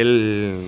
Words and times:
el 0.00 0.64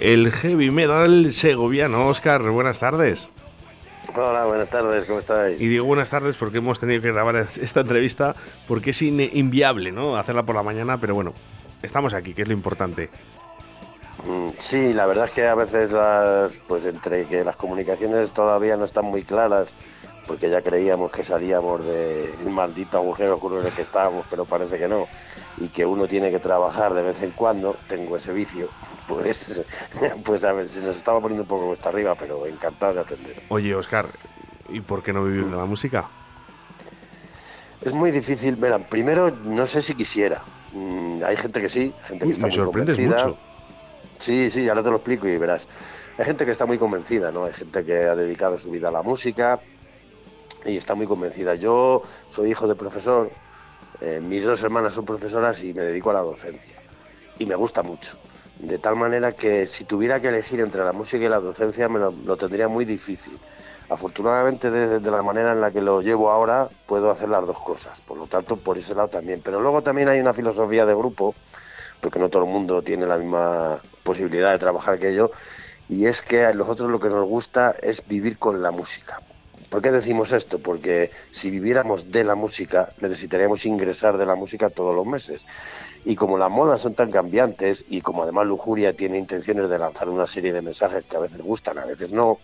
el 0.00 0.32
heavy 0.32 0.70
metal 0.70 1.32
segoviano. 1.32 2.06
Oscar, 2.06 2.42
buenas 2.50 2.80
tardes. 2.80 3.28
Hola, 4.16 4.46
buenas 4.46 4.70
tardes, 4.70 5.04
¿cómo 5.04 5.18
estáis? 5.18 5.60
Y 5.60 5.68
digo 5.68 5.84
buenas 5.84 6.08
tardes 6.08 6.36
porque 6.36 6.58
hemos 6.58 6.80
tenido 6.80 7.02
que 7.02 7.12
grabar 7.12 7.36
esta 7.36 7.80
entrevista 7.80 8.34
porque 8.66 8.90
es 8.90 9.02
inviable, 9.02 9.92
¿no? 9.92 10.16
Hacerla 10.16 10.44
por 10.44 10.56
la 10.56 10.62
mañana, 10.62 10.98
pero 10.98 11.14
bueno, 11.14 11.34
estamos 11.82 12.14
aquí, 12.14 12.32
que 12.32 12.42
es 12.42 12.48
lo 12.48 12.54
importante. 12.54 13.10
Mm, 14.26 14.50
sí, 14.58 14.92
la 14.92 15.06
verdad 15.06 15.26
es 15.26 15.30
que 15.30 15.46
a 15.46 15.54
veces 15.54 15.92
las, 15.92 16.58
pues 16.66 16.84
entre 16.86 17.26
que 17.26 17.44
las 17.44 17.56
comunicaciones 17.56 18.32
todavía 18.32 18.76
no 18.76 18.84
están 18.84 19.04
muy 19.04 19.22
claras 19.22 19.74
porque 20.28 20.50
ya 20.50 20.60
creíamos 20.60 21.10
que 21.10 21.24
salíamos 21.24 21.84
de 21.84 22.30
un 22.44 22.54
maldito 22.54 22.98
agujero 22.98 23.34
oscuro 23.34 23.60
en 23.60 23.66
el 23.66 23.72
que 23.72 23.82
estábamos, 23.82 24.26
pero 24.28 24.44
parece 24.44 24.78
que 24.78 24.86
no, 24.86 25.06
y 25.56 25.68
que 25.68 25.86
uno 25.86 26.06
tiene 26.06 26.30
que 26.30 26.38
trabajar 26.38 26.92
de 26.92 27.02
vez 27.02 27.22
en 27.22 27.30
cuando, 27.30 27.76
tengo 27.88 28.16
ese 28.16 28.32
vicio, 28.32 28.68
pues, 29.08 29.64
pues 30.24 30.44
a 30.44 30.52
ver, 30.52 30.68
se 30.68 30.82
nos 30.82 30.96
estaba 30.96 31.20
poniendo 31.20 31.44
un 31.44 31.48
poco 31.48 31.66
cuesta 31.68 31.88
arriba, 31.88 32.14
pero 32.14 32.46
encantado 32.46 32.94
de 32.94 33.00
atender. 33.00 33.42
Oye, 33.48 33.74
Oscar, 33.74 34.06
¿y 34.68 34.80
por 34.80 35.02
qué 35.02 35.14
no 35.14 35.24
vivir 35.24 35.46
de 35.46 35.56
la 35.56 35.64
música? 35.64 36.06
Es 37.80 37.94
muy 37.94 38.10
difícil, 38.10 38.58
mira, 38.58 38.78
primero 38.78 39.30
no 39.30 39.64
sé 39.64 39.80
si 39.80 39.94
quisiera, 39.94 40.42
mm, 40.72 41.22
hay 41.24 41.36
gente 41.36 41.60
que 41.60 41.70
sí, 41.70 41.94
gente 42.04 42.26
que 42.26 42.32
está 42.32 42.46
me 42.46 42.52
sorprendes 42.52 42.98
mucho. 42.98 43.38
Sí, 44.18 44.50
sí, 44.50 44.68
ahora 44.68 44.82
te 44.82 44.90
lo 44.90 44.96
explico 44.96 45.28
y 45.28 45.36
verás. 45.38 45.68
Hay 46.18 46.24
gente 46.24 46.44
que 46.44 46.50
está 46.50 46.66
muy 46.66 46.78
convencida, 46.78 47.30
¿no? 47.30 47.44
Hay 47.44 47.52
gente 47.52 47.84
que 47.84 48.04
ha 48.04 48.16
dedicado 48.16 48.58
su 48.58 48.70
vida 48.70 48.88
a 48.88 48.92
la 48.92 49.02
música, 49.02 49.60
y 50.64 50.76
está 50.76 50.94
muy 50.94 51.06
convencida. 51.06 51.54
Yo 51.54 52.02
soy 52.28 52.50
hijo 52.50 52.66
de 52.66 52.74
profesor, 52.74 53.30
eh, 54.00 54.20
mis 54.20 54.44
dos 54.44 54.62
hermanas 54.62 54.94
son 54.94 55.04
profesoras 55.04 55.62
y 55.64 55.72
me 55.72 55.84
dedico 55.84 56.10
a 56.10 56.14
la 56.14 56.20
docencia. 56.20 56.74
Y 57.38 57.46
me 57.46 57.54
gusta 57.54 57.82
mucho. 57.82 58.16
De 58.58 58.78
tal 58.78 58.96
manera 58.96 59.32
que 59.32 59.66
si 59.66 59.84
tuviera 59.84 60.20
que 60.20 60.28
elegir 60.28 60.60
entre 60.60 60.84
la 60.84 60.92
música 60.92 61.24
y 61.24 61.28
la 61.28 61.38
docencia 61.38 61.88
me 61.88 62.00
lo, 62.00 62.36
tendría 62.36 62.66
muy 62.66 62.84
difícil. 62.84 63.38
Afortunadamente, 63.88 64.70
desde 64.70 64.98
de 64.98 65.10
la 65.10 65.22
manera 65.22 65.52
en 65.52 65.60
la 65.60 65.70
que 65.70 65.80
lo 65.80 66.02
llevo 66.02 66.30
ahora, 66.30 66.68
puedo 66.86 67.10
hacer 67.10 67.28
las 67.28 67.46
dos 67.46 67.60
cosas. 67.60 68.00
Por 68.00 68.18
lo 68.18 68.26
tanto, 68.26 68.56
por 68.56 68.76
ese 68.76 68.94
lado 68.94 69.08
también. 69.08 69.40
Pero 69.44 69.60
luego 69.60 69.82
también 69.82 70.08
hay 70.08 70.18
una 70.20 70.32
filosofía 70.32 70.84
de 70.84 70.94
grupo, 70.94 71.34
porque 72.00 72.18
no 72.18 72.28
todo 72.28 72.44
el 72.44 72.50
mundo 72.50 72.82
tiene 72.82 73.06
la 73.06 73.18
misma 73.18 73.80
posibilidad 74.02 74.52
de 74.52 74.58
trabajar 74.58 74.98
que 74.98 75.14
yo, 75.14 75.30
y 75.88 76.06
es 76.06 76.22
que 76.22 76.44
a 76.44 76.52
nosotros 76.52 76.90
lo 76.90 77.00
que 77.00 77.08
nos 77.08 77.26
gusta 77.26 77.74
es 77.82 78.06
vivir 78.06 78.38
con 78.38 78.62
la 78.62 78.70
música. 78.70 79.20
¿Por 79.70 79.82
qué 79.82 79.90
decimos 79.90 80.32
esto? 80.32 80.58
Porque 80.58 81.10
si 81.30 81.50
viviéramos 81.50 82.10
de 82.10 82.24
la 82.24 82.34
música, 82.34 82.90
necesitaríamos 83.00 83.66
ingresar 83.66 84.16
de 84.16 84.24
la 84.24 84.34
música 84.34 84.70
todos 84.70 84.94
los 84.94 85.06
meses. 85.06 85.44
Y 86.06 86.16
como 86.16 86.38
las 86.38 86.50
modas 86.50 86.80
son 86.80 86.94
tan 86.94 87.10
cambiantes 87.10 87.84
y 87.86 88.00
como 88.00 88.22
además 88.22 88.46
Lujuria 88.46 88.96
tiene 88.96 89.18
intenciones 89.18 89.68
de 89.68 89.78
lanzar 89.78 90.08
una 90.08 90.26
serie 90.26 90.54
de 90.54 90.62
mensajes 90.62 91.04
que 91.04 91.16
a 91.16 91.20
veces 91.20 91.42
gustan, 91.42 91.78
a 91.78 91.84
veces 91.84 92.12
no, 92.12 92.38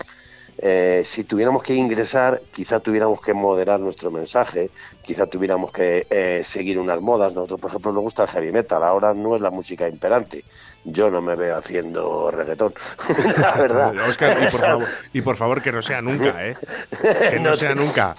eh, 0.59 1.03
si 1.05 1.25
tuviéramos 1.25 1.63
que 1.63 1.75
ingresar, 1.75 2.41
quizá 2.53 2.81
tuviéramos 2.81 3.21
que 3.21 3.35
moderar 3.35 3.81
nuestro 3.81 4.11
mensaje, 4.11 4.71
quizá 5.03 5.27
tuviéramos 5.27 5.73
que 5.73 6.07
eh, 6.11 6.43
seguir 6.45 6.79
unas 6.79 7.01
modas. 7.01 7.35
Nosotros, 7.35 7.61
por 7.61 7.71
ejemplo, 7.71 7.93
nos 7.93 8.03
gusta 8.03 8.25
el 8.25 8.29
heavy 8.29 8.53
metal, 8.53 8.83
ahora 8.85 9.15
no 9.15 9.35
es 9.35 9.43
la 9.43 9.51
música 9.51 9.89
imperante. 9.89 10.45
Yo 10.85 11.11
no 11.11 11.21
me 11.23 11.35
veo 11.35 11.57
haciendo 11.57 12.31
reggaetón, 12.31 12.75
la 13.39 13.53
verdad. 13.53 13.95
y 15.13 15.21
por, 15.23 15.37
favor, 15.37 15.63
que 15.63 15.73
no 15.73 15.83
sea 15.83 16.01
nunca, 16.03 16.47
¿eh? 16.47 16.57
Que 17.31 17.41
no, 17.41 17.55
sea 17.55 17.75
nunca. 17.75 18.15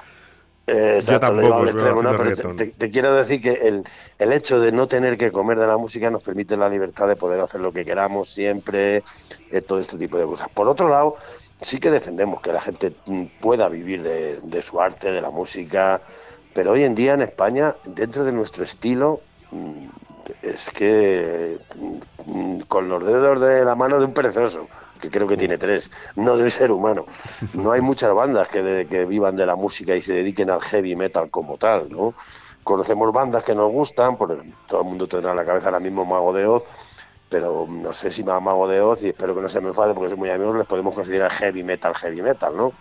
Yo 0.67 1.19
tampoco 1.19 1.63
te, 2.55 2.89
quiero 2.89 3.13
decir 3.13 3.39
que 3.39 3.51
el, 3.51 3.83
el, 4.17 4.33
hecho 4.33 4.59
de 4.59 4.71
no 4.71 4.87
tener 4.87 5.15
que 5.15 5.31
comer 5.31 5.59
de 5.59 5.67
la 5.67 5.77
música 5.77 6.09
nos 6.09 6.23
permite 6.23 6.57
la 6.57 6.67
libertad 6.67 7.07
de 7.07 7.15
poder 7.15 7.39
hacer 7.39 7.61
lo 7.61 7.71
que 7.71 7.85
queramos 7.85 8.29
siempre, 8.29 9.03
eh, 9.51 9.61
todo 9.61 9.79
este 9.79 9.97
tipo 9.97 10.17
de 10.17 10.25
cosas. 10.25 10.49
Por 10.49 10.67
otro 10.67 10.89
lado, 10.89 11.17
sí 11.61 11.79
que 11.79 11.91
defendemos 11.91 12.41
que 12.41 12.51
la 12.51 12.61
gente 12.61 12.91
pueda 13.39 13.69
vivir 13.69 14.03
de, 14.03 14.61
su 14.61 14.79
arte, 14.81 15.11
de 15.11 15.21
la 15.21 15.29
música, 15.29 16.01
pero 16.53 16.71
hoy 16.71 16.83
en 16.83 16.95
día 16.95 17.13
en 17.13 17.21
España, 17.21 17.75
dentro 17.85 18.23
de 18.23 18.31
nuestro 18.31 18.63
estilo, 18.63 19.21
mm, 19.51 19.87
es 20.41 20.69
que 20.69 21.59
mm, 22.25 22.59
con 22.61 22.89
los 22.89 23.05
dedos 23.05 23.39
de 23.41 23.65
la 23.65 23.75
mano 23.75 23.99
de 23.99 24.05
un 24.05 24.13
perezoso, 24.13 24.67
que 24.99 25.09
creo 25.09 25.27
que 25.27 25.37
tiene 25.37 25.57
tres, 25.57 25.91
no 26.15 26.37
del 26.37 26.51
ser 26.51 26.71
humano. 26.71 27.05
No 27.53 27.71
hay 27.71 27.81
muchas 27.81 28.13
bandas 28.13 28.47
que, 28.47 29.05
vivan 29.05 29.35
de 29.35 29.45
la 29.45 29.55
música 29.55 29.95
y 29.95 30.01
se 30.01 30.13
dediquen 30.13 30.49
al 30.49 30.61
heavy 30.61 30.95
metal 30.95 31.29
como 31.29 31.57
tal, 31.57 31.89
¿no? 31.89 32.13
Conocemos 32.63 33.13
bandas 33.13 33.43
que 33.43 33.53
nos 33.53 33.71
gustan, 33.71 34.17
por 34.17 34.41
todo 34.65 34.81
el 34.81 34.87
mundo 34.87 35.07
tendrá 35.07 35.31
en 35.31 35.37
la 35.37 35.45
cabeza 35.45 35.67
ahora 35.67 35.79
mismo 35.79 36.05
Mago 36.05 36.33
de 36.33 36.47
Oz, 36.47 36.63
pero 37.29 37.65
no 37.69 37.91
sé 37.91 38.11
si 38.11 38.23
más 38.23 38.41
Mago 38.41 38.67
de 38.67 38.81
Oz, 38.81 39.03
y 39.03 39.09
espero 39.09 39.35
que 39.35 39.41
no 39.41 39.49
se 39.49 39.61
me 39.61 39.69
enfade 39.69 39.93
porque 39.93 40.09
soy 40.09 40.17
muy 40.17 40.29
amigos, 40.29 40.55
les 40.55 40.67
podemos 40.67 40.93
considerar 40.93 41.31
heavy 41.31 41.63
metal, 41.63 41.95
heavy 41.95 42.21
metal, 42.21 42.55
¿no? 42.55 42.73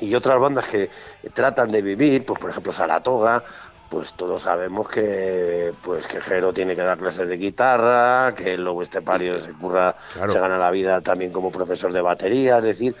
Y 0.00 0.14
otras 0.14 0.40
bandas 0.40 0.66
que 0.66 0.90
tratan 1.32 1.70
de 1.70 1.82
vivir, 1.82 2.24
pues 2.24 2.38
por 2.38 2.50
ejemplo 2.50 2.72
Saratoga, 2.72 3.42
pues 3.88 4.14
todos 4.14 4.42
sabemos 4.42 4.88
que 4.88 5.72
pues 5.82 6.06
que 6.06 6.20
Jero 6.20 6.52
tiene 6.52 6.76
que 6.76 6.82
dar 6.82 6.98
clases 6.98 7.26
de 7.28 7.36
guitarra, 7.36 8.34
que 8.34 8.54
el 8.54 8.64
Lobo 8.64 8.82
Estepario 8.82 9.40
se 9.40 9.52
curra, 9.52 9.96
se 10.26 10.38
gana 10.38 10.58
la 10.58 10.70
vida 10.70 11.00
también 11.00 11.32
como 11.32 11.50
profesor 11.50 11.92
de 11.92 12.00
batería, 12.00 12.58
es 12.58 12.64
decir, 12.64 12.96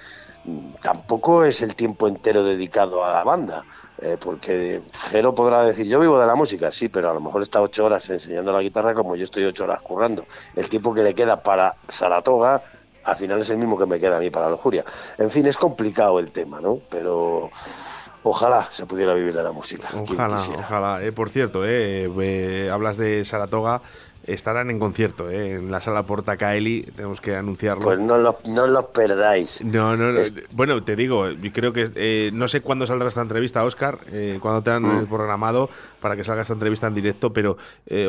tampoco 0.80 1.44
es 1.44 1.62
el 1.62 1.74
tiempo 1.74 2.08
entero 2.08 2.42
dedicado 2.42 3.04
a 3.04 3.12
la 3.12 3.22
banda. 3.22 3.64
Eh, 4.00 4.16
porque 4.18 4.80
Jero 5.10 5.34
podrá 5.34 5.64
decir, 5.64 5.86
yo 5.86 5.98
vivo 5.98 6.20
de 6.20 6.26
la 6.26 6.36
música, 6.36 6.70
sí, 6.70 6.88
pero 6.88 7.10
a 7.10 7.14
lo 7.14 7.20
mejor 7.20 7.42
está 7.42 7.60
ocho 7.60 7.84
horas 7.84 8.08
enseñando 8.10 8.52
la 8.52 8.62
guitarra 8.62 8.94
como 8.94 9.16
yo 9.16 9.24
estoy 9.24 9.44
ocho 9.44 9.64
horas 9.64 9.82
currando. 9.82 10.24
El 10.54 10.68
tiempo 10.68 10.94
que 10.94 11.02
le 11.02 11.14
queda 11.14 11.42
para 11.42 11.74
Saratoga, 11.88 12.62
al 13.04 13.16
final 13.16 13.40
es 13.40 13.50
el 13.50 13.58
mismo 13.58 13.76
que 13.76 13.86
me 13.86 13.98
queda 13.98 14.18
a 14.18 14.20
mí 14.20 14.30
para 14.30 14.46
la 14.46 14.52
lujuria. 14.52 14.84
En 15.18 15.30
fin, 15.30 15.46
es 15.46 15.56
complicado 15.56 16.18
el 16.20 16.30
tema, 16.30 16.60
¿no? 16.60 16.80
Pero 16.88 17.50
ojalá 18.22 18.68
se 18.70 18.86
pudiera 18.86 19.14
vivir 19.14 19.34
de 19.34 19.42
la 19.42 19.52
música. 19.52 19.88
Ojalá, 19.94 20.38
ojalá. 20.56 21.02
Eh, 21.02 21.10
por 21.10 21.30
cierto, 21.30 21.62
eh, 21.64 22.68
hablas 22.70 22.98
de 22.98 23.24
Saratoga 23.24 23.82
estarán 24.28 24.70
en 24.70 24.78
concierto 24.78 25.30
¿eh? 25.30 25.54
en 25.54 25.70
la 25.70 25.80
sala 25.80 26.02
Porta 26.04 26.36
Caeli, 26.36 26.82
tenemos 26.94 27.20
que 27.20 27.34
anunciarlo. 27.34 27.82
Pues 27.82 27.98
no 27.98 28.18
lo, 28.18 28.38
no 28.46 28.66
lo 28.66 28.88
perdáis. 28.88 29.64
No, 29.64 29.96
no, 29.96 30.20
Bueno, 30.52 30.82
te 30.82 30.96
digo, 30.96 31.26
creo 31.52 31.72
que 31.72 31.90
eh, 31.94 32.30
no 32.32 32.48
sé 32.48 32.60
cuándo 32.60 32.86
saldrá 32.86 33.08
esta 33.08 33.22
entrevista, 33.22 33.64
Oscar, 33.64 33.98
eh, 34.12 34.38
cuándo 34.40 34.62
te 34.62 34.70
han 34.70 34.82
mm. 34.82 35.06
programado 35.06 35.70
para 36.00 36.16
que 36.16 36.24
salga 36.24 36.42
esta 36.42 36.54
entrevista 36.54 36.86
en 36.86 36.94
directo, 36.94 37.32
pero 37.32 37.56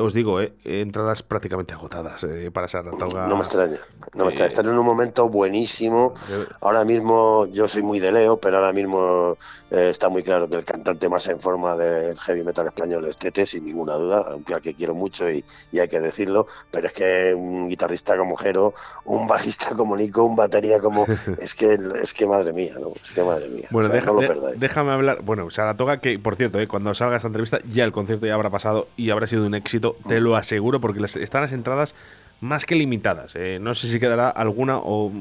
os 0.01 0.13
digo, 0.13 0.39
entradas 0.63 1.23
prácticamente 1.23 1.73
agotadas 1.73 2.25
para 2.53 2.67
Saratoga. 2.67 3.27
No 3.27 3.35
me 3.35 3.43
extraña, 3.43 3.77
no 4.13 4.25
me 4.25 4.29
extraña. 4.31 4.49
Están 4.49 4.67
en 4.67 4.77
un 4.77 4.85
momento 4.85 5.29
buenísimo. 5.29 6.13
Ahora 6.61 6.85
mismo, 6.85 7.45
yo 7.47 7.67
soy 7.67 7.81
muy 7.81 7.99
de 7.99 8.11
Leo, 8.11 8.37
pero 8.37 8.57
ahora 8.57 8.73
mismo 8.73 9.37
está 9.69 10.09
muy 10.09 10.23
claro 10.23 10.49
que 10.49 10.57
el 10.57 10.65
cantante 10.65 11.07
más 11.09 11.27
en 11.27 11.39
forma 11.39 11.75
del 11.75 12.19
heavy 12.19 12.43
metal 12.43 12.67
español 12.67 13.05
es 13.05 13.17
Tete, 13.17 13.45
sin 13.45 13.65
ninguna 13.65 13.95
duda, 13.95 14.25
aunque 14.29 14.53
al 14.53 14.61
que 14.61 14.73
quiero 14.73 14.95
mucho 14.95 15.29
y, 15.29 15.43
y 15.71 15.79
hay 15.79 15.87
que 15.87 15.99
decirlo, 15.99 16.47
pero 16.71 16.87
es 16.87 16.93
que 16.93 17.33
un 17.33 17.69
guitarrista 17.69 18.17
como 18.17 18.35
Jero, 18.35 18.73
un 19.05 19.27
bajista 19.27 19.69
como 19.75 19.95
Nico, 19.95 20.23
un 20.23 20.35
batería 20.35 20.79
como. 20.79 21.05
es 21.39 21.55
que 21.55 21.77
es 22.01 22.13
que 22.13 22.25
madre 22.25 22.53
mía, 22.53 22.75
¿no? 22.79 22.93
Es 23.01 23.11
que 23.11 23.23
madre 23.23 23.49
mía. 23.49 23.67
Bueno, 23.71 23.89
déjame 23.89 24.91
hablar. 24.91 25.21
Bueno, 25.21 25.49
Saratoga, 25.49 25.99
que 25.99 26.19
por 26.19 26.35
cierto, 26.35 26.59
eh, 26.59 26.67
cuando 26.67 26.93
salga 26.93 27.17
esta 27.17 27.27
entrevista, 27.27 27.59
ya 27.71 27.78
el 27.83 27.91
concierto 27.91 28.25
ya 28.25 28.33
habrá 28.33 28.49
pasado 28.49 28.87
y 28.97 29.09
habrá 29.09 29.27
sido 29.27 29.45
un 29.45 29.55
éxito, 29.55 29.95
te 30.07 30.19
lo 30.19 30.35
aseguro, 30.35 30.79
porque 30.79 31.03
están 31.03 31.41
las 31.41 31.51
entradas 31.51 31.95
más 32.41 32.65
que 32.65 32.75
limitadas. 32.75 33.35
Eh. 33.35 33.59
No 33.61 33.75
sé 33.75 33.87
si 33.87 33.99
quedará 33.99 34.29
alguna 34.29 34.77
o, 34.77 35.11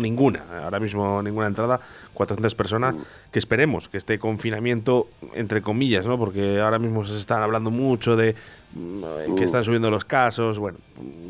ninguna. 0.00 0.42
Ahora 0.64 0.80
mismo 0.80 1.22
ninguna 1.22 1.46
entrada, 1.46 1.80
400 2.14 2.54
personas, 2.54 2.94
mm. 2.94 3.00
que 3.32 3.38
esperemos 3.38 3.88
que 3.88 3.98
este 3.98 4.18
confinamiento, 4.18 5.08
entre 5.34 5.62
comillas, 5.62 6.06
¿no? 6.06 6.18
porque 6.18 6.60
ahora 6.60 6.78
mismo 6.78 7.04
se 7.04 7.16
están 7.16 7.42
hablando 7.42 7.70
mucho 7.70 8.16
de 8.16 8.34
mm, 8.74 9.34
que 9.34 9.42
mm. 9.42 9.44
están 9.44 9.64
subiendo 9.64 9.90
los 9.90 10.04
casos. 10.04 10.58
Bueno, 10.58 10.78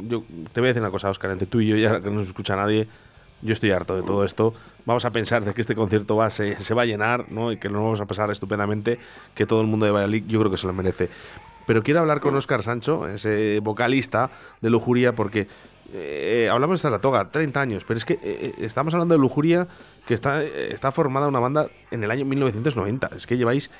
yo 0.09 0.23
te 0.53 0.61
voy 0.61 0.69
a 0.69 0.70
decir 0.70 0.82
una 0.82 0.91
cosa, 0.91 1.11
Oscar, 1.11 1.31
entre 1.31 1.47
tú 1.47 1.61
y 1.61 1.69
yo, 1.69 1.76
ya 1.76 2.00
que 2.00 2.09
no 2.09 2.17
nos 2.17 2.29
escucha 2.29 2.56
nadie, 2.56 2.87
yo 3.43 3.52
estoy 3.52 3.70
harto 3.70 3.96
de 3.96 4.02
todo 4.02 4.25
esto. 4.25 4.55
Vamos 4.85 5.05
a 5.05 5.11
pensar 5.11 5.44
de 5.44 5.55
que 5.55 5.61
este 5.61 5.75
concierto 5.75 6.17
va, 6.17 6.31
se, 6.31 6.56
se 6.56 6.75
va 6.75 6.82
a 6.82 6.87
llenar 6.87 7.31
¿no? 7.31 7.52
y 7.52 7.58
que 7.58 7.69
lo 7.69 7.82
vamos 7.82 8.00
a 8.00 8.06
pasar 8.06 8.31
estupendamente, 8.31 8.99
que 9.35 9.46
todo 9.46 9.61
el 9.61 9.67
mundo 9.67 9.87
de 9.87 9.93
Valladolid 9.93 10.25
yo 10.26 10.38
creo 10.40 10.50
que 10.50 10.56
se 10.56 10.67
lo 10.67 10.73
merece. 10.73 11.08
Pero 11.67 11.82
quiero 11.82 12.00
hablar 12.00 12.20
con 12.20 12.35
Oscar 12.35 12.62
Sancho, 12.62 13.06
ese 13.06 13.61
vocalista 13.62 14.31
de 14.62 14.70
Lujuria, 14.70 15.14
porque 15.14 15.46
eh, 15.93 16.49
hablamos 16.50 16.79
de 16.79 16.82
Saratoga, 16.82 17.31
30 17.31 17.61
años, 17.61 17.85
pero 17.87 17.99
es 17.99 18.05
que 18.05 18.14
eh, 18.14 18.19
eh, 18.23 18.55
estamos 18.61 18.93
hablando 18.94 19.14
de 19.14 19.19
Lujuria, 19.19 19.69
que 20.06 20.14
está, 20.14 20.43
está 20.43 20.93
formada 20.93 21.29
una 21.29 21.41
banda 21.41 21.69
en 21.91 22.05
el 22.05 22.11
año 22.11 22.25
1990. 22.25 23.11
Es 23.17 23.26
que 23.26 23.37
lleváis 23.37 23.70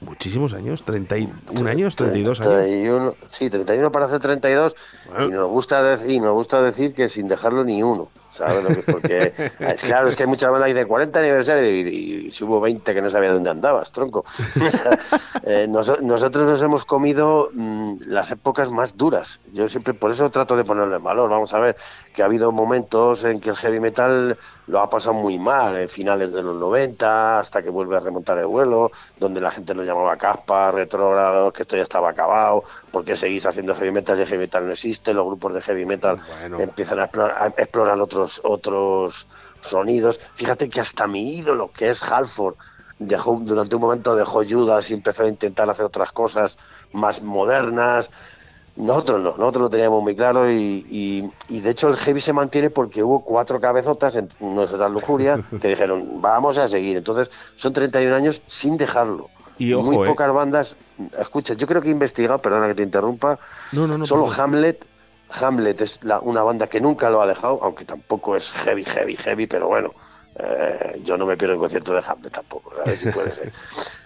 muchísimos 0.00 0.54
años, 0.54 0.84
31 0.84 1.68
años, 1.68 1.96
32 1.96 2.40
años. 2.40 3.14
sí, 3.28 3.48
31 3.50 3.90
para 3.90 4.06
hacer 4.06 4.20
32 4.20 4.76
y 5.26 5.30
nos 5.30 5.48
gusta 5.48 5.82
decir, 5.82 6.20
nos 6.20 6.34
gusta 6.34 6.62
decir 6.62 6.94
que 6.94 7.08
sin 7.08 7.26
dejarlo 7.26 7.64
ni 7.64 7.82
uno. 7.82 8.10
¿Sabes? 8.34 8.84
Porque 8.84 9.32
es 9.60 9.82
claro, 9.82 10.08
es 10.08 10.16
que 10.16 10.24
hay 10.24 10.28
muchas 10.28 10.50
bandas 10.50 10.66
que 10.68 10.74
dicen 10.74 10.88
40 10.88 11.18
aniversario 11.18 11.70
y, 11.70 12.30
si 12.30 12.44
hubo 12.44 12.60
20 12.60 12.94
que 12.94 13.02
no 13.02 13.10
sabía 13.10 13.32
dónde 13.32 13.50
andabas, 13.50 13.92
tronco. 13.92 14.24
Eh, 15.46 15.66
nosotros 15.68 16.46
nos 16.46 16.62
hemos 16.62 16.86
comido 16.86 17.50
mm, 17.52 17.96
las 18.06 18.30
épocas 18.30 18.70
más 18.70 18.96
duras. 18.96 19.40
Yo 19.52 19.68
siempre, 19.68 19.92
por 19.92 20.10
eso 20.10 20.30
trato 20.30 20.56
de 20.56 20.64
ponerlo 20.64 20.96
en 20.96 21.02
valor. 21.02 21.28
Vamos 21.28 21.52
a 21.52 21.58
ver 21.58 21.76
que 22.14 22.22
ha 22.22 22.24
habido 22.24 22.50
momentos 22.50 23.24
en 23.24 23.40
que 23.40 23.50
el 23.50 23.56
heavy 23.56 23.78
metal 23.78 24.38
lo 24.66 24.80
ha 24.80 24.88
pasado 24.88 25.14
muy 25.14 25.38
mal, 25.38 25.76
en 25.76 25.88
finales 25.88 26.32
de 26.32 26.42
los 26.42 26.54
90, 26.56 27.40
hasta 27.40 27.62
que 27.62 27.68
vuelve 27.68 27.96
a 27.96 28.00
remontar 28.00 28.38
el 28.38 28.46
vuelo, 28.46 28.90
donde 29.18 29.40
la 29.40 29.50
gente 29.50 29.74
lo 29.74 29.84
llamaba 29.84 30.16
caspa, 30.16 30.70
retrógrado, 30.70 31.52
que 31.52 31.62
esto 31.62 31.76
ya 31.76 31.82
estaba 31.82 32.10
acabado, 32.10 32.64
porque 32.90 33.16
seguís 33.16 33.44
haciendo 33.44 33.74
heavy 33.74 33.90
metal 33.90 34.18
y 34.18 34.22
el 34.22 34.28
heavy 34.28 34.44
metal 34.44 34.66
no 34.66 34.72
existe, 34.72 35.12
los 35.12 35.26
grupos 35.26 35.52
de 35.54 35.60
heavy 35.60 35.84
metal 35.84 36.18
empiezan 36.58 37.00
a 37.00 37.04
explorar, 37.04 37.36
a 37.38 37.46
explorar 37.48 38.00
otros 38.00 38.23
otros, 38.44 39.26
sonidos. 39.60 40.20
Fíjate 40.34 40.68
que 40.68 40.80
hasta 40.80 41.06
mi 41.06 41.36
ídolo, 41.36 41.70
que 41.72 41.90
es 41.90 42.02
Halford, 42.02 42.54
dejó, 42.98 43.40
durante 43.42 43.76
un 43.76 43.82
momento 43.82 44.14
dejó 44.14 44.42
Judas 44.48 44.90
y 44.90 44.94
empezó 44.94 45.24
a 45.24 45.28
intentar 45.28 45.68
hacer 45.70 45.86
otras 45.86 46.12
cosas 46.12 46.58
más 46.92 47.22
modernas. 47.22 48.10
Nosotros 48.76 49.22
no, 49.22 49.36
nosotros 49.36 49.62
lo 49.62 49.70
teníamos 49.70 50.02
muy 50.02 50.16
claro 50.16 50.50
y, 50.50 51.30
de 51.48 51.70
hecho 51.70 51.88
el 51.88 51.96
heavy 51.96 52.20
se 52.20 52.32
mantiene 52.32 52.70
porque 52.70 53.04
hubo 53.04 53.24
cuatro 53.24 53.60
cabezotas 53.60 54.16
en 54.16 54.28
nuestra 54.40 54.88
lujuria 54.88 55.44
que 55.60 55.68
dijeron 55.68 56.20
vamos 56.20 56.58
a 56.58 56.66
seguir. 56.66 56.96
Entonces 56.96 57.30
son 57.56 57.72
31 57.72 58.14
años 58.14 58.42
sin 58.46 58.76
dejarlo. 58.76 59.30
Y 59.56 59.72
muy 59.74 60.04
eh. 60.04 60.08
pocas 60.08 60.32
bandas. 60.32 60.76
Escucha, 61.16 61.54
yo 61.54 61.68
creo 61.68 61.80
que 61.80 61.88
he 61.88 61.92
investigado, 61.92 62.40
perdona 62.40 62.66
que 62.66 62.74
te 62.74 62.82
interrumpa. 62.82 63.38
No, 63.70 63.86
no, 63.86 63.96
no. 63.96 64.04
Solo 64.04 64.28
Hamlet 64.36 64.84
Hamlet 65.40 65.80
es 65.80 66.00
una 66.22 66.42
banda 66.42 66.66
que 66.66 66.80
nunca 66.80 67.10
lo 67.10 67.22
ha 67.22 67.26
dejado, 67.26 67.58
aunque 67.62 67.84
tampoco 67.84 68.36
es 68.36 68.50
heavy, 68.50 68.84
heavy, 68.84 69.16
heavy, 69.16 69.46
pero 69.46 69.68
bueno, 69.68 69.92
eh, 70.36 71.00
yo 71.04 71.16
no 71.16 71.26
me 71.26 71.36
pierdo 71.36 71.54
el 71.54 71.60
concierto 71.60 71.92
de 71.92 72.02
Hamlet 72.06 72.32
tampoco, 72.32 72.72
ver 72.84 72.96
Si 72.96 73.10
puede 73.10 73.32
ser. 73.32 73.52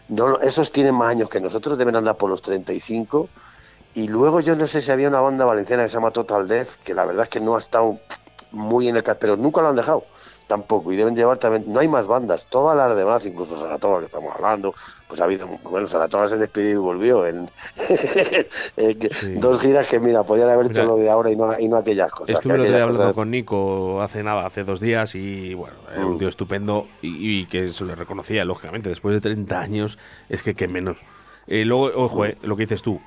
No, 0.09 0.41
esos 0.41 0.73
tienen 0.73 0.95
más 0.95 1.11
años 1.11 1.29
que 1.29 1.39
nosotros, 1.39 1.77
deben 1.77 1.95
andar 1.95 2.17
por 2.17 2.31
los 2.31 2.41
35. 2.41 3.29
Y 3.93 4.09
luego 4.09 4.41
yo 4.41 4.57
no 4.57 4.67
sé 4.67 4.81
si 4.81 4.91
había 4.91 5.07
una 5.07 5.21
banda 5.21 5.45
valenciana 5.45 5.83
que 5.83 5.91
se 5.91 5.97
llama 5.97 6.13
Total 6.13 6.49
Death, 6.49 6.77
que 6.83 6.95
la 6.95 7.05
verdad 7.05 7.25
es 7.25 7.29
que 7.29 7.41
no 7.41 7.57
ha 7.57 7.59
estado 7.59 7.99
muy 8.51 8.89
en 8.89 8.97
el... 8.97 9.03
pero 9.03 9.37
nunca 9.37 9.61
lo 9.61 9.69
han 9.69 9.77
dejado 9.77 10.05
tampoco. 10.49 10.93
Y 10.93 10.97
deben 10.97 11.15
llevar 11.15 11.39
también, 11.39 11.65
no 11.69 11.79
hay 11.79 11.87
más 11.87 12.09
bandas, 12.09 12.49
todas 12.49 12.77
las 12.77 12.97
demás, 12.97 13.25
incluso 13.27 13.57
Saratoga 13.57 14.01
que 14.01 14.07
estamos 14.07 14.35
hablando, 14.35 14.75
pues 15.07 15.21
ha 15.21 15.25
habido, 15.25 15.47
bueno, 15.63 15.87
Saratoga 15.87 16.27
se 16.27 16.37
despidió 16.39 16.71
y 16.71 16.77
volvió 16.77 17.27
en, 17.27 17.49
dos 19.41 19.63
giras 19.63 19.89
que, 19.89 20.01
mira, 20.01 20.25
podían 20.25 20.49
haber 20.49 20.67
hecho 20.67 20.85
lo 20.85 20.97
de 20.97 21.09
ahora 21.09 21.31
y 21.31 21.37
no, 21.37 21.57
y 21.57 21.69
no 21.69 21.77
aquellas 21.77 22.11
cosas. 22.11 22.35
Estuve 22.35 22.81
hablando 22.81 23.15
con 23.15 23.31
Nico 23.31 24.03
hace 24.03 24.25
nada, 24.25 24.45
hace 24.45 24.65
dos 24.65 24.81
días, 24.81 25.15
y 25.15 25.55
bueno, 25.55 25.77
un 25.97 26.15
mm. 26.15 26.19
tío 26.19 26.29
estupendo 26.29 26.89
y, 27.01 27.47
que 27.47 27.69
se 27.69 27.85
le 27.85 27.95
reconocía, 27.95 28.45
lógicamente, 28.45 28.89
después 28.89 29.15
de 29.15 29.21
30 29.21 29.61
años, 29.61 29.99
es 30.29 30.43
que 30.43 30.55
qué 30.55 30.67
menos. 30.67 30.99
Eh, 31.47 31.65
luego, 31.65 31.91
ojo, 31.95 32.25
eh, 32.25 32.37
lo 32.43 32.57
que 32.57 32.65
dices 32.65 32.83
tú, 32.83 33.01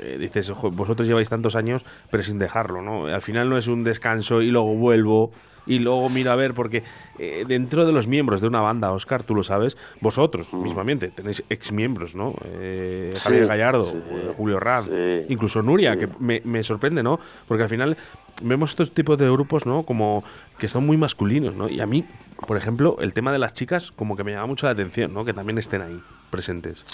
eh, 0.00 0.16
dices, 0.18 0.52
vosotros 0.72 1.06
lleváis 1.06 1.28
tantos 1.28 1.56
años, 1.56 1.84
pero 2.10 2.22
sin 2.22 2.38
dejarlo, 2.38 2.82
¿no? 2.82 3.06
Al 3.06 3.22
final 3.22 3.48
no 3.48 3.58
es 3.58 3.66
un 3.66 3.84
descanso 3.84 4.42
y 4.42 4.50
luego 4.50 4.74
vuelvo 4.74 5.30
y 5.66 5.80
luego 5.80 6.08
miro 6.08 6.30
a 6.30 6.36
ver, 6.36 6.54
porque 6.54 6.84
eh, 7.18 7.44
dentro 7.46 7.84
de 7.84 7.92
los 7.92 8.06
miembros 8.06 8.40
de 8.40 8.46
una 8.46 8.60
banda, 8.60 8.92
Oscar, 8.92 9.24
tú 9.24 9.34
lo 9.34 9.42
sabes, 9.42 9.76
vosotros 10.00 10.52
mm. 10.52 10.62
mismamente 10.62 11.08
tenéis 11.08 11.42
ex 11.50 11.72
miembros, 11.72 12.14
¿no? 12.14 12.34
Eh, 12.44 13.12
Javier 13.20 13.46
Gallardo, 13.46 13.92
Julio 14.36 14.60
Rad, 14.60 14.84
incluso 15.28 15.62
Nuria, 15.62 15.96
que 15.96 16.08
me, 16.20 16.40
me, 16.44 16.62
sorprende, 16.62 17.02
¿no? 17.02 17.18
Porque 17.48 17.64
al 17.64 17.68
final 17.68 17.96
vemos 18.42 18.70
estos 18.70 18.92
tipos 18.92 19.18
de 19.18 19.28
grupos, 19.30 19.66
¿no? 19.66 19.82
Como 19.82 20.22
que 20.58 20.68
son 20.68 20.86
muy 20.86 20.96
masculinos, 20.96 21.54
¿no? 21.54 21.68
Y 21.68 21.80
a 21.80 21.86
mí, 21.86 22.04
por 22.46 22.56
ejemplo, 22.56 22.96
el 23.00 23.12
tema 23.12 23.32
de 23.32 23.38
las 23.38 23.52
chicas, 23.52 23.90
como 23.90 24.16
que 24.16 24.24
me 24.24 24.32
llama 24.32 24.46
mucho 24.46 24.66
la 24.66 24.72
atención, 24.72 25.12
¿no? 25.12 25.24
Que 25.24 25.34
también 25.34 25.58
estén 25.58 25.82
ahí 25.82 26.00
presentes. 26.30 26.84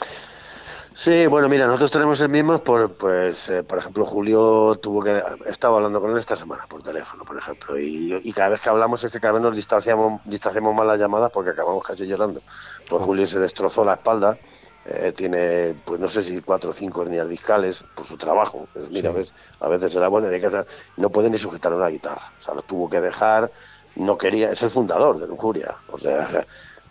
Sí, 0.94 1.26
bueno, 1.26 1.48
mira, 1.48 1.66
nosotros 1.66 1.90
tenemos 1.90 2.20
el 2.20 2.28
mismo, 2.28 2.62
por, 2.62 2.92
pues, 2.92 3.48
eh, 3.48 3.62
por 3.62 3.78
ejemplo, 3.78 4.04
Julio 4.04 4.76
tuvo 4.76 5.02
que, 5.02 5.22
estaba 5.46 5.76
hablando 5.76 6.00
con 6.00 6.10
él 6.10 6.18
esta 6.18 6.36
semana 6.36 6.66
por 6.68 6.82
teléfono, 6.82 7.24
por 7.24 7.36
ejemplo, 7.38 7.78
y, 7.78 8.32
cada 8.34 8.50
vez 8.50 8.60
que 8.60 8.68
hablamos 8.68 9.02
es 9.02 9.10
que 9.10 9.18
cada 9.18 9.32
vez 9.32 9.42
nos 9.42 9.56
distanciamos, 9.56 10.20
distanciamos 10.26 10.74
más 10.74 10.86
las 10.86 11.00
llamadas 11.00 11.30
porque 11.32 11.50
acabamos 11.50 11.82
casi 11.82 12.06
llorando. 12.06 12.42
Pues 12.88 13.02
Julio 13.04 13.26
se 13.26 13.40
destrozó 13.40 13.84
la 13.84 13.94
espalda, 13.94 14.38
eh, 14.84 15.12
tiene, 15.12 15.74
pues 15.84 15.98
no 15.98 16.08
sé 16.08 16.22
si 16.22 16.40
cuatro 16.42 16.70
o 16.70 16.72
cinco 16.74 17.02
hernias 17.02 17.28
discales 17.28 17.84
por 17.94 18.04
su 18.04 18.18
trabajo. 18.18 18.68
Pues 18.74 18.90
mira, 18.90 19.12
ves, 19.12 19.34
a 19.60 19.68
veces 19.68 19.94
era 19.94 20.08
bueno 20.08 20.28
de 20.28 20.40
casa, 20.40 20.66
no 20.98 21.08
puede 21.08 21.30
ni 21.30 21.38
sujetar 21.38 21.72
una 21.72 21.88
guitarra, 21.88 22.32
o 22.38 22.42
sea, 22.42 22.54
lo 22.54 22.62
tuvo 22.62 22.90
que 22.90 23.00
dejar, 23.00 23.50
no 23.96 24.18
quería, 24.18 24.50
es 24.50 24.62
el 24.62 24.70
fundador 24.70 25.18
de 25.18 25.26
Lujuria, 25.26 25.74
o 25.90 25.96
sea, 25.96 26.46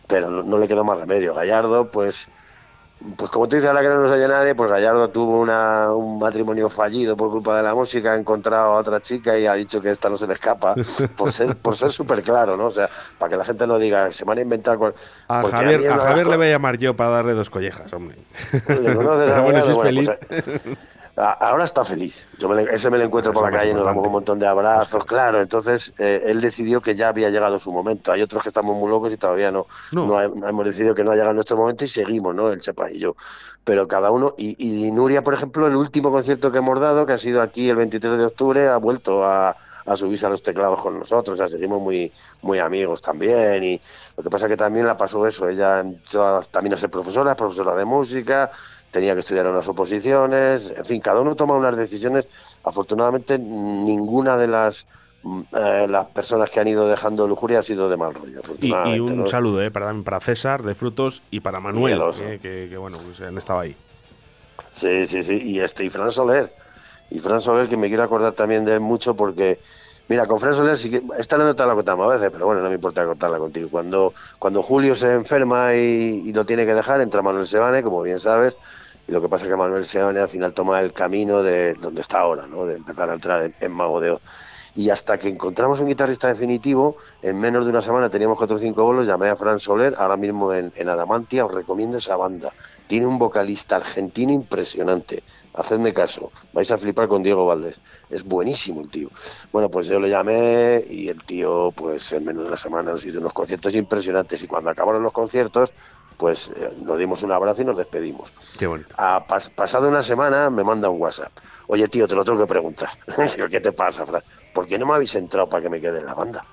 pero 0.08 0.30
no 0.30 0.58
le 0.58 0.68
quedó 0.68 0.84
más 0.84 0.98
remedio. 0.98 1.36
Gallardo, 1.36 1.92
pues 1.92 2.28
pues 3.16 3.32
como 3.32 3.48
tú 3.48 3.56
dices, 3.56 3.70
ahora 3.70 3.82
que 3.82 3.88
no 3.88 4.02
nos 4.02 4.12
oye 4.12 4.28
nadie, 4.28 4.54
pues 4.54 4.70
Gallardo 4.70 5.10
tuvo 5.10 5.40
una, 5.40 5.92
un 5.94 6.20
matrimonio 6.20 6.70
fallido 6.70 7.18
por 7.18 7.32
culpa 7.32 7.58
de 7.58 7.64
la 7.64 7.74
música, 7.74 8.14
ha 8.14 8.16
encontrado 8.16 8.72
a 8.72 8.76
otra 8.76 9.02
chica 9.02 9.38
y 9.38 9.48
ha 9.48 9.54
dicho 9.54 9.82
que 9.82 9.90
esta 9.90 10.10
no 10.10 10.18
se 10.18 10.28
le 10.28 10.34
escapa, 10.34 10.76
por 11.18 11.32
ser 11.32 11.56
por 11.56 11.76
ser 11.76 11.92
súper 11.92 12.22
claro, 12.22 12.58
¿no? 12.58 12.68
O 12.68 12.72
sea, 12.72 12.90
para 13.18 13.32
que 13.32 13.38
la 13.38 13.46
gente 13.46 13.66
no 13.66 13.80
diga, 13.80 14.12
se 14.12 14.24
van 14.24 14.38
a 14.38 14.42
inventar... 14.42 14.78
A 15.28 15.44
Javier, 15.48 15.90
a 15.90 15.98
Javier 15.98 16.28
le 16.28 16.38
voy 16.38 16.48
a 16.48 16.50
llamar 16.52 16.78
yo 16.78 16.96
para 16.96 17.10
darle 17.10 17.34
dos 17.34 17.50
collejas, 17.50 17.92
hombre. 17.94 18.18
bueno, 18.68 19.62
si 19.66 19.72
es 19.72 19.82
feliz. 19.82 20.10
Ahora 21.16 21.66
está 21.66 21.84
feliz. 21.84 22.26
Yo 22.40 22.48
me, 22.48 22.64
ese 22.64 22.90
me 22.90 22.98
lo 22.98 23.04
encuentro 23.04 23.34
por 23.34 23.44
la 23.44 23.58
calle, 23.58 23.74
nos 23.74 23.84
damos 23.84 24.06
un 24.06 24.14
montón 24.14 24.40
de 24.40 24.48
abrazos, 24.48 25.04
claro. 25.06 25.42
Entonces, 25.42 25.94
eh, 26.00 26.24
él 26.26 26.40
decidió 26.40 26.82
que 26.82 26.96
ya 26.96 27.10
había 27.10 27.30
llegado 27.30 27.60
su 27.60 27.72
momento. 27.72 28.14
Hay 28.14 28.22
otros 28.22 28.42
que 28.42 28.50
estamos 28.50 28.78
muy 28.78 28.90
locos 28.90 29.12
y 29.12 29.18
todavía 29.18 29.52
no. 29.52 29.68
No, 29.92 30.22
hemos 30.22 30.66
decidido 30.66 30.96
que 30.96 31.04
no 31.04 31.12
ha 31.12 31.16
llegado 31.16 31.34
nuestro 31.34 31.58
momento 31.58 31.84
y 31.84 31.90
seguimos, 31.90 32.34
¿no? 32.34 32.50
El 32.50 32.62
Chepa 32.62 32.90
y 32.92 33.00
yo. 33.00 33.16
Pero 33.66 33.88
cada 33.88 34.10
uno. 34.10 34.36
Y, 34.38 34.90
Nuria, 34.92 35.22
por 35.22 35.34
ejemplo, 35.34 35.68
el 35.68 35.76
último 35.76 36.12
concierto 36.12 36.52
que 36.52 36.60
hemos 36.60 36.80
dado, 36.80 37.06
que 37.06 37.14
ha 37.14 37.18
sido 37.18 37.42
aquí 37.42 37.70
el 37.70 37.76
23 37.76 38.18
de 38.18 38.26
octubre, 38.26 38.68
ha 38.70 38.78
vuelto 38.78 39.26
a, 39.26 39.58
subirse 39.96 40.26
a 40.26 40.30
los 40.30 40.42
teclados 40.42 40.82
con 40.82 40.98
nosotros. 40.98 41.36
O 41.36 41.38
sea, 41.38 41.50
seguimos 41.50 41.82
muy, 41.82 42.12
muy 42.42 42.60
amigos 42.60 43.02
también. 43.02 43.64
Y 43.64 43.82
lo 44.16 44.24
que 44.24 44.30
pasa 44.30 44.46
es 44.46 44.52
que 44.52 44.58
también 44.58 44.88
la 44.88 44.96
pasó 44.96 45.28
eso. 45.28 45.48
Ella 45.50 45.84
también 46.52 46.74
a 46.74 46.78
ser 46.78 46.90
profesora, 46.90 47.36
profesora 47.36 47.76
de 47.76 47.84
música 47.84 48.50
tenía 48.92 49.14
que 49.14 49.22
estudiar 49.22 49.48
unas 49.48 49.68
oposiciones, 49.68 50.74
en 50.76 50.86
fin, 50.86 51.02
cada 51.02 51.22
uno 51.22 51.36
toma 51.36 51.56
unas 51.56 51.76
decisiones. 51.78 52.28
Afortunadamente, 52.64 53.40
ninguna 53.40 54.38
de 54.38 54.48
las 54.48 54.86
mm, 55.24 55.42
eh, 55.56 55.88
las 55.90 56.08
personas 56.08 56.50
que 56.50 56.60
han 56.60 56.68
ido 56.68 56.88
dejando 56.88 57.28
lujuria 57.28 57.60
ha 57.60 57.64
sido 57.64 57.90
de 57.90 57.98
mal 57.98 58.14
rollo. 58.14 58.42
Y, 58.60 59.00
un 59.00 59.26
saludo 59.28 59.62
eh, 59.64 59.72
para, 59.72 59.94
para 60.04 60.20
César 60.20 60.62
de 60.64 60.76
Frutos 60.76 61.24
y 61.32 61.40
para 61.40 61.60
Manuel, 61.60 62.02
eh, 62.22 62.40
que, 62.42 62.78
bueno, 62.78 62.98
pues 63.04 63.22
han 63.22 63.38
estado 63.38 63.62
ahí. 63.62 63.76
Sí, 64.70 65.06
sí, 65.06 65.24
sí. 65.24 65.42
Y 65.42 65.60
este, 65.62 65.86
y 65.86 65.90
Fran 65.90 66.12
Soler. 66.12 66.54
Y 67.10 67.20
Fran 67.20 67.42
Soler, 67.42 67.68
que 67.68 67.78
me 67.78 67.88
quiero 67.88 68.04
acordar 68.04 68.34
también 68.34 68.66
de 68.66 68.76
él 68.76 68.80
mucho 68.82 69.16
porque. 69.16 69.60
Mira, 70.08 70.26
con 70.26 70.42
Fran 70.42 70.54
Soler 70.54 70.78
sí 70.78 70.90
que. 70.90 71.02
Esta 71.18 71.38
anécdota 71.38 71.66
la 71.66 71.76
contamos 71.76 72.08
a 72.08 72.14
veces, 72.14 72.30
pero 72.32 72.46
bueno, 72.46 72.62
no 72.62 72.68
me 72.68 72.76
importa 72.76 73.06
contarla 73.06 73.38
contigo. 73.38 73.70
Cuando, 73.70 74.14
cuando 74.38 74.62
Julio 74.62 74.96
se 74.96 75.14
enferma 75.14 75.74
y, 75.76 76.24
y 76.26 76.34
lo 76.34 76.46
tiene 76.46 76.66
que 76.66 76.74
dejar, 76.74 77.00
entra 77.00 77.22
Manuel 77.22 77.48
Sebane, 77.48 77.82
como 77.84 78.02
bien 78.02 78.20
sabes, 78.20 78.58
lo 79.12 79.22
que 79.22 79.28
pasa 79.28 79.46
es 79.46 79.52
que 79.52 79.58
Manuel 79.58 79.86
Seone 79.86 80.22
al 80.22 80.30
final 80.30 80.54
toma 80.54 80.80
el 80.80 80.94
camino 80.94 81.44
de 81.44 81.74
donde 81.74 82.00
está 82.00 82.22
ahora, 82.22 82.48
¿no? 82.48 82.66
de 82.66 82.76
empezar 82.76 83.10
a 83.10 83.14
entrar 83.14 83.52
en, 83.60 83.72
Mago 83.72 84.00
de 84.00 84.12
Oz. 84.12 84.22
Y 84.74 84.90
hasta 84.90 85.20
que 85.20 85.28
encontramos 85.28 85.82
un 85.82 85.88
guitarrista 85.88 86.30
definitivo, 86.30 86.96
en 87.22 87.38
menos 87.38 87.66
de 87.66 87.72
una 87.72 87.82
semana 87.82 88.10
teníamos 88.10 88.38
cuatro 88.38 88.56
o 88.56 88.60
cinco 88.60 88.86
bolos, 88.86 89.06
llamé 89.06 89.28
a 89.28 89.36
Fran 89.36 89.60
Soler, 89.60 89.96
ahora 89.98 90.16
mismo 90.16 90.54
en, 90.54 90.72
Adamantia, 90.88 91.46
os 91.46 91.54
recomiendo 91.54 91.98
esa 91.98 92.16
banda. 92.16 92.54
Tiene 92.88 93.06
un 93.06 93.20
vocalista 93.20 93.76
argentino 93.76 94.32
impresionante. 94.32 95.24
Hacedme 95.56 95.94
caso, 95.94 96.32
vais 96.54 96.72
a 96.72 96.78
flipar 96.78 97.10
con 97.10 97.22
Diego 97.22 97.46
Valdés. 97.46 97.82
Es 98.10 98.24
buenísimo 98.24 98.80
el 98.80 98.90
tío. 98.90 99.10
Bueno, 99.52 99.70
pues 99.70 99.88
yo 99.88 100.00
le 100.00 100.10
llamé 100.10 100.86
y 100.90 101.10
el 101.10 101.22
tío, 101.26 101.74
pues 101.76 102.14
en 102.14 102.24
menos 102.24 102.44
de 102.44 102.48
una 102.48 102.58
semana 102.58 102.92
nos 102.92 103.06
hizo 103.06 103.20
unos 103.20 103.34
conciertos 103.34 103.76
impresionantes. 103.76 104.42
Y 104.42 104.48
cuando 104.48 104.70
acabaron 104.70 105.04
los 105.04 105.12
conciertos, 105.12 105.74
pues 106.22 106.52
eh, 106.56 106.72
nos 106.84 107.00
dimos 107.00 107.24
un 107.24 107.32
abrazo 107.32 107.64
y 107.64 107.66
nos 107.66 107.76
despedimos. 107.76 108.32
Qué 108.60 108.68
bonito. 108.68 108.94
Ha 108.96 109.26
pasado 109.26 109.90
una 109.90 110.04
semana 110.04 110.52
me 110.52 110.64
manda 110.64 110.88
un 110.88 111.02
WhatsApp. 111.02 111.32
Oye, 111.66 111.88
tío, 111.88 112.08
te 112.08 112.14
lo 112.14 112.24
tengo 112.24 112.38
que 112.38 112.46
preguntar. 112.46 112.92
¿qué 113.50 113.60
te 113.60 113.72
pasa, 113.72 114.06
Fran? 114.06 114.22
¿Por 114.54 114.68
qué 114.68 114.78
no 114.78 114.86
me 114.86 114.94
habéis 114.94 115.16
entrado 115.16 115.50
para 115.50 115.64
que 115.64 115.70
me 115.70 115.82
quede 115.82 115.98
en 115.98 116.06
la 116.06 116.14
banda? 116.14 116.46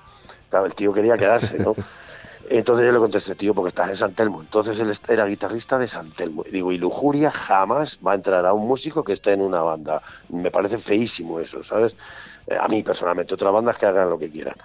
Claro, 0.49 0.65
el 0.65 0.73
tío 0.73 0.91
quería 0.91 1.19
quedarse, 1.19 1.59
¿no? 1.59 1.75
Entonces 2.49 2.83
yo 2.83 2.91
le 2.91 2.97
contesté, 2.97 3.35
tío, 3.35 3.53
porque 3.53 3.67
estás 3.67 3.89
en 3.89 3.95
San 3.95 4.15
Telmo. 4.15 4.41
Entonces 4.41 4.79
él 4.79 4.91
era 5.07 5.27
guitarrista 5.27 5.77
de 5.77 5.87
San 5.87 6.15
Telmo. 6.15 6.43
Digo, 6.51 6.71
y 6.71 6.79
Lujuria 6.79 7.29
jamás 7.29 7.99
va 8.05 8.13
a 8.13 8.15
entrar 8.15 8.43
a 8.47 8.53
un 8.53 8.67
músico 8.67 9.03
que 9.03 9.13
esté 9.13 9.33
en 9.33 9.41
una 9.41 9.61
banda. 9.61 10.01
Me 10.29 10.49
parece 10.49 10.79
feísimo 10.79 11.39
eso, 11.39 11.61
¿sabes? 11.61 11.95
Eh, 12.47 12.57
a 12.59 12.67
mí 12.67 12.81
personalmente, 12.81 13.35
otras 13.35 13.53
bandas 13.53 13.77
que 13.77 13.85
hagan 13.85 14.09
lo 14.09 14.17
que 14.17 14.31
quieran. 14.31 14.55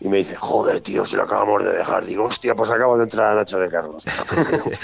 Y 0.00 0.08
me 0.08 0.18
dice, 0.18 0.36
joder, 0.36 0.80
tío, 0.80 1.04
si 1.04 1.16
lo 1.16 1.24
acabamos 1.24 1.64
de 1.64 1.72
dejar. 1.72 2.04
Digo, 2.04 2.24
hostia, 2.24 2.54
pues 2.54 2.70
acabo 2.70 2.96
de 2.96 3.04
entrar 3.04 3.32
a 3.32 3.34
Nacho 3.34 3.58
de 3.58 3.68
Carlos. 3.68 4.04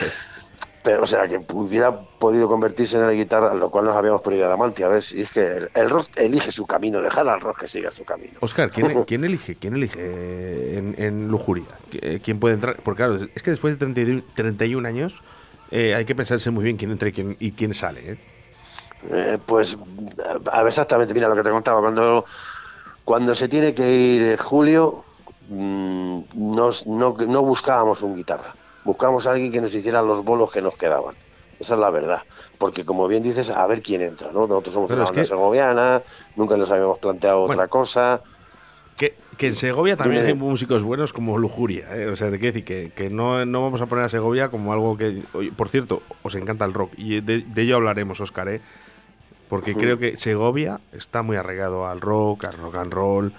pero, 0.82 1.04
o 1.04 1.06
sea, 1.06 1.28
que 1.28 1.40
hubiera 1.52 1.96
podido 1.96 2.48
convertirse 2.48 2.96
en 2.96 3.06
la 3.06 3.12
guitarra, 3.12 3.54
lo 3.54 3.70
cual 3.70 3.84
nos 3.84 3.96
habíamos 3.96 4.22
perdido 4.22 4.46
a 4.46 4.48
Damanti. 4.48 4.82
A 4.82 4.88
ver 4.88 5.02
si 5.02 5.22
es 5.22 5.30
que 5.30 5.68
el, 5.72 5.90
rock 5.90 6.08
elige 6.16 6.50
su 6.50 6.66
camino, 6.66 7.00
dejar 7.00 7.28
al 7.28 7.40
rock 7.40 7.60
que 7.60 7.66
siga 7.68 7.90
su 7.92 8.04
camino. 8.04 8.32
Oscar, 8.40 8.70
¿quién, 9.06 9.24
elige? 9.24 9.54
¿Quién 9.54 9.74
elige 9.74 10.78
en, 10.78 11.28
Lujuria? 11.28 11.66
¿Quién 12.22 12.40
puede 12.40 12.54
entrar? 12.54 12.76
Porque 12.82 12.98
claro, 12.98 13.18
es 13.34 13.42
que 13.42 13.50
después 13.50 13.78
de 13.78 14.22
31 14.34 14.88
años 14.88 15.22
eh, 15.70 15.94
hay 15.94 16.04
que 16.04 16.14
pensarse 16.14 16.50
muy 16.50 16.64
bien 16.64 16.76
quién 16.76 16.90
entra 16.90 17.08
y 17.08 17.12
quién, 17.12 17.36
y 17.40 17.52
quién 17.52 17.74
sale. 17.74 18.12
¿eh? 18.12 18.18
Eh, 19.10 19.38
pues, 19.44 19.76
a 20.50 20.58
ver, 20.58 20.68
exactamente, 20.68 21.12
mira 21.12 21.28
lo 21.28 21.34
que 21.34 21.42
te 21.42 21.50
contaba, 21.50 21.80
cuando, 21.80 22.24
cuando 23.04 23.34
se 23.34 23.48
tiene 23.48 23.74
que 23.74 23.90
ir 23.90 24.38
Julio, 24.38 25.04
mm, 25.48 26.20
nos, 26.34 26.86
no, 26.86 27.16
no 27.26 27.42
buscábamos 27.42 28.02
un 28.02 28.16
guitarra 28.16 28.54
buscamos 28.84 29.26
a 29.26 29.32
alguien 29.32 29.50
que 29.50 29.60
nos 29.60 29.74
hiciera 29.74 30.02
los 30.02 30.22
bolos 30.22 30.52
que 30.52 30.62
nos 30.62 30.76
quedaban. 30.76 31.14
Esa 31.58 31.74
es 31.74 31.80
la 31.80 31.90
verdad. 31.90 32.22
Porque, 32.58 32.84
como 32.84 33.08
bien 33.08 33.22
dices, 33.22 33.50
a 33.50 33.66
ver 33.66 33.82
quién 33.82 34.02
entra, 34.02 34.30
¿no? 34.32 34.46
Nosotros 34.46 34.74
somos 34.74 34.90
una 34.90 35.04
banda 35.04 35.24
segoviana, 35.24 36.02
nunca 36.36 36.56
nos 36.56 36.70
habíamos 36.70 36.98
planteado 36.98 37.42
otra 37.42 37.68
cosa. 37.68 38.22
Que, 38.96 39.14
en 39.40 39.56
Segovia 39.56 39.96
también 39.96 40.24
hay 40.24 40.34
músicos 40.34 40.84
buenos 40.84 41.12
como 41.12 41.36
Lujuria, 41.38 41.96
¿eh? 41.96 42.06
O 42.06 42.16
sea, 42.16 42.30
te 42.30 42.38
quiero 42.38 42.54
decir 42.54 42.92
que, 42.92 43.10
no, 43.10 43.44
no, 43.44 43.62
vamos 43.62 43.80
a 43.80 43.86
poner 43.86 44.04
a 44.04 44.08
Segovia 44.08 44.48
como 44.48 44.72
algo 44.72 44.96
que. 44.96 45.22
por 45.56 45.68
cierto, 45.68 46.02
os 46.22 46.34
encanta 46.36 46.64
el 46.64 46.72
rock 46.72 46.92
y 46.96 47.20
de, 47.20 47.44
ello 47.56 47.76
hablaremos, 47.76 48.20
Oscar, 48.20 48.48
¿eh? 48.48 48.60
Porque 49.48 49.74
creo 49.74 49.98
que 49.98 50.16
Segovia 50.16 50.80
está 50.92 51.22
muy 51.22 51.36
arraigado 51.36 51.86
al 51.86 52.00
rock, 52.00 52.44
al 52.44 52.54
rock 52.54 52.74
and 52.76 52.92
roll, 52.92 53.32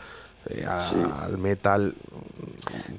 eh, 0.47 0.65
al 0.65 1.37
metal. 1.37 1.95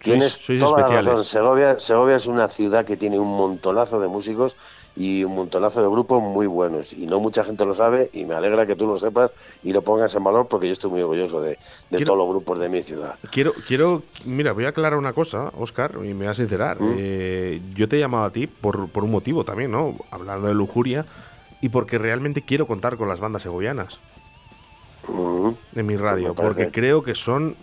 Tienes 0.03 0.41
toda 0.59 0.89
la 0.89 1.03
razón. 1.03 1.25
Segovia, 1.25 1.79
Segovia 1.79 2.17
es 2.17 2.27
una 2.27 2.49
ciudad 2.49 2.85
que 2.85 2.97
tiene 2.97 3.19
un 3.19 3.37
montonazo 3.37 4.01
de 4.01 4.09
músicos 4.09 4.57
y 4.97 5.25
un 5.25 5.37
montonazo 5.37 5.83
de 5.83 5.89
grupos 5.89 6.23
muy 6.23 6.47
buenos. 6.47 6.93
Y 6.93 7.07
no 7.07 7.21
mucha 7.21 7.45
gente 7.45 7.65
lo 7.65 7.75
sabe 7.75 8.11
y 8.13 8.25
me 8.25 8.35
alegra 8.35 8.67
que 8.67 8.75
tú 8.75 8.87
lo 8.87 8.99
sepas 8.99 9.31
y 9.63 9.73
lo 9.73 9.83
pongas 9.83 10.15
en 10.15 10.25
valor 10.25 10.49
porque 10.49 10.67
yo 10.67 10.73
estoy 10.73 10.91
muy 10.91 11.03
orgulloso 11.03 11.41
de, 11.41 11.59
todos 12.05 12.19
los 12.19 12.29
grupos 12.29 12.59
de 12.59 12.69
mi 12.69 12.83
ciudad. 12.83 13.15
Quiero, 13.31 13.53
quiero, 13.69 14.03
mira, 14.25 14.53
voy 14.53 14.65
a 14.65 14.69
aclarar 14.69 14.99
una 14.99 15.13
cosa, 15.13 15.53
Oscar, 15.59 15.93
y 16.03 16.09
me 16.09 16.25
voy 16.25 16.27
a 16.29 16.35
sincerar. 16.35 16.81
¿Mm? 16.81 16.95
Eh, 16.99 17.63
yo 17.75 17.89
te 17.89 17.97
he 17.97 18.01
llamado 18.01 18.25
a 18.25 18.33
ti 18.33 18.47
por, 18.47 18.89
por 18.89 19.05
un 19.05 19.11
motivo 19.11 19.45
también, 19.45 19.71
¿no? 19.71 19.95
Hablando 20.11 20.49
de 20.49 20.55
lujuria 20.55 21.07
y 21.67 21.69
porque 21.69 21.99
realmente 21.99 22.43
quiero 22.43 22.65
contar 22.69 22.97
con 22.97 23.09
las 23.09 23.19
bandas 23.19 23.43
segovianas 23.43 23.99
de 25.73 25.83
mi 25.83 25.97
radio, 25.97 26.33
porque 26.33 26.71
creo 26.71 27.03
que 27.03 27.17
son 27.17 27.57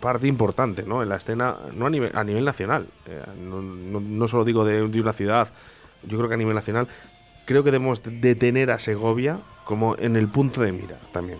parte 0.00 0.26
importante 0.26 0.82
¿no? 0.82 1.04
en 1.04 1.08
la 1.08 1.16
escena, 1.16 1.56
no 1.72 1.86
a 1.86 1.90
nivel, 1.90 2.10
a 2.16 2.24
nivel 2.24 2.44
nacional, 2.44 2.88
eh, 3.06 3.22
no, 3.38 4.28
solo 4.28 4.44
digo 4.44 4.64
de, 4.64 4.82
una 4.82 5.12
ciudad, 5.12 5.48
yo 6.02 6.18
creo 6.18 6.28
que 6.28 6.34
a 6.34 6.38
nivel 6.38 6.56
nacional, 6.56 6.88
creo 7.46 7.62
que 7.62 7.70
debemos 7.70 8.02
de 8.04 8.34
tener 8.34 8.72
a 8.72 8.80
Segovia 8.80 9.38
como 9.64 9.94
en 9.98 10.16
el 10.16 10.28
punto 10.28 10.62
de 10.62 10.72
mira 10.72 10.98
también. 11.12 11.38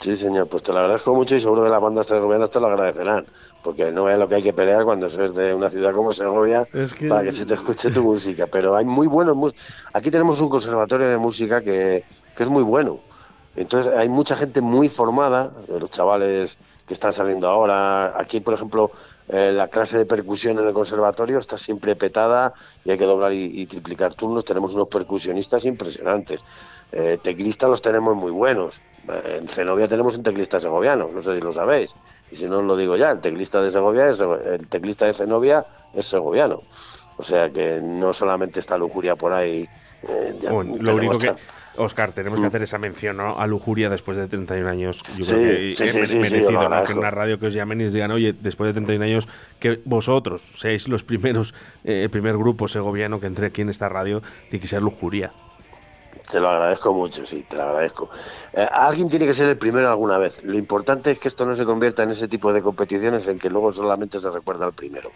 Sí, 0.00 0.16
señor, 0.16 0.48
pues 0.48 0.62
te 0.62 0.72
lo 0.72 0.78
agradezco 0.78 1.14
mucho 1.14 1.36
y 1.36 1.40
seguro 1.40 1.62
que 1.62 1.70
las 1.70 1.80
bandas 1.80 2.06
segovianas 2.06 2.50
te 2.50 2.58
lo 2.58 2.68
agradecerán, 2.68 3.26
porque 3.62 3.92
no 3.92 4.08
es 4.08 4.18
lo 4.18 4.28
que 4.28 4.36
hay 4.36 4.42
que 4.42 4.52
pelear 4.52 4.84
cuando 4.84 5.06
eres 5.06 5.34
de 5.34 5.54
una 5.54 5.70
ciudad 5.70 5.92
como 5.92 6.12
Segovia 6.12 6.66
para 7.08 7.22
que 7.22 7.32
se 7.32 7.46
te 7.46 7.54
escuche 7.54 7.90
tu 7.90 8.02
música, 8.02 8.46
pero 8.46 8.76
hay 8.76 8.84
muy 8.84 9.06
buenos... 9.06 9.54
Aquí 9.92 10.10
tenemos 10.10 10.40
un 10.40 10.48
conservatorio 10.48 11.08
de 11.08 11.18
música 11.18 11.60
que, 11.60 12.04
que 12.36 12.42
es 12.42 12.50
muy 12.50 12.62
bueno 12.62 13.00
entonces 13.54 13.92
hay 13.94 14.08
mucha 14.08 14.34
gente 14.34 14.60
muy 14.60 14.88
formada, 14.88 15.52
los 15.68 15.90
chavales 15.90 16.58
que 16.86 16.94
están 16.94 17.12
saliendo 17.12 17.48
ahora. 17.48 18.18
Aquí, 18.18 18.40
por 18.40 18.54
ejemplo, 18.54 18.90
eh, 19.28 19.52
la 19.52 19.68
clase 19.68 19.98
de 19.98 20.06
percusión 20.06 20.58
en 20.58 20.66
el 20.66 20.72
conservatorio 20.72 21.38
está 21.38 21.58
siempre 21.58 21.94
petada 21.94 22.54
y 22.84 22.90
hay 22.90 22.98
que 22.98 23.04
doblar 23.04 23.32
y, 23.32 23.66
triplicar 23.66 24.14
turnos. 24.14 24.44
Tenemos 24.44 24.74
unos 24.74 24.88
percusionistas 24.88 25.64
impresionantes. 25.66 26.42
Eh, 26.92 27.18
teclistas 27.22 27.68
los 27.68 27.82
tenemos 27.82 28.16
muy 28.16 28.30
buenos. 28.30 28.80
Eh, 29.08 29.38
en 29.38 29.48
Zenobia 29.48 29.88
tenemos 29.88 30.16
un 30.16 30.22
teclista 30.22 30.60
segoviano, 30.60 31.08
no 31.12 31.22
sé 31.22 31.34
si 31.34 31.42
lo 31.42 31.52
sabéis. 31.52 31.94
Y 32.30 32.36
si 32.36 32.46
no 32.46 32.58
os 32.58 32.64
lo 32.64 32.76
digo 32.76 32.96
ya, 32.96 33.10
el 33.10 33.20
teclista 33.20 33.62
de 33.62 33.70
Segovia 33.70 34.08
es, 34.08 34.20
el 34.20 34.66
teclista 34.68 35.06
de 35.06 35.14
Zenobia 35.14 35.66
es 35.94 36.06
segoviano. 36.06 36.62
O 37.16 37.22
sea 37.22 37.50
que 37.50 37.80
no 37.82 38.12
solamente 38.12 38.60
está 38.60 38.76
lujuria 38.76 39.16
por 39.16 39.32
ahí. 39.32 39.68
lo 40.48 40.94
único 40.94 41.18
que 41.18 41.34
Oscar, 41.76 42.12
tenemos 42.12 42.38
que 42.38 42.44
mm. 42.44 42.48
hacer 42.48 42.62
esa 42.62 42.78
mención 42.78 43.16
¿no? 43.16 43.38
a 43.38 43.46
Lujuria 43.46 43.88
después 43.88 44.16
de 44.18 44.28
31 44.28 44.68
años. 44.68 45.02
Yo 45.16 45.24
creo 45.26 45.46
que 45.46 45.68
es 45.70 46.14
merecido 46.14 46.68
¿no? 46.68 46.84
que 46.84 46.92
en 46.92 46.98
una 46.98 47.10
radio 47.10 47.38
que 47.38 47.46
os 47.46 47.54
llamen 47.54 47.80
y 47.80 47.84
os 47.84 47.92
digan, 47.92 48.10
oye, 48.10 48.34
después 48.34 48.68
de 48.68 48.74
31 48.74 49.04
años, 49.04 49.28
que 49.58 49.80
vosotros 49.84 50.42
seáis 50.54 50.88
los 50.88 51.02
primeros, 51.02 51.54
eh, 51.84 52.02
el 52.04 52.10
primer 52.10 52.36
grupo 52.36 52.68
segoviano 52.68 53.20
que 53.20 53.26
entre 53.26 53.46
aquí 53.46 53.62
en 53.62 53.70
esta 53.70 53.88
radio, 53.88 54.22
tiene 54.50 54.60
que 54.60 54.68
ser 54.68 54.82
Lujuria. 54.82 55.32
Te 56.32 56.40
lo 56.40 56.48
agradezco 56.48 56.94
mucho, 56.94 57.26
sí, 57.26 57.44
te 57.46 57.56
lo 57.56 57.64
agradezco. 57.64 58.08
Eh, 58.54 58.66
alguien 58.72 59.10
tiene 59.10 59.26
que 59.26 59.34
ser 59.34 59.50
el 59.50 59.58
primero 59.58 59.90
alguna 59.90 60.16
vez. 60.16 60.42
Lo 60.42 60.56
importante 60.56 61.10
es 61.10 61.18
que 61.18 61.28
esto 61.28 61.44
no 61.44 61.54
se 61.54 61.66
convierta 61.66 62.04
en 62.04 62.10
ese 62.10 62.26
tipo 62.26 62.54
de 62.54 62.62
competiciones 62.62 63.28
en 63.28 63.38
que 63.38 63.50
luego 63.50 63.70
solamente 63.70 64.18
se 64.18 64.30
recuerda 64.30 64.64
al 64.64 64.72
primero. 64.72 65.10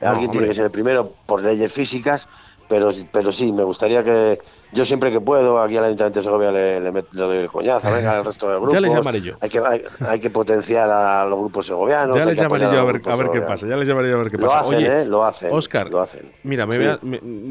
alguien 0.00 0.30
tiene 0.30 0.46
que 0.48 0.54
ser 0.54 0.64
el 0.64 0.70
primero 0.70 1.12
por 1.26 1.42
leyes 1.42 1.70
físicas, 1.70 2.30
pero, 2.66 2.90
pero 3.12 3.30
sí, 3.30 3.52
me 3.52 3.62
gustaría 3.62 4.02
que 4.02 4.38
yo 4.72 4.86
siempre 4.86 5.12
que 5.12 5.20
puedo, 5.20 5.60
aquí 5.60 5.76
al 5.76 5.84
Ayuntamiento 5.84 6.20
de 6.20 6.24
Segovia 6.24 6.50
le, 6.50 6.80
le, 6.80 7.04
doy 7.12 7.36
el 7.36 7.48
coñazo, 7.48 7.92
venga 7.92 8.16
al 8.16 8.24
resto 8.24 8.48
de 8.48 8.54
grupos. 8.56 8.72
Ya 8.72 8.80
les 8.80 8.94
llamaré 8.94 9.20
yo. 9.20 9.34
Hay 9.42 9.50
que, 9.50 9.62
hay, 10.00 10.18
que 10.18 10.30
potenciar 10.30 10.88
a 10.88 11.26
los 11.26 11.38
grupos 11.38 11.66
segovianos. 11.66 12.16
Ya 12.16 12.24
les 12.24 12.40
llamaré 12.40 12.64
yo 12.64 12.80
a 12.80 12.84
ver, 12.84 13.02
a 13.04 13.16
ver 13.16 13.30
qué 13.30 13.42
pasa. 13.42 13.66
Ya 13.66 13.76
les 13.76 13.86
llamaré 13.86 14.08
yo 14.08 14.16
a 14.16 14.22
ver 14.22 14.30
qué 14.30 14.38
pasa. 14.38 14.62
Lo 14.62 14.68
hacen, 14.68 14.86
¿eh? 14.86 15.04
Lo 15.04 15.24
hacen. 15.24 15.52
Oscar, 15.52 15.90
lo 15.90 16.00
hacen. 16.00 16.32
mira, 16.42 16.66
me 16.66 16.80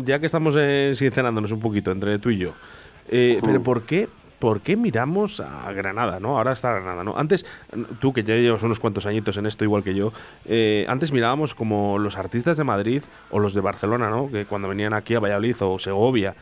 ya 0.03 0.19
que 0.19 0.25
estamos 0.25 0.55
eh, 0.57 0.93
sincerándonos 0.95 1.51
un 1.51 1.59
poquito 1.59 1.91
entre 1.91 2.17
tú 2.17 2.31
y 2.31 2.39
yo, 2.39 2.53
eh, 3.09 3.39
pero 3.43 3.61
¿por 3.63 3.83
qué 3.83 4.07
¿por 4.43 4.59
qué 4.59 4.75
miramos 4.75 5.39
a 5.39 5.71
Granada, 5.71 6.19
no? 6.19 6.37
Ahora 6.37 6.51
está 6.51 6.73
Granada, 6.73 7.01
¿no? 7.05 7.17
Antes, 7.17 7.45
tú 8.01 8.11
que 8.11 8.25
ya 8.25 8.35
llevas 8.35 8.61
unos 8.63 8.77
cuantos 8.77 9.05
añitos 9.05 9.37
en 9.37 9.45
esto, 9.45 9.63
igual 9.63 9.85
que 9.85 9.95
yo, 9.95 10.11
eh, 10.43 10.85
antes 10.89 11.13
mirábamos 11.13 11.55
como 11.55 11.97
los 11.97 12.17
artistas 12.17 12.57
de 12.57 12.65
Madrid 12.65 13.03
o 13.31 13.39
los 13.39 13.53
de 13.53 13.61
Barcelona, 13.61 14.09
¿no? 14.09 14.29
Que 14.29 14.43
cuando 14.43 14.67
venían 14.67 14.93
aquí 14.93 15.15
a 15.15 15.21
Valladolid 15.21 15.55
o 15.61 15.79
Segovia, 15.79 16.35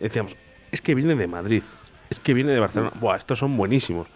decíamos, 0.00 0.34
es 0.70 0.80
que 0.80 0.94
viene 0.94 1.14
de 1.14 1.26
Madrid, 1.26 1.62
es 2.08 2.20
que 2.20 2.32
viene 2.32 2.52
de 2.52 2.60
Barcelona, 2.60 2.90
buah, 2.98 3.16
estos 3.16 3.40
son 3.40 3.54
buenísimos. 3.54 4.06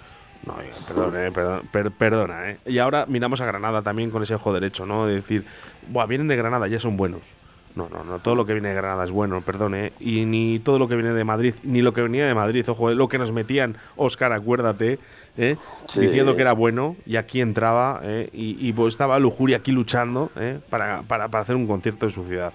No, 0.47 0.55
perdón, 0.89 1.13
eh, 1.19 1.91
perdona, 1.99 2.51
eh. 2.53 2.59
Y 2.65 2.79
ahora 2.79 3.05
miramos 3.07 3.43
a 3.43 3.45
Granada 3.45 3.83
también 3.83 4.11
con 4.11 4.23
ese 4.23 4.35
ojo 4.35 4.55
derecho, 4.55 4.87
¿no? 4.87 5.07
De 5.07 5.17
decir, 5.17 5.45
buah, 5.91 6.07
vienen 6.07 6.29
de 6.29 6.37
Granada, 6.37 6.69
ya 6.69 6.81
son 6.81 6.97
buenos. 6.97 7.21
No, 7.77 7.91
no, 7.91 8.05
no, 8.05 8.19
todo 8.21 8.35
lo 8.35 8.47
que 8.47 8.55
viene 8.55 8.71
de 8.71 8.75
Granada 8.75 9.05
es 9.05 9.11
bueno, 9.11 9.43
perdone. 9.43 9.93
Y 10.01 10.25
ni 10.25 10.59
todo 10.59 10.79
lo 10.79 10.89
que 10.89 10.97
viene 10.97 11.13
de 11.13 11.25
Madrid, 11.25 11.55
ni 11.63 11.83
lo 11.83 11.93
que 11.93 12.01
venía 12.01 12.27
de 12.27 12.35
Madrid, 12.35 12.67
ojo, 12.71 12.91
lo 12.93 13.07
que 13.07 13.19
nos 13.19 13.33
metían, 13.33 13.77
Oscar, 13.97 14.33
acuérdate, 14.33 14.99
¿eh? 15.37 15.57
diciendo 15.95 16.35
que 16.35 16.41
era 16.41 16.55
bueno, 16.55 16.97
y 17.05 17.17
aquí 17.17 17.43
entraba, 17.43 18.01
¿eh? 18.03 18.31
y, 18.33 18.73
pues 18.73 18.95
estaba 18.95 19.19
Lujuria 19.19 19.59
aquí 19.59 19.73
luchando 19.73 20.31
¿eh? 20.37 20.59
para, 20.71 21.03
para, 21.03 21.29
para, 21.29 21.43
hacer 21.43 21.55
un 21.55 21.67
concierto 21.67 22.07
en 22.07 22.13
su 22.13 22.25
ciudad. 22.25 22.55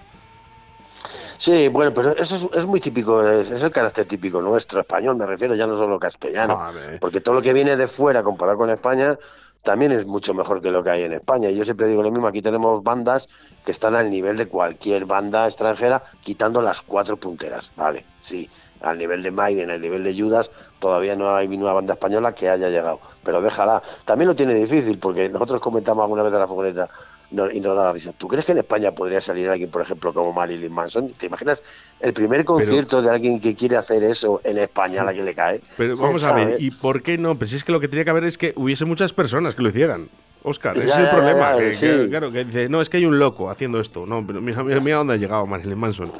Sí, 1.38 1.68
bueno, 1.68 1.92
pero 1.94 2.16
eso 2.16 2.50
es, 2.54 2.66
muy 2.66 2.80
típico, 2.80 3.24
es, 3.24 3.50
el 3.50 3.70
carácter 3.70 4.06
típico 4.06 4.40
nuestro, 4.40 4.80
español, 4.80 5.16
me 5.16 5.26
refiero, 5.26 5.54
ya 5.54 5.68
no 5.68 5.76
solo 5.76 6.00
castellano, 6.00 6.66
porque 7.00 7.20
todo 7.20 7.36
lo 7.36 7.42
que 7.42 7.52
viene 7.52 7.76
de 7.76 7.86
fuera 7.86 8.24
comparado 8.24 8.58
con 8.58 8.70
España 8.70 9.16
también 9.62 9.92
es 9.92 10.06
mucho 10.06 10.34
mejor 10.34 10.60
que 10.60 10.70
lo 10.70 10.82
que 10.82 10.90
hay 10.90 11.04
en 11.04 11.12
España. 11.12 11.50
Yo 11.50 11.64
siempre 11.64 11.86
digo 11.86 12.02
lo 12.02 12.10
mismo, 12.10 12.26
aquí 12.26 12.42
tenemos 12.42 12.82
bandas 12.82 13.28
que 13.64 13.70
están 13.70 13.94
al 13.94 14.10
nivel 14.10 14.36
de 14.36 14.46
cualquier 14.48 15.06
banda 15.06 15.46
extranjera, 15.46 16.02
quitando 16.20 16.60
las 16.60 16.82
cuatro 16.82 17.16
punteras, 17.16 17.72
¿vale? 17.76 18.04
Sí, 18.20 18.48
al 18.80 18.98
nivel 18.98 19.22
de 19.22 19.30
Maiden, 19.30 19.70
al 19.70 19.80
nivel 19.80 20.02
de 20.04 20.18
Judas, 20.18 20.50
todavía 20.80 21.14
no 21.14 21.34
hay 21.34 21.46
una 21.46 21.72
banda 21.72 21.94
española 21.94 22.34
que 22.34 22.48
haya 22.48 22.68
llegado. 22.68 23.00
Pero 23.22 23.40
déjala. 23.40 23.82
También 24.04 24.28
lo 24.28 24.34
tiene 24.34 24.54
difícil, 24.54 24.98
porque 24.98 25.28
nosotros 25.28 25.60
comentamos 25.60 26.02
alguna 26.02 26.22
vez 26.22 26.32
de 26.32 26.38
la 26.38 26.48
furgoneta 26.48 26.90
y 27.32 27.60
nos 27.60 27.76
da 27.76 27.84
la 27.84 27.92
risa. 27.92 28.12
¿Tú 28.12 28.28
crees 28.28 28.44
que 28.44 28.52
en 28.52 28.58
España 28.58 28.92
podría 28.92 29.20
salir 29.20 29.48
alguien, 29.48 29.70
por 29.70 29.82
ejemplo, 29.82 30.12
como 30.12 30.32
Marilyn 30.32 30.72
Manson? 30.72 31.10
¿Te 31.10 31.26
imaginas 31.26 31.62
el 32.00 32.12
primer 32.12 32.44
concierto 32.44 33.02
de 33.02 33.10
alguien 33.10 33.40
que 33.40 33.54
quiere 33.54 33.76
hacer 33.76 34.02
eso 34.02 34.40
en 34.44 34.58
España 34.58 35.02
a 35.02 35.04
la 35.04 35.14
que 35.14 35.22
le 35.22 35.34
cae? 35.34 35.60
Pero 35.76 35.96
vamos 35.96 36.24
a 36.24 36.32
ver, 36.34 36.56
¿y 36.60 36.70
por 36.70 37.02
qué 37.02 37.18
no? 37.18 37.34
Pues 37.34 37.50
si 37.50 37.56
es 37.56 37.64
que 37.64 37.72
lo 37.72 37.80
que 37.80 37.88
tenía 37.88 38.04
que 38.04 38.10
haber 38.10 38.24
es 38.24 38.38
que 38.38 38.52
hubiese 38.56 38.84
muchas 38.84 39.12
personas 39.12 39.54
que 39.54 39.62
lo 39.62 39.70
hicieran. 39.70 40.08
Oscar, 40.44 40.76
ese 40.76 40.88
es 40.88 40.96
el 40.96 41.08
problema. 41.08 41.56
que, 41.56 42.08
claro, 42.08 42.32
que 42.32 42.44
dice, 42.44 42.68
no, 42.68 42.80
es 42.80 42.90
que 42.90 42.96
hay 42.96 43.04
un 43.04 43.18
loco 43.18 43.48
haciendo 43.48 43.80
esto. 43.80 44.06
No, 44.06 44.26
pero 44.26 44.40
mira, 44.40 44.62
mira, 44.64 44.96
dónde 44.96 45.14
ha 45.14 45.16
llegado 45.16 45.46
Marilyn 45.46 45.78
Manson. 45.78 46.12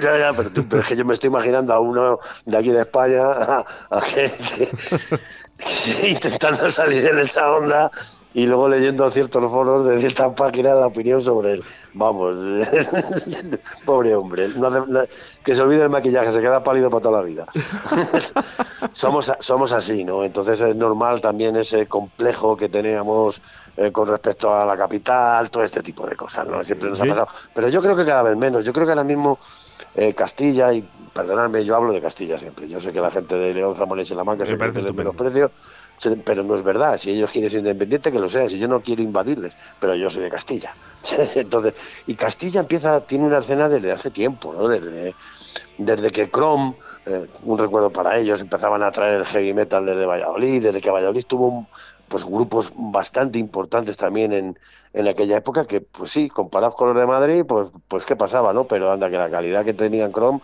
Ya, 0.00 0.16
ya, 0.16 0.32
pero, 0.32 0.80
es 0.80 0.86
que 0.86 0.96
yo 0.96 1.04
me 1.04 1.14
estoy 1.14 1.28
imaginando 1.28 1.72
a 1.72 1.80
uno 1.80 2.20
de 2.44 2.56
aquí 2.56 2.70
de 2.70 2.82
España 2.82 3.20
a, 3.20 3.64
que, 4.14 4.30
intentando 6.08 6.70
salir 6.70 7.04
en 7.06 7.18
esa 7.18 7.50
onda 7.50 7.90
y 8.38 8.46
luego 8.46 8.68
leyendo 8.68 9.10
ciertos 9.10 9.50
foros 9.50 9.84
de 9.84 9.98
ciertas 9.98 10.32
páginas 10.34 10.76
la 10.76 10.86
opinión 10.86 11.20
sobre 11.20 11.54
él. 11.54 11.64
Vamos, 11.94 12.38
pobre 13.84 14.14
hombre, 14.14 14.52
que 15.42 15.56
se 15.56 15.60
olvide 15.60 15.82
el 15.82 15.90
maquillaje, 15.90 16.30
se 16.30 16.40
queda 16.40 16.62
pálido 16.62 16.88
para 16.88 17.02
toda 17.02 17.18
la 17.18 17.24
vida. 17.24 17.46
somos, 18.92 19.32
somos 19.40 19.72
así, 19.72 20.04
¿no? 20.04 20.22
Entonces 20.22 20.60
es 20.60 20.76
normal 20.76 21.20
también 21.20 21.56
ese 21.56 21.88
complejo 21.88 22.56
que 22.56 22.68
teníamos 22.68 23.42
eh, 23.76 23.90
con 23.90 24.06
respecto 24.06 24.54
a 24.54 24.64
la 24.64 24.76
capital, 24.76 25.50
todo 25.50 25.64
este 25.64 25.82
tipo 25.82 26.06
de 26.06 26.14
cosas, 26.14 26.46
¿no? 26.46 26.62
Siempre 26.62 26.90
nos 26.90 27.00
ha 27.00 27.06
pasado. 27.06 27.28
Pero 27.52 27.68
yo 27.68 27.82
creo 27.82 27.96
que 27.96 28.04
cada 28.04 28.22
vez 28.22 28.36
menos. 28.36 28.64
Yo 28.64 28.72
creo 28.72 28.86
que 28.86 28.92
ahora 28.92 29.02
mismo 29.02 29.40
eh, 29.94 30.14
Castilla, 30.14 30.72
y 30.72 30.88
perdonadme, 31.12 31.64
yo 31.64 31.74
hablo 31.74 31.92
de 31.92 32.00
Castilla 32.00 32.38
siempre. 32.38 32.68
Yo 32.68 32.80
sé 32.80 32.92
que 32.92 33.00
la 33.00 33.10
gente 33.10 33.34
de 33.34 33.52
León, 33.52 33.74
Zamora 33.74 34.02
y 34.02 34.06
la 34.06 34.22
Manca 34.22 34.46
se 34.46 34.56
parece 34.56 34.92
menosprecio, 34.92 35.50
pero 36.24 36.42
no 36.42 36.54
es 36.54 36.62
verdad. 36.62 36.96
Si 36.98 37.10
ellos 37.10 37.30
quieren 37.30 37.50
ser 37.50 37.60
independientes, 37.60 38.12
que 38.12 38.18
lo 38.18 38.28
sean. 38.28 38.48
Si 38.48 38.58
yo 38.58 38.68
no 38.68 38.80
quiero 38.80 39.02
invadirles, 39.02 39.56
pero 39.80 39.94
yo 39.94 40.10
soy 40.10 40.22
de 40.22 40.30
Castilla. 40.30 40.74
Entonces, 41.34 41.74
y 42.06 42.14
Castilla 42.14 42.60
empieza, 42.60 43.00
tiene 43.00 43.26
una 43.26 43.38
escena 43.38 43.68
desde 43.68 43.92
hace 43.92 44.10
tiempo, 44.10 44.52
¿no? 44.52 44.68
Desde, 44.68 45.14
desde 45.78 46.10
que 46.10 46.30
Chrome, 46.30 46.74
eh, 47.06 47.26
un 47.44 47.58
recuerdo 47.58 47.90
para 47.90 48.16
ellos, 48.18 48.40
empezaban 48.40 48.82
a 48.82 48.90
traer 48.90 49.20
el 49.20 49.26
heavy 49.26 49.54
metal 49.54 49.86
desde 49.86 50.06
Valladolid, 50.06 50.62
desde 50.62 50.80
que 50.80 50.90
Valladolid 50.90 51.24
tuvo 51.24 51.48
un, 51.48 51.68
pues 52.08 52.24
grupos 52.24 52.72
bastante 52.74 53.38
importantes 53.38 53.96
también 53.96 54.32
en, 54.32 54.58
en 54.94 55.08
aquella 55.08 55.36
época 55.36 55.66
que 55.66 55.80
pues 55.80 56.10
sí, 56.10 56.28
comparados 56.28 56.74
con 56.74 56.88
los 56.88 56.98
de 56.98 57.06
Madrid, 57.06 57.44
pues 57.46 57.68
pues 57.86 58.04
qué 58.04 58.16
pasaba, 58.16 58.52
¿no? 58.52 58.64
Pero 58.64 58.90
anda 58.90 59.10
que 59.10 59.18
la 59.18 59.30
calidad 59.30 59.64
que 59.64 59.74
tenían 59.74 60.12
Chrome, 60.12 60.40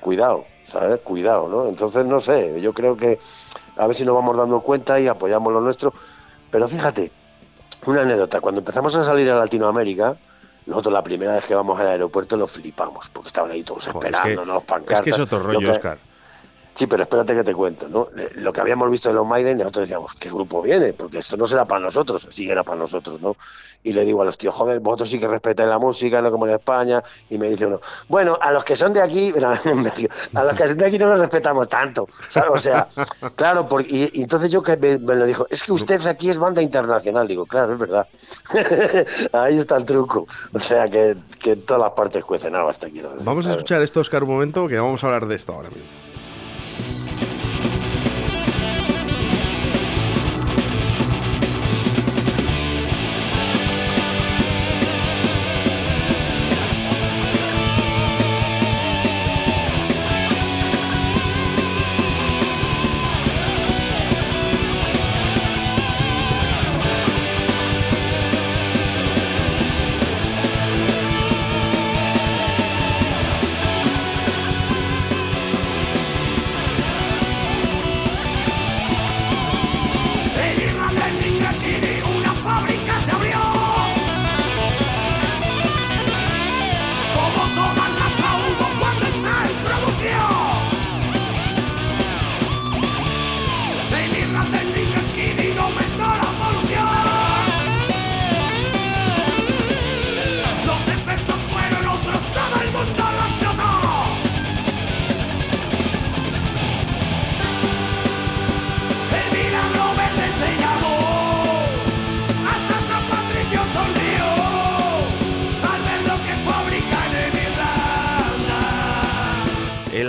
cuidado, 0.00 0.44
¿sabes? 0.64 1.00
Cuidado, 1.00 1.48
¿no? 1.48 1.68
Entonces 1.68 2.04
no 2.04 2.20
sé, 2.20 2.60
yo 2.60 2.72
creo 2.74 2.96
que 2.96 3.18
a 3.76 3.86
ver 3.86 3.96
si 3.96 4.04
nos 4.04 4.14
vamos 4.14 4.36
dando 4.36 4.60
cuenta 4.60 5.00
y 5.00 5.08
apoyamos 5.08 5.52
lo 5.52 5.60
nuestro, 5.60 5.92
pero 6.50 6.68
fíjate, 6.68 7.10
una 7.86 8.02
anécdota, 8.02 8.40
cuando 8.40 8.60
empezamos 8.60 8.94
a 8.96 9.04
salir 9.04 9.30
a 9.30 9.38
Latinoamérica, 9.38 10.16
nosotros 10.66 10.92
la 10.92 11.02
primera 11.02 11.34
vez 11.34 11.44
que 11.44 11.54
vamos 11.54 11.78
al 11.78 11.88
aeropuerto 11.88 12.36
lo 12.36 12.46
flipamos, 12.46 13.10
porque 13.10 13.28
estaban 13.28 13.50
ahí 13.50 13.62
todos 13.62 13.86
esperándonos, 13.88 14.62
es 14.62 14.86
que, 14.86 14.94
Es 14.94 15.00
que 15.00 15.10
es 15.10 15.18
otro 15.18 15.40
rollo, 15.40 15.70
Oscar. 15.70 15.98
Sí, 16.74 16.88
pero 16.88 17.04
espérate 17.04 17.36
que 17.36 17.44
te 17.44 17.54
cuento, 17.54 17.88
¿no? 17.88 18.08
Lo 18.34 18.52
que 18.52 18.60
habíamos 18.60 18.90
visto 18.90 19.08
de 19.08 19.14
los 19.14 19.24
Maiden, 19.24 19.58
nosotros 19.58 19.88
decíamos, 19.88 20.12
¿qué 20.14 20.28
grupo 20.28 20.60
viene? 20.60 20.92
Porque 20.92 21.18
esto 21.18 21.36
no 21.36 21.46
será 21.46 21.64
para 21.64 21.80
nosotros, 21.80 22.26
sí 22.30 22.50
era 22.50 22.64
para 22.64 22.78
nosotros, 22.78 23.20
¿no? 23.20 23.36
Y 23.84 23.92
le 23.92 24.04
digo 24.04 24.22
a 24.22 24.24
los 24.24 24.36
tíos, 24.36 24.54
joder, 24.54 24.80
vosotros 24.80 25.10
sí 25.10 25.20
que 25.20 25.28
respetáis 25.28 25.68
la 25.68 25.78
música, 25.78 26.20
no 26.20 26.32
como 26.32 26.46
en 26.46 26.54
España, 26.54 27.00
y 27.30 27.38
me 27.38 27.48
dice 27.48 27.66
uno, 27.66 27.80
bueno, 28.08 28.36
a 28.40 28.50
los 28.50 28.64
que 28.64 28.74
son 28.74 28.92
de 28.92 29.00
aquí, 29.00 29.32
a 30.34 30.42
los 30.42 30.54
que 30.54 30.68
son 30.68 30.76
de 30.76 30.86
aquí 30.86 30.98
no 30.98 31.06
los 31.06 31.20
respetamos 31.20 31.68
tanto, 31.68 32.08
¿sabes? 32.28 32.50
O 32.52 32.58
sea, 32.58 32.88
claro, 33.36 33.68
porque, 33.68 34.10
y, 34.12 34.22
entonces 34.22 34.50
yo 34.50 34.60
que 34.60 34.76
me, 34.76 34.98
lo 34.98 35.26
dijo, 35.26 35.46
es 35.50 35.62
que 35.62 35.70
usted 35.70 36.04
aquí 36.06 36.30
es 36.30 36.38
banda 36.38 36.60
internacional, 36.60 37.28
digo, 37.28 37.46
claro, 37.46 37.74
es 37.74 37.78
verdad. 37.78 38.08
Ahí 39.32 39.58
está 39.58 39.76
el 39.76 39.84
truco. 39.84 40.26
O 40.52 40.58
sea, 40.58 40.88
que, 40.88 41.16
que 41.40 41.54
todas 41.56 41.82
las 41.82 41.92
partes 41.92 42.24
cuecen 42.24 42.56
hasta 42.56 42.88
aquí. 42.88 43.00
Vamos 43.22 43.46
a 43.46 43.52
escuchar 43.52 43.80
esto, 43.82 44.00
Oscar, 44.00 44.24
un 44.24 44.30
momento, 44.30 44.66
que 44.66 44.78
vamos 44.78 45.04
a 45.04 45.06
hablar 45.06 45.26
de 45.26 45.36
esto 45.36 45.52
ahora 45.52 45.68
mismo. 45.68 46.13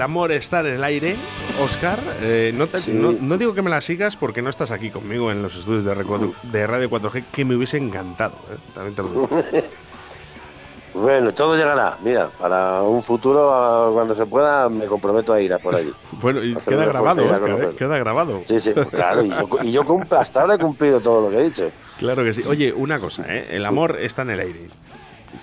Amor 0.06 0.32
está 0.32 0.62
en 0.62 0.68
el 0.68 0.84
aire, 0.84 1.16
Oscar. 1.62 2.00
Eh, 2.22 2.54
no, 2.56 3.38
digo 3.38 3.54
que 3.54 3.62
me 3.62 3.70
la 3.70 3.82
sigas 3.82 4.16
porque 4.16 4.42
no 4.42 4.50
estás 4.50 4.72
aquí 4.72 4.92
conmigo 4.92 5.32
en 5.32 5.42
los 5.42 5.58
estudios 5.58 5.84
de, 5.84 5.96
de 6.44 6.68
Radio 6.68 6.90
4G, 6.90 7.26
que 7.32 7.44
me 7.44 7.56
hubiese 7.56 7.78
encantado. 7.78 8.36
Eh, 8.52 8.58
también 8.74 8.96
te 8.96 9.02
lo 9.02 9.10
digo. 9.10 9.30
Bueno, 10.96 11.34
todo 11.34 11.58
llegará. 11.58 11.98
Mira, 12.02 12.30
para 12.40 12.82
un 12.82 13.04
futuro, 13.04 13.92
cuando 13.94 14.16
se 14.16 14.26
pueda, 14.26 14.70
me 14.70 14.86
comprometo 14.86 15.34
a 15.34 15.42
ir 15.42 15.54
a 15.54 15.60
por 15.60 15.76
allí. 15.76 15.92
bueno, 16.22 16.42
y 16.42 16.56
queda 16.56 16.86
grabado, 16.86 17.22
Oscar, 17.22 17.50
¿eh? 17.50 17.76
queda 17.78 17.98
grabado. 17.98 18.42
Sí, 18.46 18.62
sí, 18.62 18.74
claro. 18.74 19.24
Y 19.62 19.74
yo, 19.74 19.82
hasta 20.12 20.40
ahora 20.40 20.56
he 20.56 20.58
cumplido 20.58 21.02
todo 21.02 21.24
lo 21.24 21.32
que 21.32 21.42
he 21.42 21.44
dicho. 21.50 21.70
Claro 22.00 22.24
que 22.24 22.34
sí. 22.34 22.44
Oye, 22.48 22.72
una 22.72 22.98
cosa, 22.98 23.26
¿eh? 23.28 23.46
El 23.50 23.66
amor 23.66 23.98
está 24.00 24.22
en 24.22 24.30
el 24.30 24.40
aire. 24.40 24.70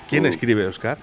¿Quién 0.08 0.22
mm. 0.22 0.26
escribe, 0.26 0.66
Oscar? 0.66 0.96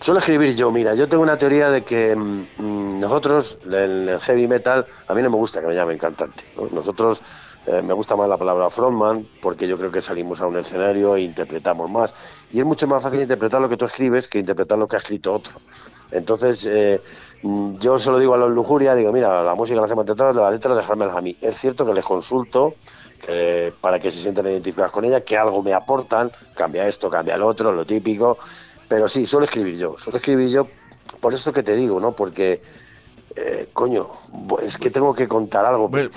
Suelo 0.00 0.20
escribir 0.20 0.54
yo, 0.54 0.70
mira, 0.70 0.94
yo 0.94 1.08
tengo 1.08 1.24
una 1.24 1.36
teoría 1.36 1.70
de 1.70 1.82
que 1.82 2.14
mm, 2.14 2.46
mm, 2.56 2.98
nosotros, 3.00 3.58
en 3.64 4.08
el 4.08 4.20
heavy 4.20 4.46
metal, 4.46 4.86
a 5.08 5.14
mí 5.14 5.22
no 5.22 5.30
me 5.30 5.36
gusta 5.36 5.60
que 5.60 5.66
me 5.66 5.74
llamen 5.74 5.98
cantante. 5.98 6.44
Nosotros 6.70 7.20
eh, 7.66 7.82
me 7.82 7.92
gusta 7.94 8.14
más 8.14 8.28
la 8.28 8.36
palabra 8.36 8.70
frontman 8.70 9.26
porque 9.42 9.66
yo 9.66 9.76
creo 9.76 9.90
que 9.90 10.00
salimos 10.00 10.40
a 10.40 10.46
un 10.46 10.56
escenario 10.56 11.16
e 11.16 11.22
interpretamos 11.22 11.90
más. 11.90 12.14
Y 12.52 12.60
es 12.60 12.64
mucho 12.64 12.86
más 12.86 13.02
fácil 13.02 13.20
interpretar 13.22 13.60
lo 13.60 13.68
que 13.68 13.76
tú 13.76 13.86
escribes 13.86 14.28
que 14.28 14.38
interpretar 14.38 14.78
lo 14.78 14.86
que 14.86 14.96
ha 14.96 15.00
escrito 15.00 15.34
otro. 15.34 15.60
Entonces, 16.12 16.64
eh, 16.66 17.02
mm, 17.42 17.78
yo 17.78 17.98
se 17.98 18.12
lo 18.12 18.20
digo 18.20 18.34
a 18.34 18.38
los 18.38 18.52
lujuria, 18.52 18.94
digo, 18.94 19.12
mira, 19.12 19.42
la 19.42 19.56
música 19.56 19.80
la 19.80 19.86
hacemos 19.86 20.02
entre 20.02 20.14
todos, 20.14 20.36
la 20.36 20.50
letra 20.50 20.76
dejármelas 20.76 21.16
a 21.16 21.20
mí. 21.20 21.36
Es 21.40 21.58
cierto 21.58 21.84
que 21.84 21.92
les 21.92 22.04
consulto 22.04 22.76
para 23.80 23.98
que 23.98 24.12
se 24.12 24.20
sientan 24.20 24.46
identificados 24.46 24.92
con 24.92 25.04
ella, 25.04 25.22
que 25.22 25.36
algo 25.36 25.60
me 25.60 25.74
aportan, 25.74 26.30
cambia 26.54 26.86
esto, 26.86 27.10
cambia 27.10 27.36
lo 27.36 27.48
otro, 27.48 27.72
lo 27.72 27.84
típico, 27.84 28.38
pero 28.88 29.08
sí, 29.08 29.26
suelo 29.26 29.44
escribir 29.44 29.76
yo, 29.76 29.96
suelo 29.98 30.18
escribir 30.18 30.48
yo 30.48 30.66
por 31.20 31.34
eso 31.34 31.52
que 31.52 31.62
te 31.62 31.74
digo, 31.74 32.00
¿no? 32.00 32.12
Porque, 32.12 32.60
eh, 33.34 33.68
coño, 33.72 34.10
es 34.62 34.76
que 34.78 34.90
tengo 34.90 35.14
que 35.14 35.26
contar 35.26 35.64
algo. 35.64 35.90
Pues 35.90 36.10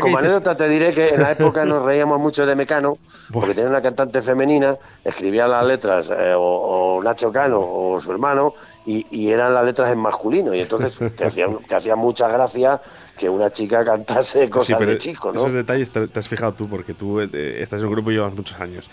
como 0.00 0.18
anécdota 0.18 0.56
te 0.56 0.68
diré 0.68 0.92
que 0.92 1.08
en 1.08 1.22
la 1.22 1.32
época 1.32 1.64
nos 1.64 1.82
reíamos 1.82 2.20
mucho 2.20 2.46
de 2.46 2.54
Mecano, 2.54 2.98
porque 3.32 3.54
tenía 3.54 3.70
una 3.70 3.82
cantante 3.82 4.22
femenina, 4.22 4.76
escribía 5.04 5.46
las 5.46 5.66
letras 5.66 6.10
eh, 6.10 6.34
o, 6.36 7.00
Nacho 7.02 7.32
Cano 7.32 7.60
o 7.60 8.00
su 8.00 8.10
hermano, 8.10 8.54
y, 8.84 9.28
eran 9.28 9.54
las 9.54 9.64
letras 9.64 9.90
en 9.92 9.98
masculino, 9.98 10.54
y 10.54 10.60
entonces 10.60 10.98
te 11.16 11.24
hacía, 11.24 11.46
te 11.66 11.74
hacía 11.74 11.96
mucha 11.96 12.28
gracia 12.28 12.80
que 13.16 13.28
una 13.28 13.50
chica 13.50 13.84
cantase 13.84 14.50
cosas 14.50 14.78
de 14.80 14.98
chico, 14.98 15.32
¿no? 15.32 15.40
Esos 15.40 15.54
detalles 15.54 15.90
te, 15.90 16.18
has 16.18 16.28
fijado 16.28 16.54
tú, 16.54 16.68
porque 16.68 16.94
tú 16.94 17.20
eh, 17.20 17.60
estás 17.60 17.80
en 17.80 17.86
un 17.86 17.92
grupo 17.92 18.10
y 18.10 18.14
llevas 18.14 18.34
muchos 18.34 18.60
años. 18.60 18.90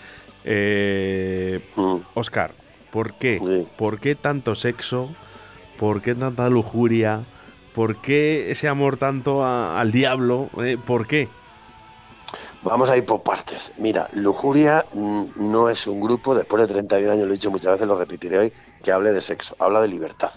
Oscar, 2.14 2.50
mm. 2.50 2.63
¿Por 2.94 3.14
qué? 3.14 3.66
¿Por 3.76 3.98
qué 3.98 4.14
tanto 4.14 4.54
sexo? 4.54 5.10
¿Por 5.80 6.00
qué 6.00 6.14
tanta 6.14 6.48
lujuria? 6.48 7.24
¿Por 7.74 7.96
qué 7.96 8.52
ese 8.52 8.68
amor 8.68 8.98
tanto 8.98 9.44
al 9.44 9.90
diablo? 9.90 10.48
Eh, 10.62 10.78
¿Por 10.78 11.08
qué? 11.08 11.28
Vamos 12.62 12.88
a 12.88 12.96
ir 12.96 13.04
por 13.04 13.24
partes. 13.24 13.72
Mira, 13.78 14.08
Lujuria 14.12 14.86
mm, 14.92 15.24
no 15.34 15.68
es 15.68 15.88
un 15.88 16.00
grupo, 16.00 16.36
después 16.36 16.62
de 16.62 16.72
31 16.72 17.10
años, 17.10 17.26
lo 17.26 17.32
he 17.32 17.36
dicho 17.36 17.50
muchas 17.50 17.72
veces, 17.72 17.88
lo 17.88 17.98
repetiré 17.98 18.38
hoy, 18.38 18.52
que 18.84 18.92
hable 18.92 19.12
de 19.12 19.20
sexo, 19.20 19.56
habla 19.58 19.80
de 19.80 19.88
libertad. 19.88 20.30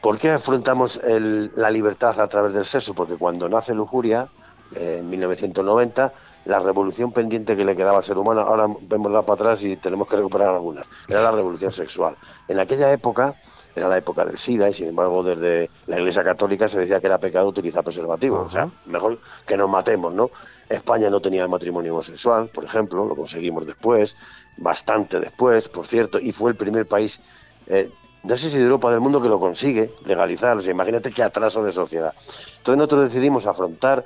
¿Por 0.00 0.16
qué 0.16 0.30
afrontamos 0.30 0.98
la 1.04 1.70
libertad 1.70 2.18
a 2.18 2.28
través 2.28 2.54
del 2.54 2.64
sexo? 2.64 2.94
Porque 2.94 3.16
cuando 3.16 3.46
nace 3.46 3.74
Lujuria, 3.74 4.30
en 4.74 5.08
1990, 5.08 6.12
la 6.44 6.58
revolución 6.58 7.12
pendiente 7.12 7.56
que 7.56 7.64
le 7.64 7.76
quedaba 7.76 7.98
al 7.98 8.04
ser 8.04 8.18
humano, 8.18 8.40
ahora 8.42 8.66
vemos 8.82 9.12
dar 9.12 9.24
para 9.24 9.34
atrás 9.34 9.64
y 9.64 9.76
tenemos 9.76 10.08
que 10.08 10.16
recuperar 10.16 10.54
algunas, 10.54 10.86
era 11.08 11.22
la 11.22 11.30
revolución 11.30 11.72
sexual. 11.72 12.16
En 12.48 12.58
aquella 12.58 12.92
época, 12.92 13.34
era 13.74 13.88
la 13.88 13.98
época 13.98 14.24
del 14.24 14.36
SIDA 14.36 14.68
y 14.68 14.74
sin 14.74 14.88
embargo 14.88 15.22
desde 15.22 15.70
la 15.86 15.98
Iglesia 15.98 16.24
Católica 16.24 16.68
se 16.68 16.80
decía 16.80 17.00
que 17.00 17.06
era 17.06 17.18
pecado 17.18 17.48
utilizar 17.48 17.84
preservativos, 17.84 18.46
o 18.46 18.50
sea, 18.50 18.68
mejor 18.86 19.18
que 19.46 19.56
nos 19.56 19.70
matemos, 19.70 20.12
¿no? 20.12 20.30
España 20.68 21.08
no 21.10 21.20
tenía 21.20 21.46
matrimonio 21.46 21.92
homosexual, 21.92 22.48
por 22.48 22.64
ejemplo, 22.64 23.06
lo 23.06 23.16
conseguimos 23.16 23.66
después, 23.66 24.16
bastante 24.56 25.20
después, 25.20 25.68
por 25.68 25.86
cierto, 25.86 26.18
y 26.18 26.32
fue 26.32 26.50
el 26.50 26.56
primer 26.56 26.86
país 26.86 27.20
eh, 27.68 27.90
no 28.28 28.36
sé 28.36 28.50
si 28.50 28.58
de 28.58 28.64
Europa 28.64 28.90
del 28.90 29.00
mundo 29.00 29.22
que 29.22 29.28
lo 29.28 29.40
consigue 29.40 29.94
legalizar. 30.04 30.56
O 30.56 30.60
sea, 30.60 30.70
imagínate 30.70 31.10
qué 31.10 31.22
atraso 31.22 31.62
de 31.62 31.72
sociedad. 31.72 32.12
Entonces 32.58 32.76
nosotros 32.76 33.02
decidimos 33.04 33.46
afrontar 33.46 34.04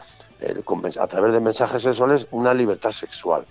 a 1.01 1.07
través 1.09 1.33
de 1.33 1.41
mensajes 1.41 1.83
sexuales 1.83 2.29
una 2.31 2.55
libertad 2.55 2.93
sexual. 2.93 3.45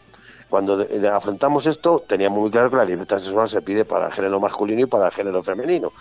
cuando 0.49 0.85
afrontamos 1.13 1.65
esto, 1.65 2.03
teníamos 2.07 2.39
muy 2.39 2.51
claro 2.51 2.69
que 2.69 2.77
la 2.77 2.85
libertad 2.85 3.19
sexual 3.19 3.49
se 3.49 3.61
pide 3.61 3.83
para 3.85 4.07
el 4.07 4.13
género 4.13 4.39
masculino 4.39 4.81
y 4.81 4.85
para 4.85 5.07
el 5.07 5.11
género 5.11 5.43
femenino 5.43 5.91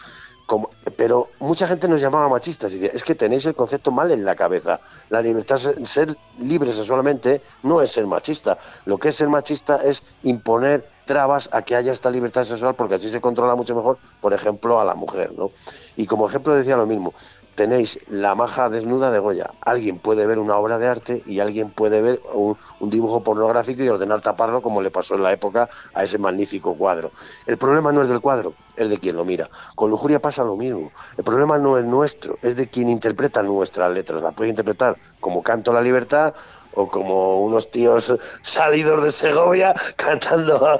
pero 0.96 1.28
mucha 1.38 1.66
gente 1.66 1.88
nos 1.88 2.00
llamaba 2.00 2.28
machistas 2.28 2.72
y 2.72 2.78
decía, 2.78 2.90
es 2.94 3.04
que 3.04 3.14
tenéis 3.14 3.46
el 3.46 3.54
concepto 3.54 3.90
mal 3.90 4.10
en 4.10 4.24
la 4.24 4.34
cabeza. 4.34 4.80
La 5.08 5.22
libertad, 5.22 5.58
ser 5.58 6.16
libre 6.38 6.72
sexualmente 6.72 7.42
no 7.62 7.80
es 7.82 7.92
ser 7.92 8.06
machista. 8.06 8.58
Lo 8.84 8.98
que 8.98 9.10
es 9.10 9.16
ser 9.16 9.28
machista 9.28 9.76
es 9.76 10.02
imponer 10.22 10.88
trabas 11.10 11.48
a 11.50 11.62
que 11.62 11.74
haya 11.74 11.90
esta 11.90 12.08
libertad 12.08 12.44
sexual 12.44 12.76
porque 12.76 12.94
así 12.94 13.10
se 13.10 13.20
controla 13.20 13.56
mucho 13.56 13.74
mejor, 13.74 13.98
por 14.20 14.32
ejemplo, 14.32 14.78
a 14.78 14.84
la 14.84 14.94
mujer. 14.94 15.32
¿no? 15.36 15.50
Y 15.96 16.06
como 16.06 16.28
ejemplo 16.28 16.54
decía 16.54 16.76
lo 16.76 16.86
mismo, 16.86 17.12
tenéis 17.56 17.98
la 18.08 18.36
maja 18.36 18.70
desnuda 18.70 19.10
de 19.10 19.18
Goya. 19.18 19.50
Alguien 19.60 19.98
puede 19.98 20.24
ver 20.24 20.38
una 20.38 20.56
obra 20.56 20.78
de 20.78 20.86
arte 20.86 21.24
y 21.26 21.40
alguien 21.40 21.70
puede 21.70 22.00
ver 22.00 22.22
un, 22.32 22.56
dibujo 22.82 23.24
pornográfico 23.24 23.82
y 23.82 23.88
ordenar 23.88 24.20
taparlo 24.20 24.62
como 24.62 24.82
le 24.82 24.92
pasó 24.92 25.16
en 25.16 25.24
la 25.24 25.32
época 25.32 25.68
a 25.94 26.04
ese 26.04 26.16
magnífico 26.16 26.76
cuadro. 26.76 27.10
El 27.44 27.58
problema 27.58 27.90
no 27.90 28.02
es 28.02 28.08
del 28.08 28.20
cuadro, 28.20 28.54
es 28.76 28.88
de 28.88 28.98
quien 28.98 29.16
lo 29.16 29.24
mira. 29.24 29.50
Con 29.74 29.90
lujuria 29.90 30.22
pasa 30.22 30.44
lo 30.44 30.56
mismo. 30.56 30.92
El 31.18 31.24
problema 31.24 31.58
no 31.58 31.76
es 31.76 31.84
nuestro, 31.84 32.38
es 32.40 32.54
de 32.54 32.68
quien 32.68 32.88
interpreta 32.88 33.42
nuestras 33.42 33.92
letras. 33.92 34.22
La 34.22 34.30
puede 34.30 34.50
interpretar 34.50 34.96
como 35.18 35.42
canto 35.42 35.72
la 35.72 35.82
libertad 35.82 36.34
o 36.74 36.88
como 36.88 37.40
unos 37.40 37.70
tíos 37.70 38.12
salidos 38.42 39.02
de 39.02 39.10
Segovia 39.12 39.74
cantando 39.96 40.78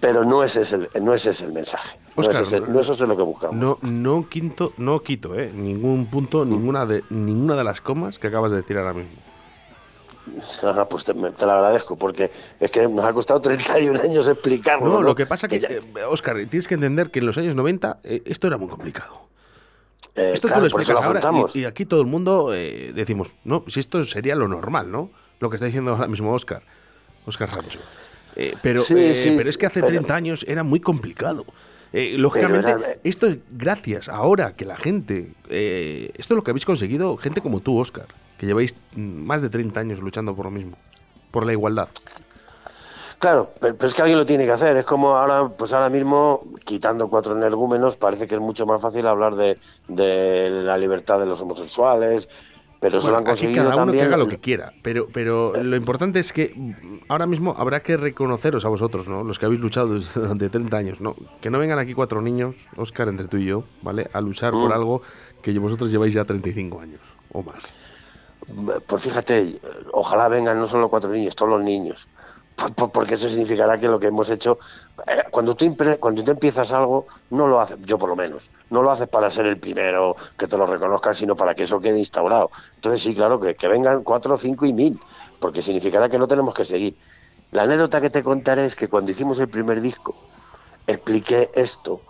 pero 0.00 0.24
no 0.24 0.44
ese 0.44 0.62
es 0.62 0.72
el, 0.72 0.88
no 1.00 1.14
ese 1.14 1.30
es 1.30 1.42
el 1.42 1.52
mensaje. 1.52 1.98
no, 2.16 2.80
eso 2.80 2.92
es 2.92 3.00
lo 3.00 3.16
que 3.16 3.22
buscamos. 3.22 3.56
No, 3.56 3.78
no, 3.82 4.28
quinto, 4.28 4.72
no 4.76 5.02
quito 5.02 5.34
¿eh? 5.34 5.50
ningún 5.52 6.06
punto, 6.06 6.44
ninguna, 6.44 6.86
de, 6.86 7.02
ninguna 7.10 7.56
de 7.56 7.64
las 7.64 7.80
comas 7.80 8.18
que 8.18 8.28
acabas 8.28 8.52
de 8.52 8.58
decir 8.58 8.78
ahora 8.78 8.94
mismo. 8.94 9.20
pues 10.90 11.04
te, 11.04 11.14
lo 11.14 11.52
agradezco, 11.52 11.96
porque 11.96 12.30
es 12.60 12.70
que 12.70 12.86
nos 12.86 13.04
ha 13.04 13.12
costado 13.12 13.40
31 13.40 14.00
años 14.00 14.28
explicarlo. 14.28 14.86
No, 14.86 15.02
lo 15.02 15.14
que 15.14 15.26
pasa 15.26 15.48
que, 15.48 15.58
que 15.58 15.80
Oscar, 16.04 16.36
tienes 16.48 16.68
que 16.68 16.74
entender 16.74 17.10
que 17.10 17.18
en 17.18 17.26
los 17.26 17.38
años 17.38 17.54
90 17.54 18.00
eh, 18.04 18.22
esto 18.26 18.46
era 18.46 18.56
muy 18.56 18.68
complicado. 18.68 19.28
Eh, 20.14 20.32
esto 20.34 20.48
tú 20.48 20.60
lo 20.60 20.66
explicas 20.66 21.00
ahora 21.00 21.20
y, 21.54 21.64
aquí 21.64 21.86
todo 21.86 22.00
el 22.00 22.06
mundo 22.06 22.52
eh, 22.54 22.92
decimos, 22.94 23.34
no, 23.44 23.64
si 23.68 23.80
esto 23.80 24.02
sería 24.02 24.34
lo 24.34 24.48
normal, 24.48 24.90
¿no? 24.90 25.10
Lo 25.40 25.50
que 25.50 25.56
está 25.56 25.66
diciendo 25.66 25.92
ahora 25.92 26.08
mismo 26.08 26.32
Oscar, 26.32 26.62
Oscar 27.26 27.50
Sancho. 27.50 27.80
Eh, 28.36 28.54
pero, 28.62 28.82
eh, 28.90 29.34
pero 29.36 29.50
es 29.50 29.58
que 29.58 29.66
hace 29.66 29.82
30 29.82 30.14
años 30.14 30.44
era 30.48 30.62
muy 30.62 30.80
complicado. 30.80 31.44
Eh, 31.92 32.14
lógicamente, 32.18 33.00
esto 33.02 33.26
es 33.26 33.38
gracias 33.50 34.08
ahora 34.08 34.54
que 34.54 34.64
la 34.64 34.76
gente, 34.76 35.32
esto 35.48 36.34
es 36.34 36.36
lo 36.36 36.44
que 36.44 36.50
habéis 36.50 36.66
conseguido, 36.66 37.16
gente 37.16 37.40
como 37.40 37.60
tú, 37.60 37.78
Oscar, 37.78 38.06
que 38.36 38.46
lleváis 38.46 38.76
más 38.94 39.40
de 39.42 39.48
30 39.48 39.80
años 39.80 40.00
luchando 40.00 40.34
por 40.36 40.44
lo 40.44 40.50
mismo, 40.50 40.76
por 41.30 41.46
la 41.46 41.52
igualdad. 41.52 41.88
Claro, 43.18 43.50
pero, 43.58 43.74
es 43.80 43.94
que 43.94 44.02
alguien 44.02 44.18
lo 44.18 44.26
tiene 44.26 44.44
que 44.44 44.52
hacer. 44.52 44.76
Es 44.76 44.86
como 44.86 45.16
ahora, 45.16 45.48
pues 45.48 45.72
ahora 45.72 45.90
mismo, 45.90 46.44
quitando 46.64 47.08
cuatro 47.08 47.36
energúmenos, 47.36 47.96
parece 47.96 48.28
que 48.28 48.36
es 48.36 48.40
mucho 48.40 48.64
más 48.64 48.80
fácil 48.80 49.06
hablar 49.06 49.34
de, 49.34 49.58
de 49.88 50.50
la 50.50 50.78
libertad 50.78 51.18
de 51.18 51.26
los 51.26 51.40
homosexuales, 51.40 52.28
pero 52.80 52.98
eso 52.98 53.10
lo 53.10 53.18
han 53.18 53.24
conseguido 53.24 53.68
cada 53.68 53.82
uno 53.82 53.92
que 53.92 54.02
haga 54.02 54.16
lo 54.16 54.28
que 54.28 54.38
quiera. 54.38 54.72
Pero, 54.82 55.08
pero 55.12 55.52
lo 55.62 55.76
importante 55.76 56.20
es 56.20 56.32
que 56.32 56.54
ahora 57.08 57.26
mismo 57.26 57.54
habrá 57.58 57.80
que 57.80 57.96
reconoceros 57.96 58.64
a 58.64 58.68
vosotros, 58.68 59.08
¿no? 59.08 59.24
Los 59.24 59.38
que 59.38 59.46
habéis 59.46 59.60
luchado 59.60 59.98
durante 59.98 60.48
30 60.50 60.76
años, 60.76 61.00
¿no? 61.00 61.16
Que 61.40 61.50
no 61.50 61.58
vengan 61.58 61.78
aquí 61.78 61.94
cuatro 61.94 62.22
niños, 62.22 62.54
Oscar, 62.76 63.08
entre 63.08 63.26
tú 63.26 63.36
y 63.38 63.46
yo, 63.46 63.64
¿vale? 63.82 64.08
A 64.12 64.20
luchar 64.20 64.52
por 64.52 64.70
mm. 64.70 64.72
algo 64.72 65.02
que 65.42 65.58
vosotros 65.58 65.90
lleváis 65.90 66.12
ya 66.12 66.24
35 66.24 66.80
años 66.80 67.00
o 67.32 67.42
más. 67.42 67.68
Pues 68.86 69.02
fíjate, 69.02 69.60
ojalá 69.92 70.28
vengan 70.28 70.58
no 70.58 70.66
solo 70.66 70.88
cuatro 70.88 71.10
niños, 71.10 71.36
todos 71.36 71.50
los 71.50 71.62
niños 71.62 72.08
porque 72.92 73.14
eso 73.14 73.28
significará 73.28 73.78
que 73.78 73.88
lo 73.88 73.98
que 74.00 74.08
hemos 74.08 74.28
hecho, 74.30 74.58
eh, 75.06 75.24
cuando 75.30 75.54
tú, 75.54 75.76
cuando 76.00 76.24
tú 76.24 76.30
empiezas 76.30 76.72
algo, 76.72 77.06
no 77.30 77.46
lo 77.46 77.60
haces, 77.60 77.78
yo 77.82 77.98
por 77.98 78.08
lo 78.08 78.16
menos, 78.16 78.50
no 78.70 78.82
lo 78.82 78.90
haces 78.90 79.08
para 79.08 79.30
ser 79.30 79.46
el 79.46 79.58
primero 79.58 80.16
que 80.36 80.46
te 80.46 80.56
lo 80.56 80.66
reconozcan, 80.66 81.14
sino 81.14 81.36
para 81.36 81.54
que 81.54 81.64
eso 81.64 81.80
quede 81.80 81.98
instaurado. 81.98 82.50
Entonces 82.74 83.02
sí, 83.02 83.14
claro, 83.14 83.40
que, 83.40 83.54
que 83.54 83.68
vengan 83.68 84.02
cuatro, 84.02 84.36
cinco 84.36 84.66
y 84.66 84.72
mil, 84.72 85.00
porque 85.38 85.62
significará 85.62 86.08
que 86.08 86.18
no 86.18 86.26
tenemos 86.26 86.54
que 86.54 86.64
seguir. 86.64 86.96
La 87.52 87.62
anécdota 87.62 88.00
que 88.00 88.10
te 88.10 88.22
contaré 88.22 88.64
es 88.64 88.76
que 88.76 88.88
cuando 88.88 89.10
hicimos 89.10 89.38
el 89.38 89.48
primer 89.48 89.80
disco, 89.80 90.14
expliqué 90.86 91.50
esto, 91.54 92.02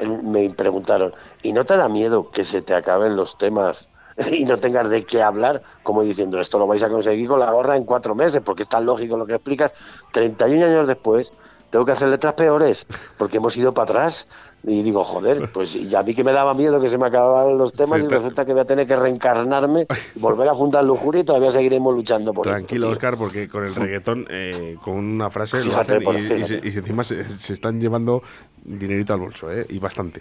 me 0.00 0.50
preguntaron, 0.50 1.14
¿y 1.42 1.52
no 1.52 1.64
te 1.64 1.76
da 1.76 1.88
miedo 1.88 2.30
que 2.30 2.44
se 2.44 2.62
te 2.62 2.74
acaben 2.74 3.14
los 3.16 3.38
temas 3.38 3.88
y 4.32 4.44
no 4.44 4.56
tengas 4.58 4.88
de 4.88 5.04
qué 5.04 5.22
hablar, 5.22 5.62
como 5.82 6.02
diciendo, 6.02 6.40
esto 6.40 6.58
lo 6.58 6.66
vais 6.66 6.82
a 6.82 6.88
conseguir 6.88 7.28
con 7.28 7.38
la 7.38 7.50
gorra 7.50 7.76
en 7.76 7.84
cuatro 7.84 8.14
meses, 8.14 8.42
porque 8.44 8.62
es 8.62 8.68
tan 8.68 8.84
lógico 8.84 9.16
lo 9.16 9.26
que 9.26 9.34
explicas. 9.34 9.72
31 10.12 10.66
años 10.66 10.86
después, 10.86 11.32
tengo 11.72 11.86
que 11.86 11.92
hacer 11.92 12.08
letras 12.08 12.34
peores, 12.34 12.86
porque 13.16 13.38
hemos 13.38 13.56
ido 13.56 13.72
para 13.72 13.84
atrás. 13.84 14.28
Y 14.62 14.82
digo, 14.82 15.02
joder, 15.02 15.50
pues 15.54 15.74
y 15.74 15.92
a 15.96 16.02
mí 16.02 16.14
que 16.14 16.22
me 16.22 16.32
daba 16.32 16.52
miedo 16.52 16.78
que 16.78 16.88
se 16.88 16.98
me 16.98 17.06
acabaran 17.06 17.56
los 17.56 17.72
temas 17.72 18.02
y 18.02 18.06
resulta 18.06 18.44
que 18.44 18.52
voy 18.52 18.60
a 18.60 18.66
tener 18.66 18.86
que 18.86 18.94
reencarnarme, 18.94 19.86
volver 20.16 20.48
a 20.48 20.54
juntar 20.54 20.84
lujuria 20.84 21.22
y 21.22 21.24
todavía 21.24 21.50
seguiremos 21.50 21.94
luchando 21.94 22.34
por 22.34 22.44
Tranquilo, 22.44 22.90
Oscar, 22.90 23.16
porque 23.16 23.48
con 23.48 23.64
el 23.64 23.74
reggaetón, 23.74 24.26
eh, 24.28 24.76
con 24.82 24.96
una 24.98 25.30
frase 25.30 25.58
y, 25.62 26.76
encima 26.76 27.04
se, 27.04 27.22
están 27.22 27.80
llevando 27.80 28.22
dinerito 28.62 29.14
al 29.14 29.20
bolso, 29.20 29.50
¿eh? 29.50 29.64
Y 29.70 29.78
bastante. 29.78 30.20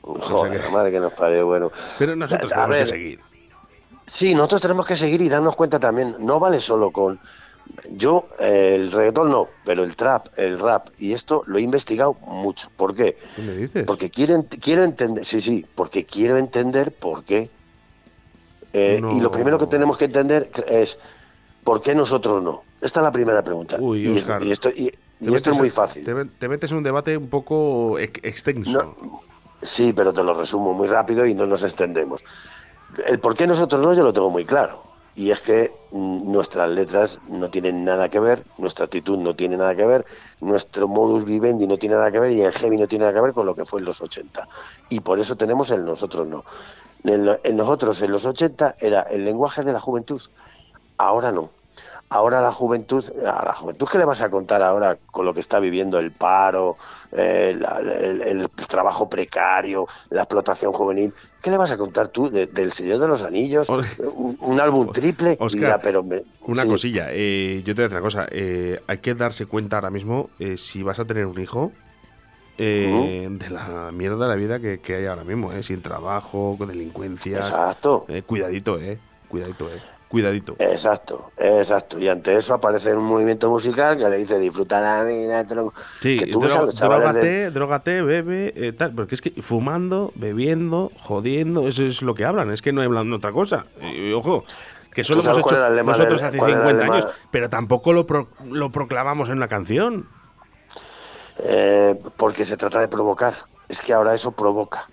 Joder, 0.00 0.62
madre 0.72 0.92
que 0.92 1.00
nos 1.00 1.12
pare, 1.12 1.42
bueno. 1.42 1.70
Pero 1.98 2.16
nosotros 2.16 2.50
tenemos 2.50 2.76
que 2.76 2.86
seguir. 2.86 3.20
Sí, 4.06 4.34
nosotros 4.34 4.62
tenemos 4.62 4.86
que 4.86 4.96
seguir 4.96 5.20
y 5.20 5.28
darnos 5.28 5.56
cuenta 5.56 5.80
también, 5.80 6.16
no 6.20 6.38
vale 6.38 6.60
solo 6.60 6.90
con... 6.90 7.18
Yo, 7.90 8.28
el 8.38 8.92
reggaetón 8.92 9.30
no, 9.30 9.48
pero 9.64 9.82
el 9.82 9.96
trap, 9.96 10.28
el 10.38 10.58
rap 10.58 10.88
y 10.98 11.12
esto 11.12 11.42
lo 11.46 11.58
he 11.58 11.62
investigado 11.62 12.14
mucho. 12.14 12.70
¿Por 12.76 12.94
qué? 12.94 13.16
¿Qué 13.34 13.42
me 13.42 13.52
dices? 13.54 13.84
Porque 13.84 14.08
quiero, 14.08 14.44
quiero 14.60 14.84
entender, 14.84 15.24
sí, 15.24 15.40
sí, 15.40 15.66
porque 15.74 16.04
quiero 16.04 16.36
entender 16.36 16.92
por 16.92 17.24
qué. 17.24 17.50
Eh, 18.72 19.00
y 19.12 19.20
lo 19.20 19.32
primero 19.32 19.58
que 19.58 19.66
tenemos 19.66 19.98
que 19.98 20.04
entender 20.04 20.50
es 20.68 20.98
por 21.64 21.82
qué 21.82 21.94
nosotros 21.94 22.42
no. 22.42 22.62
Esta 22.80 23.00
es 23.00 23.04
la 23.04 23.12
primera 23.12 23.42
pregunta. 23.42 23.76
Uy, 23.80 24.06
y, 24.06 24.16
Oscar, 24.16 24.42
y, 24.42 24.52
esto, 24.52 24.70
y, 24.70 24.92
esto 25.20 25.50
es 25.50 25.56
muy 25.56 25.70
fácil. 25.70 26.04
Te, 26.38 26.48
metes 26.48 26.70
en 26.70 26.76
un 26.76 26.84
debate 26.84 27.16
un 27.16 27.28
poco 27.28 27.98
extenso. 27.98 28.94
sí, 29.62 29.92
pero 29.92 30.12
te 30.12 30.22
lo 30.22 30.34
resumo 30.34 30.72
muy 30.74 30.86
rápido 30.86 31.26
y 31.26 31.34
no 31.34 31.46
nos 31.46 31.64
extendemos. 31.64 32.22
El 33.04 33.20
por 33.20 33.36
qué 33.36 33.46
nosotros 33.46 33.82
no, 33.82 33.92
yo 33.94 34.02
lo 34.02 34.12
tengo 34.12 34.30
muy 34.30 34.44
claro. 34.44 34.82
Y 35.14 35.30
es 35.30 35.40
que 35.40 35.72
mm, 35.92 36.30
nuestras 36.30 36.70
letras 36.70 37.18
no 37.28 37.48
tienen 37.50 37.84
nada 37.84 38.10
que 38.10 38.20
ver, 38.20 38.44
nuestra 38.58 38.84
actitud 38.84 39.16
no 39.18 39.34
tiene 39.34 39.56
nada 39.56 39.74
que 39.74 39.86
ver, 39.86 40.04
nuestro 40.40 40.88
modus 40.88 41.24
vivendi 41.24 41.66
no 41.66 41.78
tiene 41.78 41.94
nada 41.94 42.12
que 42.12 42.20
ver 42.20 42.32
y 42.32 42.42
el 42.42 42.52
heavy 42.52 42.76
no 42.76 42.86
tiene 42.86 43.06
nada 43.06 43.14
que 43.14 43.22
ver 43.22 43.32
con 43.32 43.46
lo 43.46 43.54
que 43.54 43.64
fue 43.64 43.80
en 43.80 43.86
los 43.86 44.02
80. 44.02 44.46
Y 44.90 45.00
por 45.00 45.18
eso 45.18 45.36
tenemos 45.36 45.70
el 45.70 45.84
nosotros 45.84 46.28
no. 46.28 46.44
En, 47.04 47.56
nosotros 47.56 48.02
en 48.02 48.12
los 48.12 48.26
80 48.26 48.74
era 48.80 49.02
el 49.02 49.24
lenguaje 49.24 49.62
de 49.62 49.72
la 49.72 49.80
juventud. 49.80 50.20
Ahora 50.98 51.32
no. 51.32 51.50
Ahora 52.08 52.40
la 52.40 52.52
juventud, 52.52 53.04
a 53.26 53.44
la 53.44 53.52
juventud, 53.52 53.88
¿qué 53.90 53.98
le 53.98 54.04
vas 54.04 54.20
a 54.20 54.30
contar 54.30 54.62
ahora 54.62 54.96
con 55.10 55.24
lo 55.24 55.34
que 55.34 55.40
está 55.40 55.58
viviendo 55.58 55.98
el 55.98 56.12
paro, 56.12 56.76
eh, 57.10 57.58
el, 58.24 58.48
trabajo 58.68 59.10
precario, 59.10 59.88
la 60.10 60.22
explotación 60.22 60.72
juvenil? 60.72 61.12
¿Qué 61.42 61.50
le 61.50 61.56
vas 61.56 61.72
a 61.72 61.76
contar 61.76 62.08
tú 62.08 62.30
del 62.30 62.70
Señor 62.70 63.00
de 63.00 63.08
los 63.08 63.22
Anillos? 63.22 63.68
Un, 63.68 64.60
álbum 64.60 64.92
triple. 64.92 65.36
pero 65.82 66.04
una 66.42 66.64
cosilla, 66.64 67.08
eh, 67.10 67.62
yo 67.64 67.74
te 67.74 67.82
voy 67.82 67.84
a 67.84 67.88
decir 67.88 67.96
una 67.98 68.02
cosa. 68.02 68.26
Eh, 68.30 68.80
hay 68.86 68.98
que 68.98 69.14
darse 69.14 69.46
cuenta 69.46 69.76
ahora 69.76 69.90
mismo 69.90 70.30
si 70.56 70.84
vas 70.84 71.00
a 71.00 71.06
tener 71.06 71.26
un 71.26 71.40
hijo, 71.40 71.72
de 72.56 73.50
la 73.50 73.90
mierda 73.92 74.26
de 74.26 74.28
la 74.28 74.36
vida 74.36 74.60
que, 74.60 74.94
hay 74.94 75.06
ahora 75.06 75.24
mismo, 75.24 75.50
sin 75.60 75.82
trabajo, 75.82 76.54
con 76.56 76.68
delincuencia. 76.68 77.38
Exacto. 77.38 78.06
cuidadito, 78.26 78.78
eh. 78.78 79.00
Cuidadito, 79.28 79.68
eh 79.68 79.95
cuidadito. 80.16 80.56
Exacto, 80.58 81.30
exacto. 81.36 81.98
Y 81.98 82.08
ante 82.08 82.34
eso 82.36 82.54
aparece 82.54 82.94
un 82.94 83.04
movimiento 83.04 83.50
musical 83.50 83.98
que 83.98 84.08
le 84.08 84.16
dice 84.16 84.38
disfruta 84.38 84.80
la 84.80 85.04
vida. 85.04 85.44
Sí, 86.00 86.18
que 86.18 86.26
tú 86.28 86.40
drogate, 86.40 87.50
drogate, 87.50 88.02
bebe, 88.02 88.54
eh, 88.56 88.72
tal. 88.72 88.94
Porque 88.94 89.14
es 89.14 89.20
que 89.20 89.42
fumando, 89.42 90.10
bebiendo, 90.14 90.90
jodiendo, 91.00 91.68
eso 91.68 91.82
es 91.82 92.00
lo 92.00 92.14
que 92.14 92.24
hablan. 92.24 92.50
Es 92.50 92.62
que 92.62 92.72
no 92.72 92.80
hablan 92.80 93.10
de 93.10 93.16
otra 93.16 93.32
cosa. 93.32 93.66
Y, 93.94 94.12
ojo, 94.14 94.44
que 94.94 95.04
solo 95.04 95.20
hemos 95.20 95.36
hecho 95.36 95.82
nosotros 95.84 96.22
hace 96.22 96.38
50 96.38 96.84
años, 96.84 97.08
pero 97.30 97.50
tampoco 97.50 97.92
lo, 97.92 98.06
lo 98.50 98.72
proclamamos 98.72 99.28
en 99.28 99.38
la 99.38 99.48
canción. 99.48 100.08
Eh, 101.40 102.00
porque 102.16 102.46
se 102.46 102.56
trata 102.56 102.80
de 102.80 102.88
provocar. 102.88 103.34
Es 103.68 103.82
que 103.82 103.92
ahora 103.92 104.14
eso 104.14 104.32
provoca. 104.32 104.86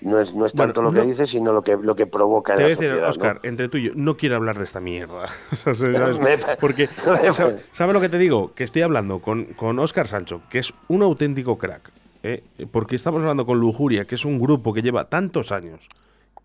No 0.00 0.20
es, 0.20 0.34
no 0.34 0.46
es 0.46 0.52
tanto 0.52 0.82
lo 0.82 0.92
que 0.92 1.02
dice, 1.02 1.26
sino 1.26 1.52
lo 1.52 1.62
que, 1.62 1.76
lo 1.76 1.96
que 1.96 2.06
provoca 2.06 2.54
en 2.54 2.60
la 2.60 2.68
decir, 2.68 2.88
sociedad, 2.88 3.08
Oscar, 3.08 3.40
entre 3.42 3.68
tú 3.68 3.78
y 3.78 3.84
yo, 3.84 3.92
no 3.94 4.16
quiero 4.16 4.36
hablar 4.36 4.58
de 4.58 4.64
esta 4.64 4.80
mierda. 4.80 5.26
Porque, 6.60 6.88
¿sabes 7.72 7.94
lo 7.94 8.00
que 8.00 8.08
te 8.08 8.18
digo? 8.18 8.54
Que 8.54 8.64
estoy 8.64 8.82
hablando 8.82 9.20
con, 9.20 9.46
con 9.54 9.78
Oscar 9.78 10.06
Sancho, 10.06 10.40
que 10.50 10.58
es 10.58 10.72
un 10.88 11.02
auténtico 11.02 11.58
crack. 11.58 11.90
¿eh? 12.22 12.44
Porque 12.70 12.96
estamos 12.96 13.20
hablando 13.20 13.46
con 13.46 13.58
Lujuria, 13.58 14.04
que 14.04 14.14
es 14.14 14.24
un 14.24 14.38
grupo 14.38 14.72
que 14.72 14.82
lleva 14.82 15.08
tantos 15.08 15.52
años 15.52 15.88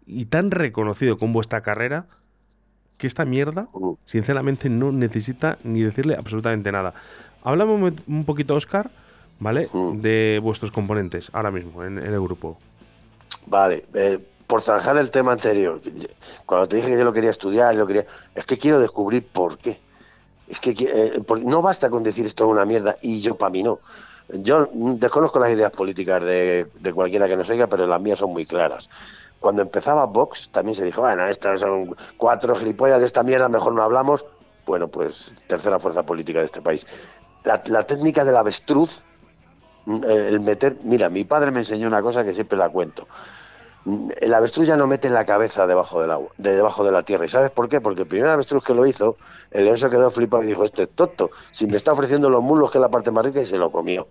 y 0.05 0.25
tan 0.25 0.51
reconocido 0.51 1.17
con 1.17 1.33
vuestra 1.33 1.61
carrera, 1.61 2.05
que 2.97 3.07
esta 3.07 3.25
mierda, 3.25 3.67
mm. 3.73 3.93
sinceramente, 4.05 4.69
no 4.69 4.91
necesita 4.91 5.57
ni 5.63 5.81
decirle 5.81 6.15
absolutamente 6.15 6.71
nada. 6.71 6.93
Háblame 7.43 7.93
un 8.07 8.25
poquito, 8.25 8.55
Oscar, 8.55 8.91
¿vale? 9.39 9.67
Mm. 9.73 10.01
De 10.01 10.39
vuestros 10.41 10.71
componentes 10.71 11.29
ahora 11.33 11.51
mismo 11.51 11.83
en, 11.83 11.97
el 11.97 12.21
grupo. 12.21 12.57
Vale, 13.45 13.85
eh, 13.93 14.19
por 14.47 14.61
trabajar 14.61 14.97
el 14.97 15.09
tema 15.09 15.31
anterior, 15.31 15.81
cuando 16.45 16.67
te 16.67 16.75
dije 16.75 16.89
que 16.89 16.97
yo 16.97 17.05
lo 17.05 17.13
quería 17.13 17.29
estudiar, 17.29 17.73
lo 17.75 17.87
quería, 17.87 18.05
es 18.35 18.45
que 18.45 18.57
quiero 18.57 18.79
descubrir 18.79 19.25
por 19.27 19.57
qué. 19.57 19.77
Es 20.47 20.59
que 20.59 20.75
eh, 20.77 21.23
no 21.45 21.61
basta 21.61 21.89
con 21.89 22.03
decir 22.03 22.25
esto 22.25 22.43
es 22.43 22.51
una 22.51 22.65
mierda 22.65 22.97
y 23.01 23.21
yo 23.21 23.35
para 23.35 23.51
mí 23.51 23.63
no. 23.63 23.79
Yo 24.33 24.69
desconozco 24.73 25.39
las 25.39 25.51
ideas 25.51 25.71
políticas 25.71 26.23
de, 26.23 26.67
cualquiera 26.93 27.27
que 27.27 27.37
nos 27.37 27.49
oiga, 27.49 27.67
pero 27.67 27.87
las 27.87 28.01
mías 28.01 28.19
son 28.19 28.31
muy 28.31 28.45
claras. 28.45 28.89
Cuando 29.39 29.61
empezaba 29.61 30.05
Vox, 30.05 30.49
también 30.51 30.75
se 30.75 30.83
dijo, 30.83 31.01
bueno, 31.01 31.25
estas 31.25 31.61
son 31.61 31.95
cuatro 32.17 32.55
gilipollas 32.55 32.99
de 32.99 33.05
esta 33.05 33.23
mierda, 33.23 33.49
mejor 33.49 33.73
no 33.73 33.81
hablamos. 33.81 34.25
Bueno, 34.65 34.87
pues 34.87 35.33
tercera 35.47 35.79
fuerza 35.79 36.03
política 36.03 36.39
de 36.39 36.45
este 36.45 36.61
país. 36.61 36.85
La, 37.43 37.61
la 37.65 37.85
técnica 37.85 38.23
del 38.23 38.35
avestruz, 38.35 39.03
el 39.87 40.39
meter... 40.39 40.77
Mira, 40.83 41.09
mi 41.09 41.23
padre 41.23 41.51
me 41.51 41.59
enseñó 41.59 41.87
una 41.87 42.01
cosa 42.01 42.23
que 42.23 42.33
siempre 42.33 42.57
la 42.57 42.69
cuento 42.69 43.07
el 43.85 44.33
avestruz 44.33 44.67
ya 44.67 44.77
no 44.77 44.85
mete 44.85 45.09
la 45.09 45.25
cabeza 45.25 45.65
debajo 45.65 46.01
del 46.01 46.11
agua, 46.11 46.29
de 46.37 46.55
debajo 46.55 46.83
de 46.83 46.91
la 46.91 47.03
tierra. 47.03 47.25
¿Y 47.25 47.29
sabes 47.29 47.49
por 47.49 47.67
qué? 47.67 47.81
Porque 47.81 48.01
el 48.03 48.07
primer 48.07 48.29
avestruz 48.29 48.63
que 48.63 48.73
lo 48.73 48.85
hizo, 48.85 49.17
el 49.49 49.65
león 49.65 49.77
se 49.77 49.89
quedó 49.89 50.11
flipado 50.11 50.43
y 50.43 50.47
dijo, 50.47 50.63
este 50.63 50.87
tonto, 50.87 51.31
si 51.51 51.65
me 51.65 51.77
está 51.77 51.93
ofreciendo 51.93 52.29
los 52.29 52.43
muslos, 52.43 52.71
que 52.71 52.77
es 52.77 52.81
la 52.81 52.89
parte 52.89 53.09
más 53.11 53.25
rica, 53.25 53.41
y 53.41 53.45
se 53.45 53.57
lo 53.57 53.71
comió. 53.71 54.07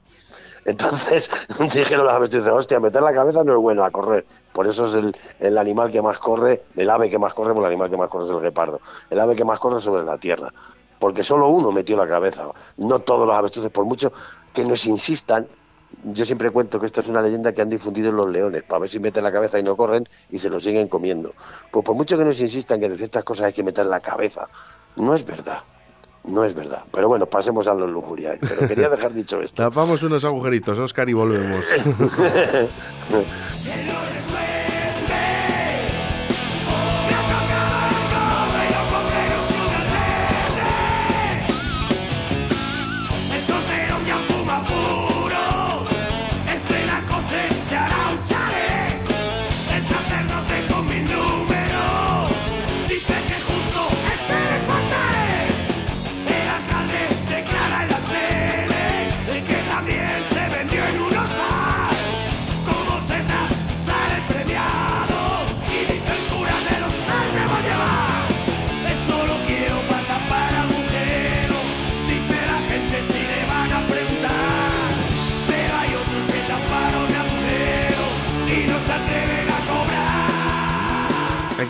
Entonces 0.64 1.30
dijeron 1.74 2.04
los 2.04 2.14
avestruces, 2.14 2.52
hostia, 2.52 2.80
meter 2.80 3.02
la 3.02 3.14
cabeza 3.14 3.44
no 3.44 3.52
es 3.52 3.59
bueno 3.59 3.85
a 3.85 3.90
correr. 3.90 4.26
Por 4.52 4.66
eso 4.66 4.87
es 4.87 4.94
el, 4.94 5.16
el, 5.38 5.56
animal 5.56 5.90
que 5.90 6.02
más 6.02 6.18
corre, 6.18 6.62
el 6.76 6.90
ave 6.90 7.09
que 7.09 7.18
más 7.18 7.33
corre, 7.33 7.54
porque 7.54 7.66
el 7.66 7.72
animal 7.72 7.90
que 7.90 7.96
más 7.96 8.11
corre 8.11 8.24
es 8.24 8.30
el 8.30 8.40
guepardo. 8.40 8.80
El 9.09 9.20
ave 9.20 9.37
que 9.37 9.44
más 9.44 9.61
corre 9.61 9.80
sobre 9.80 10.04
la 10.04 10.18
tierra. 10.18 10.52
Porque 10.98 11.22
solo 11.22 11.48
uno 11.48 11.72
metió 11.72 11.96
la 11.96 12.09
cabeza. 12.09 12.48
No 12.76 12.98
todos 12.98 13.26
los 13.26 13.37
avestruces, 13.37 13.70
por 13.70 13.87
mucho 13.87 14.12
que 14.52 14.64
nos 14.64 14.85
insistan, 14.85 15.46
yo 16.05 16.24
siempre 16.24 16.50
cuento 16.50 16.81
que 16.81 16.87
esto 16.87 17.00
es 17.00 17.09
una 17.09 17.22
leyenda 17.22 17.53
que 17.53 17.62
han 17.62 17.70
difundido 17.70 18.12
los 18.12 18.31
leones, 18.31 18.62
para 18.62 18.81
ver 18.81 18.90
si 18.90 18.98
meten 18.98 19.24
la 19.24 19.33
cabeza 19.33 19.59
y 19.59 19.62
no 19.62 19.76
corren 19.76 20.07
y 20.31 20.38
se 20.38 20.50
lo 20.50 20.61
siguen 20.61 20.88
comiendo. 20.88 21.35
Pues 21.70 21.85
por 21.85 21.94
mucho 21.94 22.16
que 22.16 22.24
nos 22.24 22.40
insistan 22.40 22.81
que 22.81 22.88
de 22.88 22.96
ciertas 22.96 23.24
cosas 23.24 23.46
hay 23.46 23.53
que 23.53 23.62
meter 23.62 23.87
la 23.87 24.00
cabeza, 24.00 24.48
no 24.96 25.14
es 25.14 25.24
verdad. 25.24 25.61
No 26.22 26.44
es 26.44 26.55
verdad. 26.55 26.85
Pero 26.92 27.09
bueno, 27.09 27.24
pasemos 27.24 27.66
a 27.66 27.72
los 27.72 27.90
lujurias. 27.90 28.37
Pero 28.40 28.68
quería 28.68 28.90
dejar 28.90 29.14
dicho 29.14 29.40
esto. 29.40 29.62
Tapamos 29.62 30.03
unos 30.03 30.22
agujeritos, 30.24 30.79
Oscar, 30.79 31.09
y 31.09 31.14
volvemos. 31.14 31.64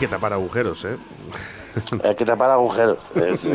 que 0.01 0.07
tapar 0.07 0.33
agujeros, 0.33 0.83
¿eh? 0.85 0.97
Hay 2.03 2.15
que 2.15 2.25
tapar 2.25 2.49
agujeros, 2.49 2.97
es, 3.15 3.47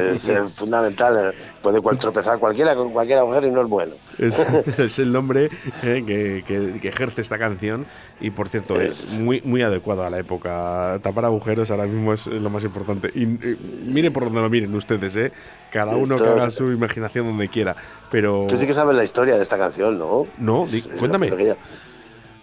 fundamental. 0.55 1.35
Puede 1.61 1.81
tropezar 1.99 2.39
cualquiera 2.39 2.77
con 2.77 2.93
cualquier 2.93 3.19
agujero 3.19 3.49
y 3.49 3.51
no 3.51 3.63
es 3.63 3.69
bueno. 3.69 3.95
Es, 4.19 4.99
el 5.01 5.13
nombre 5.13 5.51
eh, 5.83 6.05
que, 6.07 6.89
ejerce 6.89 7.21
esta 7.21 7.37
canción 7.37 7.85
y, 8.21 8.31
por 8.31 8.49
cierto, 8.49 8.81
es 8.81 9.13
muy, 9.13 9.43
muy 9.43 9.63
adecuado 9.63 10.05
a 10.05 10.11
la 10.11 10.21
época. 10.21 11.01
Tapar 11.03 11.25
agujeros 11.25 11.71
ahora 11.73 11.87
mismo 11.87 12.13
es 12.15 12.27
lo 12.29 12.49
más 12.49 12.63
importante. 12.63 13.11
Y, 13.13 13.27
miren 13.27 14.13
por 14.13 14.25
donde 14.25 14.41
lo 14.41 14.49
miren 14.49 14.73
ustedes, 14.75 15.17
¿eh? 15.17 15.33
Cada 15.73 15.97
uno 15.97 16.15
que 16.17 16.29
haga 16.29 16.51
su 16.51 16.71
imaginación 16.71 17.27
donde 17.27 17.49
quiera. 17.49 17.75
Pero... 18.11 18.47
Tú 18.49 18.57
sí 18.57 18.67
que 18.67 18.73
sabes 18.73 18.95
la 18.95 19.05
historia 19.05 19.37
de 19.37 19.43
esta 19.43 19.59
canción, 19.59 19.99
¿no? 19.99 20.27
No, 20.39 20.67
cuéntame. 20.97 21.57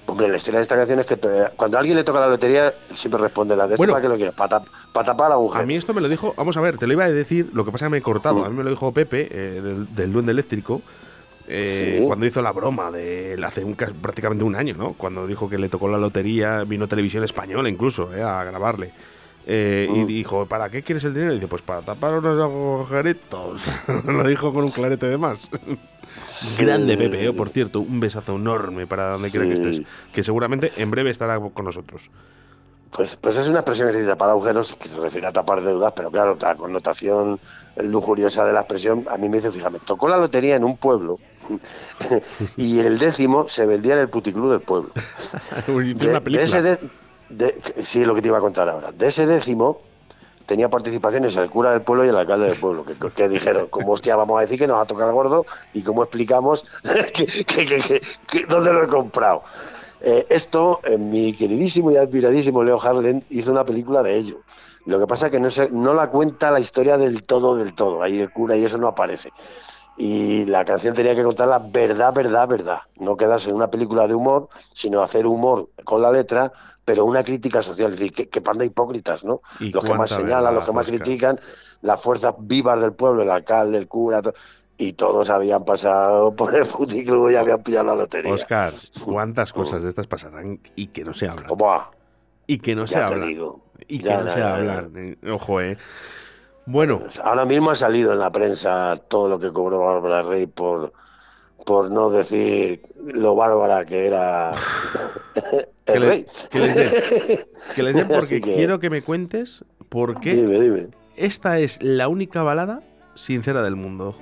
Hombre, 0.06 0.28
la 0.28 0.38
historia 0.38 0.60
de 0.60 0.64
esta 0.64 0.76
canción 0.76 1.00
es 1.00 1.06
que 1.06 1.18
cuando 1.56 1.78
a 1.78 1.80
alguien 1.80 1.96
le 1.96 2.04
toca 2.04 2.20
la 2.20 2.28
lotería, 2.28 2.74
siempre 2.92 3.22
responde 3.22 3.56
la 3.56 3.68
de 3.68 3.78
bueno, 3.78 3.94
para 3.94 4.02
que 4.02 4.10
lo 4.10 4.16
quieres, 4.16 4.34
para, 4.34 4.62
tapar 4.92 5.30
la 5.30 5.60
A 5.60 5.64
mí 5.64 5.76
esto 5.76 5.94
me 5.94 6.02
lo 6.02 6.10
dijo, 6.10 6.34
vamos 6.36 6.58
a 6.58 6.62
ver, 6.62 6.78
te 6.78 6.88
lo 6.88 6.94
iba 6.94 7.06
a 7.06 7.12
decir, 7.12 7.50
lo 7.54 7.64
que 7.64 7.72
pasa 7.72 7.86
es 7.86 7.88
que 7.88 7.92
me 7.92 7.98
he 8.00 8.02
cortado. 8.02 8.42
Mm. 8.42 8.44
A 8.44 8.50
mí 8.50 8.58
me 8.58 8.64
lo 8.64 8.70
dijo 8.70 8.92
Pepe, 8.92 9.30
eh, 9.32 9.62
del, 9.62 9.96
del, 9.96 10.12
Duende 10.12 10.34
Eléctrico, 10.34 10.82
eh, 11.48 12.04
cuando 12.06 12.26
hizo 12.26 12.42
la 12.42 12.52
broma 12.52 12.92
de 12.92 13.40
hace 13.44 13.66
prácticamente 14.02 14.44
un 14.44 14.56
año, 14.56 14.76
¿no? 14.78 14.94
Cuando 14.94 15.26
dijo 15.26 15.50
que 15.50 15.58
le 15.58 15.70
tocó 15.70 15.88
la 15.88 15.98
lotería, 15.98 16.64
vino 16.64 16.88
televisión 16.88 17.24
española 17.24 17.70
incluso, 17.70 18.14
eh, 18.14 18.22
a 18.22 18.44
grabarle. 18.44 18.92
Y 19.46 19.88
mm. 19.90 20.06
dijo, 20.06 20.46
¿para 20.46 20.70
qué 20.70 20.84
quieres 20.84 21.04
el 21.04 21.14
dinero? 21.14 21.34
Y 21.34 21.36
dice, 21.36 21.48
pues 21.48 21.62
para 21.62 21.82
tapar 21.82 22.14
unos 22.16 22.40
agujeritos. 22.40 23.68
lo 24.06 24.28
dijo 24.28 24.54
con 24.54 24.64
un 24.66 24.72
clarete 24.72 25.08
de 25.08 25.18
más. 25.18 25.50
Grande 26.58 26.98
Pepe, 26.98 27.26
eh, 27.26 27.34
por 27.34 27.50
cierto, 27.50 27.80
un 27.80 28.00
besazo 28.00 28.36
enorme 28.36 28.88
para 28.88 29.12
donde 29.12 29.32
quiera 29.32 29.46
que 29.46 29.54
estés, 29.54 29.82
que 30.12 30.24
seguramente 30.24 30.72
en 30.78 30.92
breve 30.92 31.10
estará 31.10 31.40
con 31.40 31.66
nosotros. 31.66 32.10
Pues, 32.94 33.16
pues 33.16 33.38
es 33.38 33.48
una 33.48 33.60
expresión 33.60 33.90
que 33.90 33.96
se 33.96 34.06
tapar 34.06 34.30
agujeros, 34.30 34.76
que 34.76 34.88
se 34.88 35.00
refiere 35.00 35.26
a 35.26 35.32
tapar 35.32 35.62
deudas, 35.62 35.94
pero 35.96 36.12
claro, 36.12 36.38
la 36.40 36.56
connotación 36.56 37.40
lujuriosa 37.78 38.46
de 38.46 38.54
la 38.54 38.60
expresión, 38.62 39.06
a 39.10 39.18
mí 39.18 39.30
me 39.30 39.38
dice, 39.38 39.52
fíjate, 39.52 39.80
tocó 39.80 40.08
la 40.08 40.18
lotería 40.18 40.56
en 40.56 40.64
un 40.64 40.78
pueblo 40.78 41.18
y 42.56 42.80
el 42.80 43.00
décimo 43.00 43.50
se 43.50 43.66
vendía 43.66 43.96
en 43.96 44.02
el 44.02 44.10
puticlub 44.10 44.52
del 44.52 44.62
pueblo. 44.62 44.92
de, 45.68 46.44
ese 46.44 46.62
de, 47.30 47.62
sí, 47.82 48.02
es 48.02 48.08
lo 48.08 48.14
que 48.14 48.22
te 48.22 48.28
iba 48.28 48.38
a 48.38 48.42
contar 48.42 48.70
ahora. 48.70 48.92
De 48.92 49.08
ese 49.08 49.26
décimo, 49.26 49.80
tenía 50.46 50.70
participaciones 50.70 51.36
el 51.36 51.50
cura 51.50 51.72
del 51.72 51.82
pueblo 51.82 52.06
y 52.06 52.10
el 52.10 52.16
alcalde 52.16 52.48
del 52.48 52.58
pueblo, 52.58 52.86
que, 52.86 53.30
dijeron, 53.30 53.68
como 53.68 53.94
hostia, 53.94 54.16
vamos 54.16 54.38
a 54.38 54.42
decir 54.42 54.60
que 54.60 54.68
nos 54.68 54.82
ha 54.82 54.86
tocado 54.86 55.10
el 55.10 55.16
gordo 55.16 55.46
y 55.74 55.82
cómo 55.82 56.04
explicamos 56.04 56.66
que, 57.14 58.46
dónde 58.48 58.74
lo 58.74 58.84
he 58.84 58.88
comprado. 58.88 59.44
Eh, 60.02 60.26
esto, 60.30 60.82
eh, 60.84 60.98
mi 60.98 61.34
queridísimo 61.34 61.92
y 61.92 61.98
admiradísimo 61.98 62.64
Leo 62.64 62.82
Harlan 62.82 63.24
hizo 63.30 63.52
una 63.52 63.64
película 63.64 64.04
de 64.04 64.18
ello. 64.18 64.42
Lo 64.86 65.00
que 65.00 65.08
pasa 65.08 65.28
es 65.28 65.32
que 65.32 65.40
no, 65.40 65.50
se, 65.50 65.70
no 65.70 65.94
la 65.94 66.10
cuenta 66.10 66.52
la 66.52 66.60
historia 66.60 66.98
del 66.98 67.24
todo, 67.24 67.56
del 67.56 67.74
todo. 67.74 68.04
Ahí 68.04 68.20
el 68.20 68.32
cura 68.32 68.58
y 68.58 68.66
eso 68.66 68.78
no 68.78 68.90
aparece 68.90 69.32
y 69.96 70.46
la 70.46 70.66
canción 70.66 70.96
tenía 70.96 71.16
que 71.16 71.24
contar 71.24 71.48
la 71.48 71.60
verdad, 71.60 72.14
verdad, 72.14 72.48
verdad. 72.48 72.80
No 73.00 73.16
quedarse 73.16 73.50
en 73.50 73.56
una 73.56 73.70
película 73.70 74.08
de 74.08 74.16
humor, 74.16 74.50
sino 74.74 75.04
hacer 75.04 75.28
humor 75.28 75.70
con 75.84 76.02
la 76.02 76.12
letra, 76.12 76.52
pero 76.84 77.06
una 77.06 77.24
crítica 77.24 77.62
social. 77.62 77.92
Es 77.92 78.00
decir, 78.00 78.30
que, 78.30 78.42
panda 78.42 78.66
hipócritas, 78.66 79.24
¿no? 79.24 79.42
Los 79.60 79.84
que 79.84 79.94
más 79.94 80.10
señalan, 80.10 80.56
los 80.56 80.66
que 80.66 80.72
más 80.72 80.88
critican, 80.88 81.40
las 81.82 82.02
fuerzas 82.02 82.34
vivas 82.40 82.82
del 82.82 82.94
pueblo, 82.94 83.22
el 83.22 83.30
alcalde, 83.30 83.78
el 83.78 83.88
cura, 83.88 84.22
y 84.78 84.94
todos 84.94 85.30
habían 85.30 85.64
pasado 85.64 86.36
por 86.36 86.56
el 86.56 86.66
puticlub 86.66 87.30
y 87.30 87.36
habían 87.36 87.62
pillado 87.62 87.86
la 87.86 87.96
lotería. 87.96 88.34
Oscar, 88.34 88.74
¿cuántas 89.06 89.54
cosas 89.54 89.84
de 89.84 89.90
estas 89.90 90.08
pasarán 90.08 90.60
y 90.76 90.88
que 90.88 91.04
no 91.04 91.14
se 91.14 91.28
hablan? 91.28 91.52
Y 92.48 92.58
que 92.58 92.76
no 92.76 92.88
se 92.88 92.98
hablan. 92.98 93.30
Y 93.88 94.00
que 94.00 94.10
no 94.10 94.32
se 94.32 94.42
hablan. 94.42 95.18
Ojo, 95.32 95.62
eh. 95.62 95.78
Bueno. 96.66 97.00
Pues 97.00 97.20
ahora 97.20 97.46
mismo 97.46 97.72
ha 97.72 97.76
salido 97.76 98.14
en 98.14 98.20
la 98.20 98.32
prensa 98.32 98.98
todo 99.08 99.28
lo 99.28 99.40
que 99.40 99.52
cobró 99.52 99.80
Bárbara 99.80 100.22
Rey 100.22 100.48
por, 100.48 100.94
por 101.66 101.92
no 101.92 102.10
decir 102.10 102.82
lo 103.06 103.36
bárbara 103.36 103.86
que 103.86 104.08
era 104.08 104.54
el 105.86 106.02
rey. 106.02 106.26
que 106.50 106.60
les 106.60 106.76
den, 106.76 106.92
que 107.76 107.84
les 107.84 107.96
den 107.96 108.08
porque 108.20 108.42
quiero 108.42 108.80
que 108.80 108.90
me 108.90 109.02
cuentes 109.02 109.66
por 109.90 110.20
qué 110.20 110.90
esta 111.16 111.60
es 111.60 111.82
la 111.84 112.08
única 112.08 112.42
balada 112.42 112.82
sincera 113.16 113.62
del 113.62 113.76
mundo. 113.76 114.16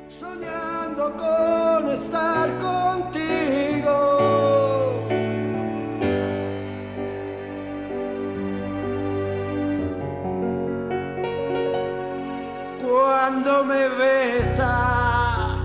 Me 13.71 13.87
besas, 13.89 15.59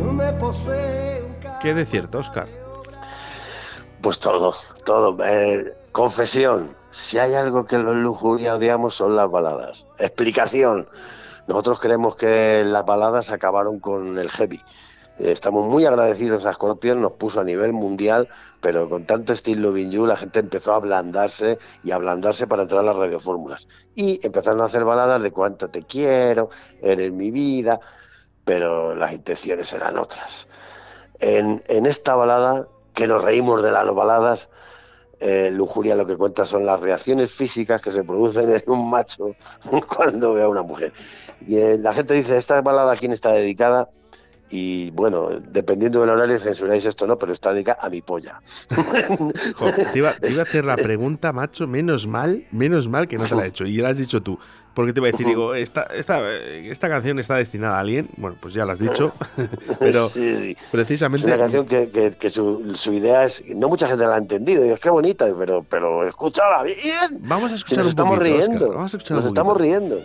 me 0.00 0.32
posee 0.34 1.24
¿Qué 1.60 1.74
de 1.74 1.84
cierto, 1.84 2.18
Oscar? 2.18 2.48
Pues 4.00 4.18
todo, 4.18 4.54
todo. 4.84 5.16
Eh, 5.24 5.76
confesión, 5.92 6.76
si 6.90 7.18
hay 7.18 7.34
algo 7.34 7.66
que 7.66 7.78
los 7.78 7.96
lujuria 7.96 8.54
odiamos 8.54 8.94
son 8.94 9.16
las 9.16 9.30
baladas. 9.30 9.86
Explicación, 9.98 10.88
Nosotros 11.48 11.80
creemos 11.80 12.14
que 12.14 12.62
las 12.64 12.84
baladas 12.84 13.30
acabaron 13.30 13.80
con 13.80 14.18
el 14.18 14.30
heavy. 14.30 14.62
Estamos 15.18 15.66
muy 15.66 15.84
agradecidos 15.84 16.46
a 16.46 16.52
Scorpion, 16.52 17.00
nos 17.00 17.12
puso 17.12 17.40
a 17.40 17.44
nivel 17.44 17.72
mundial, 17.72 18.28
pero 18.60 18.88
con 18.88 19.04
tanto 19.04 19.32
estilo 19.32 19.76
You 19.76 20.06
la 20.06 20.16
gente 20.16 20.38
empezó 20.40 20.72
a 20.72 20.76
ablandarse 20.76 21.58
y 21.82 21.90
a 21.90 21.96
ablandarse 21.96 22.46
para 22.46 22.62
entrar 22.62 22.82
a 22.82 22.86
las 22.86 22.96
radiofórmulas. 22.96 23.66
Y 23.96 24.24
empezaron 24.24 24.60
a 24.60 24.66
hacer 24.66 24.84
baladas 24.84 25.20
de 25.22 25.32
cuánto 25.32 25.68
te 25.68 25.82
quiero, 25.82 26.50
eres 26.80 27.12
mi 27.12 27.32
vida, 27.32 27.80
pero 28.44 28.94
las 28.94 29.12
intenciones 29.12 29.72
eran 29.72 29.98
otras. 29.98 30.46
En, 31.18 31.64
en 31.66 31.86
esta 31.86 32.14
balada, 32.14 32.68
que 32.94 33.08
nos 33.08 33.22
reímos 33.22 33.62
de 33.62 33.72
las 33.72 33.92
baladas, 33.92 34.48
eh, 35.20 35.50
lujuria 35.50 35.96
lo 35.96 36.06
que 36.06 36.16
cuenta 36.16 36.46
son 36.46 36.64
las 36.64 36.78
reacciones 36.78 37.32
físicas 37.32 37.82
que 37.82 37.90
se 37.90 38.04
producen 38.04 38.50
en 38.50 38.62
un 38.66 38.88
macho 38.88 39.34
cuando 39.96 40.34
ve 40.34 40.42
a 40.42 40.48
una 40.48 40.62
mujer. 40.62 40.92
Y 41.46 41.56
eh, 41.58 41.78
la 41.78 41.92
gente 41.92 42.14
dice, 42.14 42.36
esta 42.36 42.60
balada 42.60 42.92
a 42.92 42.96
quién 42.96 43.12
está 43.12 43.32
dedicada, 43.32 43.90
y 44.50 44.90
bueno, 44.90 45.28
dependiendo 45.40 46.00
del 46.00 46.10
horario 46.10 46.38
censuráis 46.38 46.84
esto, 46.86 47.06
¿no? 47.06 47.18
Pero 47.18 47.32
está 47.32 47.52
dedicada 47.52 47.78
a 47.82 47.90
mi 47.90 48.02
polla. 48.02 48.40
te, 49.92 49.98
iba, 49.98 50.10
a 50.10 50.42
hacer 50.42 50.64
la 50.64 50.76
pregunta, 50.76 51.32
macho, 51.32 51.66
menos 51.66 52.06
mal, 52.06 52.46
menos 52.50 52.88
mal 52.88 53.08
que 53.08 53.16
no 53.16 53.24
te 53.24 53.34
la 53.34 53.44
he 53.44 53.48
hecho. 53.48 53.64
Y 53.64 53.76
ya 53.76 53.82
la 53.82 53.90
has 53.90 53.98
dicho 53.98 54.22
tú. 54.22 54.38
Porque 54.74 54.92
te 54.92 55.00
iba 55.00 55.08
a 55.08 55.10
decir, 55.10 55.26
digo, 55.26 55.54
esta, 55.54 55.82
esta, 55.82 56.20
esta 56.30 56.88
canción 56.88 57.18
está 57.18 57.34
destinada 57.34 57.78
a 57.78 57.80
alguien. 57.80 58.08
Bueno, 58.16 58.36
pues 58.40 58.54
ya 58.54 58.64
la 58.64 58.74
has 58.74 58.78
dicho. 58.78 59.12
pero 59.80 60.08
precisamente. 60.70 61.26
Es 61.26 61.34
una 61.34 61.42
canción 61.42 61.66
que, 61.66 62.16
que, 62.16 62.30
su, 62.30 62.74
su, 62.74 62.92
idea 62.92 63.24
es. 63.24 63.44
No 63.48 63.68
mucha 63.68 63.88
gente 63.88 64.06
la 64.06 64.14
ha 64.14 64.18
entendido. 64.18 64.64
Y 64.64 64.68
es 64.68 64.78
que 64.78 64.88
bonita, 64.88 65.26
pero, 65.36 65.64
pero 65.68 66.06
escúchala 66.06 66.62
bien. 66.62 67.20
Vamos 67.22 67.50
a 67.50 67.56
escuchar 67.56 67.78
nos 67.78 67.88
estamos 67.88 68.18
riendo. 68.20 68.68
Vamos 68.68 68.94
a 68.94 68.96
escuchar 68.98 69.16
nos 69.16 69.26
estamos 69.26 69.60
riendo. 69.60 70.00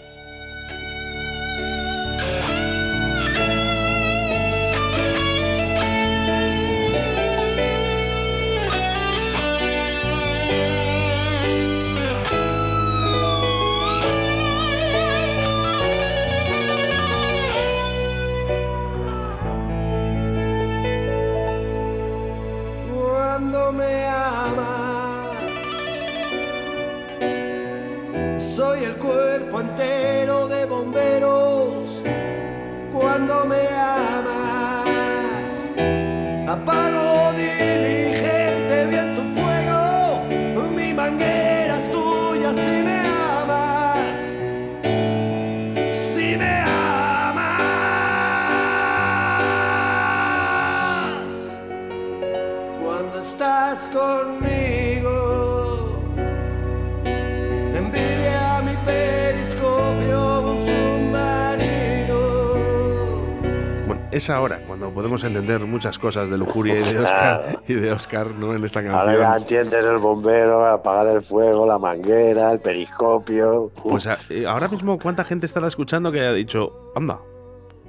Es 64.23 64.29
ahora 64.29 64.61
cuando 64.65 64.89
podemos 64.89 65.21
entender 65.25 65.65
muchas 65.65 65.99
cosas 65.99 66.29
de 66.29 66.37
lujuria 66.37 66.75
y 66.79 66.93
de 66.93 66.99
Oscar, 66.99 67.59
y 67.67 67.73
de 67.73 67.91
Oscar 67.91 68.27
¿no? 68.27 68.53
en 68.53 68.63
esta 68.63 68.81
canción. 68.81 68.99
Ahora 68.99 69.17
ya 69.17 69.35
entiendes 69.35 69.85
el 69.85 69.97
bombero, 69.97 70.65
apagar 70.65 71.07
el 71.07 71.21
fuego, 71.21 71.65
la 71.65 71.77
manguera, 71.77 72.53
el 72.53 72.61
periscopio. 72.61 73.69
Pues 73.83 74.07
eh, 74.29 74.45
ahora 74.47 74.69
mismo, 74.69 74.97
¿cuánta 74.97 75.25
gente 75.25 75.45
estará 75.45 75.67
escuchando 75.67 76.09
que 76.11 76.21
haya 76.21 76.31
dicho, 76.31 76.91
anda, 76.95 77.19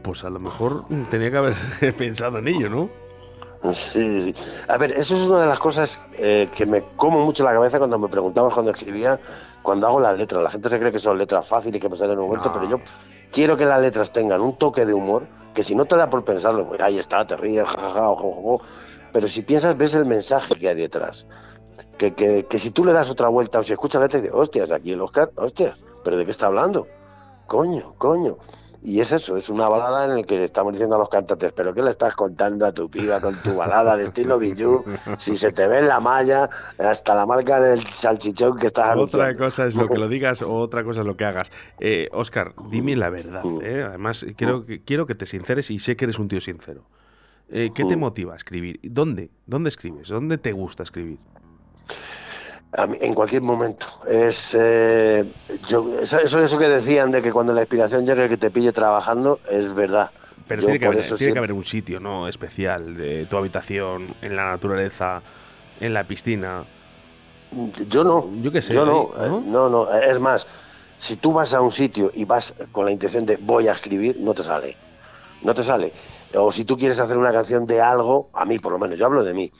pues 0.02 0.24
a 0.24 0.30
lo 0.30 0.40
mejor 0.40 0.84
tenía 1.08 1.30
que 1.30 1.36
haber 1.36 1.54
pensado 1.96 2.38
en 2.38 2.48
ello, 2.48 2.68
¿no? 2.68 3.04
Sí, 3.72 4.20
sí. 4.20 4.34
A 4.68 4.76
ver, 4.76 4.92
eso 4.92 5.16
es 5.16 5.22
una 5.22 5.40
de 5.40 5.46
las 5.46 5.58
cosas 5.58 5.98
eh, 6.18 6.48
que 6.54 6.66
me 6.66 6.82
como 6.96 7.24
mucho 7.24 7.44
la 7.44 7.52
cabeza 7.52 7.78
cuando 7.78 7.98
me 7.98 8.08
preguntabas 8.08 8.52
cuando 8.52 8.72
escribía, 8.72 9.18
cuando 9.62 9.86
hago 9.86 10.00
las 10.00 10.18
letras. 10.18 10.42
La 10.42 10.50
gente 10.50 10.68
se 10.68 10.78
cree 10.78 10.92
que 10.92 10.98
son 10.98 11.16
letras 11.16 11.48
fáciles 11.48 11.78
y 11.78 11.80
que 11.80 11.88
me 11.88 11.96
salen 11.96 12.14
en 12.14 12.18
un 12.18 12.26
momento, 12.26 12.52
pero 12.52 12.68
yo 12.68 12.80
quiero 13.34 13.56
que 13.56 13.66
las 13.66 13.80
letras 13.80 14.12
tengan 14.12 14.40
un 14.40 14.56
toque 14.56 14.86
de 14.86 14.94
humor, 14.94 15.26
que 15.54 15.64
si 15.64 15.74
no 15.74 15.84
te 15.86 15.96
da 15.96 16.08
por 16.08 16.24
pensarlo, 16.24 16.68
pues 16.68 16.80
ahí 16.80 16.98
está, 16.98 17.26
te 17.26 17.36
ríes, 17.36 17.66
jajaja, 17.66 18.08
ojo, 18.08 18.62
pero 19.12 19.26
si 19.26 19.42
piensas, 19.42 19.76
ves 19.76 19.94
el 19.94 20.04
mensaje 20.04 20.54
que 20.54 20.68
hay 20.68 20.76
detrás. 20.76 21.26
Que, 21.98 22.14
que, 22.14 22.46
que 22.46 22.58
si 22.58 22.70
tú 22.70 22.84
le 22.84 22.92
das 22.92 23.10
otra 23.10 23.28
vuelta 23.28 23.58
o 23.58 23.64
si 23.64 23.72
escuchas 23.72 24.00
la 24.00 24.06
letra 24.06 24.20
y 24.20 24.22
dices, 24.22 24.36
hostias, 24.36 24.70
aquí 24.70 24.92
el 24.92 25.00
Oscar, 25.00 25.32
hostias, 25.36 25.76
¿pero 26.04 26.16
de 26.16 26.24
qué 26.24 26.30
está 26.30 26.46
hablando? 26.46 26.86
Coño, 27.46 27.94
coño. 27.98 28.38
Y 28.84 29.00
es 29.00 29.12
eso, 29.12 29.38
es 29.38 29.48
una 29.48 29.66
balada 29.66 30.04
en 30.04 30.16
la 30.16 30.22
que 30.24 30.44
estamos 30.44 30.74
diciendo 30.74 30.96
a 30.96 30.98
los 30.98 31.08
cantantes, 31.08 31.54
pero 31.54 31.72
¿qué 31.72 31.82
le 31.82 31.88
estás 31.88 32.14
contando 32.14 32.66
a 32.66 32.72
tu 32.72 32.90
piba 32.90 33.18
con 33.18 33.34
tu 33.36 33.56
balada 33.56 33.96
de 33.96 34.04
estilo 34.04 34.38
Bijú? 34.38 34.84
Si 35.16 35.38
se 35.38 35.52
te 35.52 35.66
ve 35.66 35.78
en 35.78 35.88
la 35.88 36.00
malla, 36.00 36.50
hasta 36.76 37.14
la 37.14 37.24
marca 37.24 37.62
del 37.62 37.82
salchichón 37.86 38.58
que 38.58 38.66
estás 38.66 38.94
Otra 38.94 39.34
cosa 39.38 39.66
es 39.66 39.74
lo 39.74 39.88
que 39.88 39.96
lo 39.96 40.06
digas 40.06 40.42
o 40.42 40.54
otra 40.56 40.84
cosa 40.84 41.00
es 41.00 41.06
lo 41.06 41.16
que 41.16 41.24
hagas. 41.24 41.50
Eh, 41.80 42.10
Oscar, 42.12 42.52
dime 42.68 42.94
la 42.94 43.08
verdad. 43.08 43.42
Mm. 43.42 43.60
¿eh? 43.62 43.84
Además, 43.84 44.26
quiero 44.36 44.66
que, 44.66 44.82
quiero 44.82 45.06
que 45.06 45.14
te 45.14 45.24
sinceres 45.24 45.70
y 45.70 45.78
sé 45.78 45.96
que 45.96 46.04
eres 46.04 46.18
un 46.18 46.28
tío 46.28 46.42
sincero. 46.42 46.84
Eh, 47.48 47.70
¿Qué 47.74 47.86
te 47.86 47.96
mm. 47.96 48.00
motiva 48.00 48.34
a 48.34 48.36
escribir? 48.36 48.80
¿Dónde? 48.82 49.30
¿Dónde 49.46 49.70
escribes? 49.70 50.08
¿Dónde 50.08 50.36
te 50.36 50.52
gusta 50.52 50.82
escribir? 50.82 51.18
En 52.76 53.14
cualquier 53.14 53.42
momento. 53.42 53.86
Es 54.08 54.56
eh, 54.58 55.24
yo, 55.68 56.00
eso, 56.00 56.20
eso 56.20 56.58
que 56.58 56.68
decían 56.68 57.10
de 57.10 57.22
que 57.22 57.32
cuando 57.32 57.52
la 57.52 57.60
inspiración 57.60 58.04
llega 58.04 58.28
que 58.28 58.36
te 58.36 58.50
pille 58.50 58.72
trabajando, 58.72 59.40
es 59.50 59.72
verdad. 59.74 60.10
Pero 60.46 60.62
tiene, 60.62 60.78
que 60.78 60.86
haber, 60.86 61.52
un 61.52 61.64
sitio 61.64 62.00
no 62.00 62.28
especial 62.28 62.96
de 62.96 63.24
tu 63.26 63.38
habitación, 63.38 64.14
en 64.20 64.36
la 64.36 64.50
naturaleza, 64.50 65.22
en 65.80 65.94
la 65.94 66.04
piscina. 66.04 66.64
Yo 67.88 68.04
no. 68.04 68.28
Yo 68.42 68.52
qué 68.52 68.60
sé. 68.60 68.74
Yo 68.74 68.84
no, 68.84 69.12
¿no? 69.16 69.38
Eh, 69.38 69.42
no, 69.46 69.68
no. 69.70 69.94
Es 69.94 70.20
más, 70.20 70.46
si 70.98 71.16
tú 71.16 71.32
vas 71.32 71.54
a 71.54 71.60
un 71.62 71.72
sitio 71.72 72.10
y 72.14 72.26
vas 72.26 72.54
con 72.72 72.84
la 72.84 72.90
intención 72.90 73.24
de 73.24 73.36
voy 73.36 73.68
a 73.68 73.72
escribir, 73.72 74.18
no 74.20 74.34
te 74.34 74.42
sale. 74.42 74.76
No 75.42 75.54
te 75.54 75.62
sale. 75.62 75.92
O 76.34 76.52
si 76.52 76.64
tú 76.64 76.76
quieres 76.76 76.98
hacer 76.98 77.16
una 77.16 77.32
canción 77.32 77.64
de 77.66 77.80
algo, 77.80 78.28
a 78.34 78.44
mí 78.44 78.58
por 78.58 78.72
lo 78.72 78.78
menos, 78.78 78.98
yo 78.98 79.06
hablo 79.06 79.24
de 79.24 79.32
mí 79.32 79.52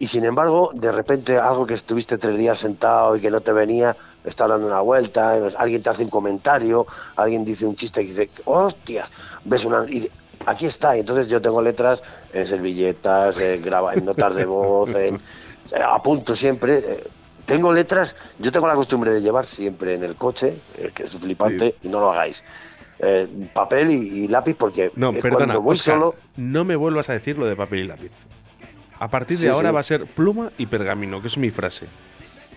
y 0.00 0.06
sin 0.06 0.24
embargo, 0.24 0.70
de 0.72 0.90
repente 0.90 1.36
algo 1.36 1.66
que 1.66 1.74
estuviste 1.74 2.16
tres 2.16 2.38
días 2.38 2.58
sentado 2.58 3.16
y 3.16 3.20
que 3.20 3.30
no 3.30 3.42
te 3.42 3.52
venía, 3.52 3.94
está 4.24 4.48
dando 4.48 4.66
una 4.66 4.80
vuelta, 4.80 5.34
alguien 5.58 5.82
te 5.82 5.90
hace 5.90 6.04
un 6.04 6.08
comentario, 6.08 6.86
alguien 7.16 7.44
dice 7.44 7.66
un 7.66 7.76
chiste 7.76 8.02
y 8.02 8.06
dice, 8.06 8.30
hostias, 8.46 9.10
ves 9.44 9.66
una... 9.66 9.84
Y 9.90 10.10
aquí 10.46 10.64
está, 10.64 10.96
y 10.96 11.00
entonces 11.00 11.28
yo 11.28 11.42
tengo 11.42 11.60
letras 11.60 12.02
en 12.32 12.46
servilletas, 12.46 13.38
en, 13.38 13.62
notas 14.02 14.36
de 14.36 14.46
voz, 14.46 14.94
en, 14.94 15.20
apunto 15.84 16.34
siempre. 16.34 16.78
Eh, 16.78 17.04
tengo 17.44 17.70
letras, 17.70 18.16
yo 18.38 18.50
tengo 18.50 18.68
la 18.68 18.76
costumbre 18.76 19.12
de 19.12 19.20
llevar 19.20 19.44
siempre 19.44 19.92
en 19.92 20.02
el 20.02 20.16
coche, 20.16 20.54
eh, 20.78 20.92
que 20.94 21.02
es 21.02 21.14
flipante, 21.14 21.74
y 21.82 21.90
no 21.90 22.00
lo 22.00 22.10
hagáis. 22.10 22.42
Eh, 23.00 23.28
papel 23.52 23.90
y, 23.90 24.28
lápiz 24.28 24.54
porque 24.54 24.92
no, 24.94 25.12
perdona, 25.12 25.58
voy 25.58 25.76
solo. 25.76 26.14
No 26.36 26.64
me 26.64 26.74
vuelvas 26.74 27.10
a 27.10 27.12
decir 27.12 27.36
lo 27.36 27.44
de 27.44 27.54
papel 27.54 27.80
y 27.80 27.86
lápiz. 27.86 28.12
A 29.00 29.08
partir 29.08 29.38
de 29.38 29.48
ahora 29.48 29.72
va 29.72 29.80
a 29.80 29.82
ser 29.82 30.04
pluma 30.04 30.52
y 30.58 30.66
pergamino, 30.66 31.22
que 31.22 31.28
es 31.28 31.38
mi 31.38 31.50
frase. 31.50 31.86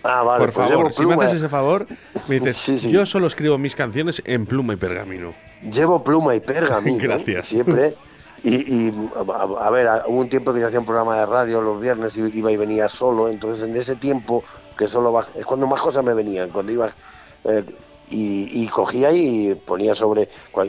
Ah, 0.02 0.22
vale, 0.22 0.44
Por 0.44 0.52
pues 0.52 0.68
favor, 0.68 0.92
si 0.92 1.06
me 1.06 1.14
haces 1.14 1.38
ese 1.38 1.48
favor, 1.48 1.86
me 2.28 2.38
dices, 2.38 2.82
yo 2.82 3.06
solo 3.06 3.26
escribo 3.26 3.56
mis 3.56 3.74
canciones 3.74 4.22
en 4.26 4.44
pluma 4.44 4.74
y 4.74 4.76
pergamino. 4.76 5.32
Llevo 5.62 6.04
pluma 6.04 6.34
y 6.34 6.40
pergamino. 6.40 6.98
Gracias. 7.00 7.48
Siempre. 7.48 7.96
Y, 8.42 8.92
a, 9.16 9.70
ver, 9.70 9.88
hubo 10.06 10.20
un 10.20 10.28
tiempo 10.28 10.52
que 10.52 10.60
yo 10.60 10.66
hacía 10.66 10.78
un 10.78 10.84
programa 10.84 11.16
de 11.16 11.24
radio 11.24 11.62
los 11.62 11.80
viernes 11.80 12.14
y 12.18 12.20
iba 12.20 12.52
y 12.52 12.58
venía 12.58 12.90
solo, 12.90 13.30
entonces 13.30 13.66
en 13.66 13.74
ese 13.74 13.96
tiempo, 13.96 14.44
que 14.76 14.86
solo 14.86 15.18
es 15.34 15.46
cuando 15.46 15.66
más 15.66 15.80
cosas 15.80 16.04
me 16.04 16.12
venían, 16.12 16.50
cuando 16.50 16.70
iba... 16.70 16.94
Eh, 17.44 17.64
y, 18.10 18.68
cogía 18.68 19.10
y 19.12 19.54
ponía 19.54 19.94
sobre, 19.94 20.28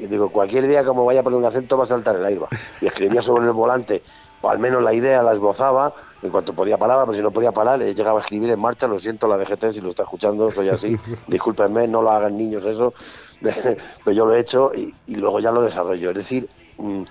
digo, 0.09 0.29
cualquier 0.29 0.67
día 0.67 0.83
como 0.83 1.05
vaya 1.05 1.19
a 1.19 1.23
poner 1.23 1.37
un 1.37 1.45
acento 1.45 1.77
va 1.77 1.83
a 1.83 1.87
saltar 1.87 2.15
el 2.15 2.25
aire. 2.25 2.41
Y 2.81 2.87
escribía 2.87 3.21
sobre 3.21 3.45
el 3.45 3.51
volante 3.51 4.01
o 4.41 4.49
al 4.49 4.59
menos 4.59 4.83
la 4.83 4.93
idea 4.93 5.23
la 5.23 5.33
esbozaba, 5.33 5.93
en 6.21 6.31
cuanto 6.31 6.53
podía 6.53 6.77
paraba, 6.77 7.05
pero 7.05 7.15
si 7.15 7.21
no 7.21 7.31
podía 7.31 7.51
parar, 7.51 7.79
le 7.79 7.93
llegaba 7.93 8.19
a 8.19 8.21
escribir 8.21 8.49
en 8.49 8.59
marcha, 8.59 8.87
lo 8.87 8.99
siento 8.99 9.27
la 9.27 9.37
DGT 9.37 9.71
si 9.71 9.81
lo 9.81 9.89
está 9.89 10.03
escuchando, 10.03 10.51
soy 10.51 10.69
así, 10.69 10.97
discúlpenme, 11.27 11.87
no 11.87 12.01
lo 12.01 12.11
hagan 12.11 12.37
niños 12.37 12.65
eso, 12.65 12.93
pero 13.41 14.15
yo 14.15 14.25
lo 14.25 14.33
he 14.35 14.39
hecho 14.39 14.71
y, 14.73 14.93
luego 15.15 15.39
ya 15.39 15.51
lo 15.51 15.61
desarrollo. 15.61 16.09
Es 16.11 16.17
decir, 16.17 16.49
mm, 16.77 17.03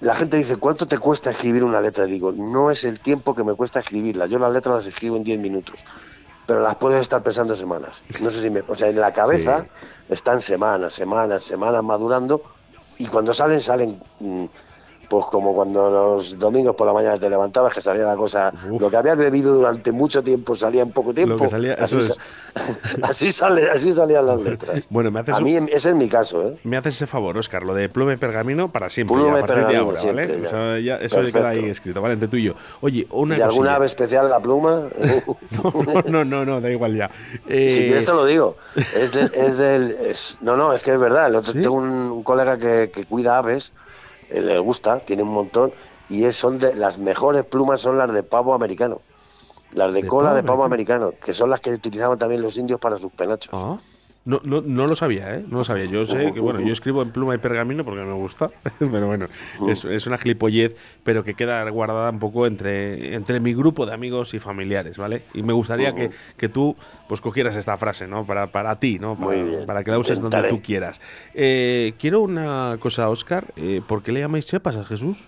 la 0.00 0.14
gente 0.14 0.36
dice, 0.36 0.56
¿cuánto 0.56 0.86
te 0.86 0.98
cuesta 0.98 1.30
escribir 1.30 1.64
una 1.64 1.80
letra? 1.80 2.06
digo, 2.06 2.32
no 2.32 2.70
es 2.70 2.84
el 2.84 3.00
tiempo 3.00 3.34
que 3.34 3.44
me 3.44 3.54
cuesta 3.54 3.80
escribirla, 3.80 4.26
yo 4.26 4.38
las 4.38 4.52
letras 4.52 4.76
las 4.76 4.86
escribo 4.86 5.16
en 5.16 5.24
10 5.24 5.38
minutos. 5.40 5.84
pero 6.46 6.60
las 6.60 6.76
puedes 6.76 7.02
estar 7.02 7.22
pensando 7.22 7.54
semanas. 7.54 8.02
No 8.20 8.30
sé 8.30 8.40
si 8.40 8.48
me. 8.48 8.62
O 8.66 8.74
sea, 8.74 8.88
en 8.88 8.98
la 8.98 9.12
cabeza 9.12 9.66
están 10.08 10.40
semanas, 10.40 10.94
semanas, 10.94 11.44
semanas 11.44 11.84
madurando 11.84 12.40
y 12.96 13.06
cuando 13.06 13.34
salen, 13.34 13.60
salen. 13.60 14.00
Pues 15.08 15.24
como 15.26 15.54
cuando 15.54 15.90
los 15.90 16.38
domingos 16.38 16.76
por 16.76 16.86
la 16.86 16.92
mañana 16.92 17.18
te 17.18 17.30
levantabas, 17.30 17.72
que 17.72 17.80
salía 17.80 18.04
la 18.04 18.16
cosa, 18.16 18.52
lo 18.78 18.90
que 18.90 18.96
habías 18.96 19.16
bebido 19.16 19.54
durante 19.54 19.90
mucho 19.90 20.22
tiempo 20.22 20.54
salía 20.54 20.82
en 20.82 20.90
poco 20.90 21.14
tiempo. 21.14 21.46
así, 23.02 23.32
sale, 23.32 23.70
así 23.70 23.92
salían 23.92 24.26
las 24.26 24.40
letras. 24.40 24.84
Bueno, 24.90 25.10
me 25.10 25.20
haces 25.20 25.34
a 25.34 25.40
mí 25.40 25.56
ese 25.56 25.90
es 25.90 25.96
mi 25.96 26.08
caso, 26.08 26.48
¿eh? 26.48 26.58
Me 26.64 26.76
haces 26.76 26.96
ese 26.96 27.06
favor, 27.06 27.36
Oscar, 27.38 27.62
lo 27.62 27.74
de 27.74 27.88
pluma 27.88 28.12
y 28.12 28.16
pergamino 28.16 28.70
para 28.70 28.90
siempre, 28.90 29.16
a 29.16 29.40
partir 29.40 29.66
de 29.66 29.76
ahora, 29.76 30.00
¿vale? 30.02 30.44
Eso, 30.44 30.78
ya, 30.78 30.96
eso 30.96 31.22
queda 31.22 31.50
ahí 31.50 31.64
escrito, 31.64 32.02
¿vale? 32.02 32.14
Entre 32.14 32.28
tú 32.28 32.36
y 32.36 32.44
yo. 32.44 32.54
Oye, 32.80 33.06
una 33.10 33.36
¿Y 33.36 33.40
alguna 33.40 33.76
ave 33.76 33.86
especial 33.86 34.28
la 34.28 34.40
pluma? 34.40 34.88
no, 36.08 36.24
no, 36.24 36.44
no, 36.44 36.60
da 36.60 36.70
igual 36.70 36.94
ya. 36.94 37.10
Eh... 37.48 37.68
Si 37.70 37.80
quieres 37.84 38.04
te 38.04 38.12
lo 38.12 38.26
digo. 38.26 38.56
Es, 38.76 39.14
es 39.14 39.58
del... 39.58 39.96
no, 40.40 40.56
no, 40.56 40.72
es 40.72 40.82
que 40.82 40.92
es 40.92 41.00
verdad. 41.00 41.42
Tengo 41.42 41.72
un, 41.72 42.22
colega 42.22 42.58
que, 42.58 42.90
que 42.92 43.04
cuida 43.04 43.38
aves 43.38 43.72
eh, 44.30 44.40
le 44.42 44.58
gusta, 44.58 45.00
tiene 45.00 45.22
un 45.22 45.32
montón, 45.32 45.72
y 46.08 46.24
es, 46.24 46.36
son 46.36 46.58
de 46.58 46.74
las 46.74 46.98
mejores 46.98 47.44
plumas 47.44 47.80
son 47.80 47.98
las 47.98 48.12
de 48.12 48.22
pavo 48.22 48.54
americano. 48.54 49.00
Las 49.72 49.92
de, 49.92 50.06
cola 50.06 50.32
de 50.32 50.42
pavo 50.42 50.64
americano, 50.64 51.12
que 51.22 51.34
son 51.34 51.50
las 51.50 51.60
que 51.60 51.70
utilizaban 51.70 52.18
también 52.18 52.40
los 52.40 52.56
indios 52.56 52.80
para 52.80 52.96
sus 52.96 53.12
penachos. 53.12 53.50
Ah. 53.52 53.78
No, 54.28 54.42
no, 54.44 54.60
no 54.60 54.86
lo 54.86 54.94
sabía, 54.94 55.36
¿eh? 55.36 55.44
No 55.48 55.56
lo 55.56 55.64
sabía. 55.64 55.86
Yo 55.86 56.04
sé 56.04 56.32
que, 56.34 56.40
bueno, 56.40 56.60
yo 56.60 56.70
escribo 56.70 57.00
en 57.00 57.12
pluma 57.12 57.34
y 57.34 57.38
pergamino 57.38 57.82
porque 57.82 58.02
me 58.02 58.12
gusta, 58.12 58.50
pero 58.78 59.06
bueno, 59.06 59.26
es, 59.66 59.86
es, 59.86 60.06
una 60.06 60.18
gilipollez, 60.18 60.76
pero 61.02 61.24
que 61.24 61.32
queda 61.32 61.66
guardada 61.70 62.10
un 62.10 62.18
poco 62.18 62.46
entre, 62.46 63.14
entre 63.14 63.40
mi 63.40 63.54
grupo 63.54 63.86
de 63.86 63.94
amigos 63.94 64.34
y 64.34 64.38
familiares, 64.38 64.98
¿vale? 64.98 65.22
Y 65.32 65.42
me 65.42 65.54
gustaría 65.54 65.94
que, 65.94 66.10
que, 66.36 66.50
tú 66.50 66.76
pues 67.08 67.22
cogieras 67.22 67.56
esta 67.56 67.78
frase, 67.78 68.06
¿no? 68.06 68.26
Para, 68.26 68.48
para 68.52 68.78
ti, 68.78 68.98
¿no? 68.98 69.16
Para, 69.16 69.64
para 69.64 69.82
que 69.82 69.92
la 69.92 69.98
uses 69.98 70.20
donde 70.20 70.42
tú 70.50 70.60
quieras. 70.60 71.00
Eh, 71.32 71.94
quiero 71.98 72.20
una 72.20 72.76
cosa, 72.80 73.08
Oscar. 73.08 73.46
Eh, 73.56 73.80
¿Por 73.86 74.02
qué 74.02 74.12
le 74.12 74.20
llamáis 74.20 74.44
chepas 74.44 74.76
a 74.76 74.84
Jesús? 74.84 75.24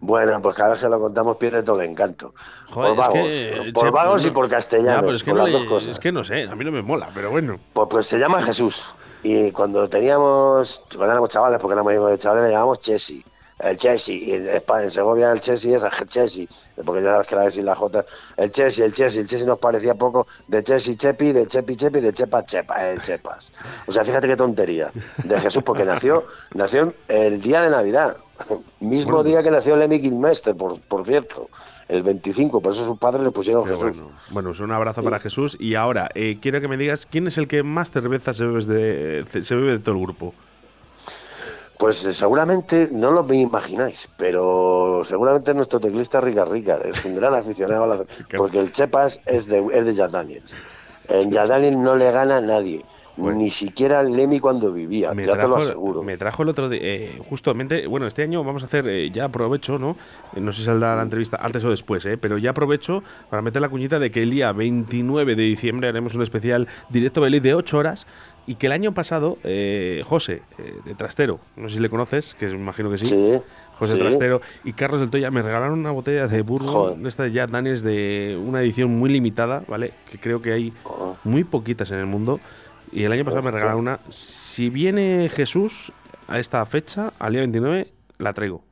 Bueno, 0.00 0.40
pues 0.42 0.56
cada 0.56 0.70
vez 0.70 0.80
que 0.80 0.88
lo 0.88 0.98
contamos 0.98 1.36
pierde 1.36 1.62
todo 1.62 1.80
el 1.80 1.90
encanto. 1.90 2.34
por 2.72 2.96
vagos, 2.96 3.34
por 3.72 3.90
vagos 3.92 4.26
y 4.26 4.30
por 4.30 4.48
castellanos. 4.48 5.16
es, 5.16 5.22
que 5.22 5.32
no 5.32 5.46
es 5.46 5.98
que 5.98 6.12
no 6.12 6.24
sé, 6.24 6.44
a 6.44 6.56
mí 6.56 6.64
no 6.64 6.72
me 6.72 6.82
mola, 6.82 7.08
pero 7.14 7.30
bueno. 7.30 7.58
Pues, 7.72 7.88
pues 7.90 8.06
se 8.06 8.18
llama 8.18 8.42
Jesús. 8.42 8.84
Y 9.22 9.52
cuando 9.52 9.88
teníamos, 9.88 10.82
cuando 10.88 11.12
éramos 11.12 11.28
chavales, 11.28 11.60
porque 11.60 11.74
éramos 11.74 11.92
hijos 11.92 12.10
de 12.10 12.18
chavales, 12.18 12.46
le 12.46 12.50
llamamos 12.50 12.80
Chesi. 12.80 13.24
El 13.62 13.76
Chesi, 13.76 14.24
y 14.24 14.32
en, 14.32 14.48
en 14.48 14.90
Segovia 14.90 15.30
el 15.30 15.38
Chesi 15.38 15.72
es 15.72 15.84
el 15.84 16.08
Chesi, 16.08 16.48
porque 16.84 17.02
ya 17.02 17.12
sabes 17.12 17.28
que 17.28 17.36
la 17.36 17.42
decir 17.44 17.62
la 17.62 17.76
J. 17.76 18.04
El 18.36 18.50
Chesi, 18.50 18.82
el 18.82 18.92
Chesi, 18.92 19.20
el 19.20 19.28
Chesi 19.28 19.44
nos 19.44 19.60
parecía 19.60 19.94
poco 19.94 20.26
de 20.48 20.64
Chesi 20.64 20.96
Chepi, 20.96 21.30
de 21.30 21.46
Chepi 21.46 21.76
Chepi, 21.76 22.00
de 22.00 22.12
Chepa 22.12 22.44
Chepa, 22.44 22.88
el 22.90 23.00
Chepas. 23.00 23.52
O 23.86 23.92
sea, 23.92 24.04
fíjate 24.04 24.26
qué 24.26 24.34
tontería 24.34 24.90
de 25.22 25.38
Jesús, 25.38 25.62
porque 25.62 25.84
nació, 25.84 26.26
nació 26.54 26.92
el 27.06 27.40
día 27.40 27.62
de 27.62 27.70
Navidad. 27.70 28.16
Mismo 28.80 29.22
día 29.22 29.42
que 29.42 29.50
nació 29.50 29.76
Lemmy 29.76 30.00
Kilmester, 30.00 30.56
por, 30.56 30.80
por 30.80 31.06
cierto 31.06 31.48
el 31.88 32.02
25, 32.02 32.60
por 32.60 32.72
eso 32.72 32.86
sus 32.86 32.98
padres 32.98 33.22
le 33.22 33.30
pusieron 33.30 33.66
Jesús. 33.66 34.02
Bueno. 34.30 34.50
es 34.50 34.60
un 34.60 34.72
abrazo 34.72 35.02
para 35.02 35.18
Jesús. 35.18 35.56
Y 35.60 35.74
ahora, 35.74 36.08
eh, 36.14 36.38
quiero 36.40 36.60
que 36.60 36.68
me 36.68 36.76
digas, 36.76 37.06
¿quién 37.10 37.26
es 37.26 37.38
el 37.38 37.48
que 37.48 37.62
más 37.62 37.90
cerveza 37.90 38.32
se 38.32 38.46
bebe 38.46 38.64
de, 38.64 39.42
se 39.42 39.54
bebe 39.54 39.72
de 39.72 39.78
todo 39.78 39.96
el 39.96 40.00
grupo? 40.00 40.34
Pues 41.78 42.04
eh, 42.04 42.14
seguramente, 42.14 42.88
no 42.92 43.10
lo 43.10 43.24
me 43.24 43.36
imagináis, 43.36 44.08
pero 44.16 45.02
seguramente 45.04 45.52
nuestro 45.52 45.80
teclista 45.80 46.20
Rica 46.20 46.44
Rica 46.44 46.78
es 46.84 47.04
un 47.04 47.16
gran 47.16 47.34
aficionado 47.34 47.84
a 47.84 47.86
la 47.88 48.04
porque 48.36 48.60
el 48.60 48.72
Chepas 48.72 49.20
es 49.26 49.46
de, 49.46 49.66
es 49.72 49.84
de 49.84 49.94
Jack 49.94 50.12
Daniels. 50.12 50.54
En 51.08 51.30
Jack 51.30 51.48
Daniels 51.48 51.76
no 51.76 51.96
le 51.96 52.10
gana 52.10 52.36
a 52.36 52.40
nadie. 52.40 52.84
Ni 53.16 53.50
siquiera 53.50 54.02
Lemmy 54.02 54.40
cuando 54.40 54.72
vivía, 54.72 55.12
ya 55.14 55.36
te 55.36 55.48
lo 55.48 55.56
aseguro. 55.56 56.02
Me 56.02 56.16
trajo 56.16 56.42
el 56.42 56.48
otro 56.48 56.68
día, 56.68 56.80
eh, 56.82 57.20
justamente, 57.28 57.86
bueno, 57.86 58.06
este 58.06 58.22
año 58.22 58.42
vamos 58.42 58.62
a 58.62 58.66
hacer, 58.66 58.88
eh, 58.88 59.10
ya 59.10 59.26
aprovecho, 59.26 59.78
¿no? 59.78 59.96
Eh, 60.34 60.40
no 60.40 60.52
sé 60.52 60.60
si 60.60 60.64
saldrá 60.64 60.96
la 60.96 61.02
entrevista 61.02 61.38
antes 61.40 61.62
o 61.64 61.70
después, 61.70 62.06
¿eh? 62.06 62.16
Pero 62.16 62.38
ya 62.38 62.50
aprovecho 62.50 63.02
para 63.28 63.42
meter 63.42 63.60
la 63.60 63.68
cuñita 63.68 63.98
de 63.98 64.10
que 64.10 64.22
el 64.22 64.30
día 64.30 64.52
29 64.52 65.36
de 65.36 65.42
diciembre 65.42 65.88
haremos 65.88 66.14
un 66.14 66.22
especial 66.22 66.68
directo 66.88 67.20
Belí 67.20 67.40
de 67.40 67.54
8 67.54 67.76
horas 67.76 68.06
y 68.46 68.54
que 68.54 68.66
el 68.66 68.72
año 68.72 68.92
pasado, 68.92 69.38
José, 70.04 70.42
de 70.84 70.94
Trastero, 70.96 71.38
no 71.54 71.68
sé 71.68 71.76
si 71.76 71.80
le 71.80 71.88
conoces, 71.88 72.34
que 72.34 72.46
me 72.46 72.54
imagino 72.54 72.90
que 72.90 72.98
sí. 72.98 73.40
José 73.74 73.96
Trastero 73.96 74.40
y 74.64 74.72
Carlos 74.72 75.00
del 75.00 75.10
Toya 75.10 75.30
me 75.30 75.42
regalaron 75.42 75.78
una 75.78 75.90
botella 75.90 76.28
de 76.28 76.42
Bourbon, 76.42 77.06
esta 77.06 77.24
de 77.24 77.32
Jack 77.32 77.50
Daniels 77.50 77.82
de 77.82 78.40
una 78.44 78.60
edición 78.62 78.90
muy 78.90 79.10
limitada, 79.10 79.64
¿vale? 79.68 79.92
Que 80.10 80.18
creo 80.18 80.40
que 80.40 80.52
hay 80.52 80.72
oh. 80.84 81.16
muy 81.24 81.44
poquitas 81.44 81.90
en 81.90 81.98
el 81.98 82.06
mundo. 82.06 82.40
Y 82.92 83.04
el 83.04 83.12
año 83.12 83.24
pasado 83.24 83.42
me 83.42 83.50
regalaron 83.50 83.80
una. 83.80 84.00
Si 84.10 84.68
viene 84.70 85.30
Jesús 85.34 85.92
a 86.28 86.38
esta 86.38 86.64
fecha, 86.66 87.12
al 87.18 87.32
día 87.32 87.40
29, 87.40 87.90
la 88.18 88.32
traigo. 88.32 88.62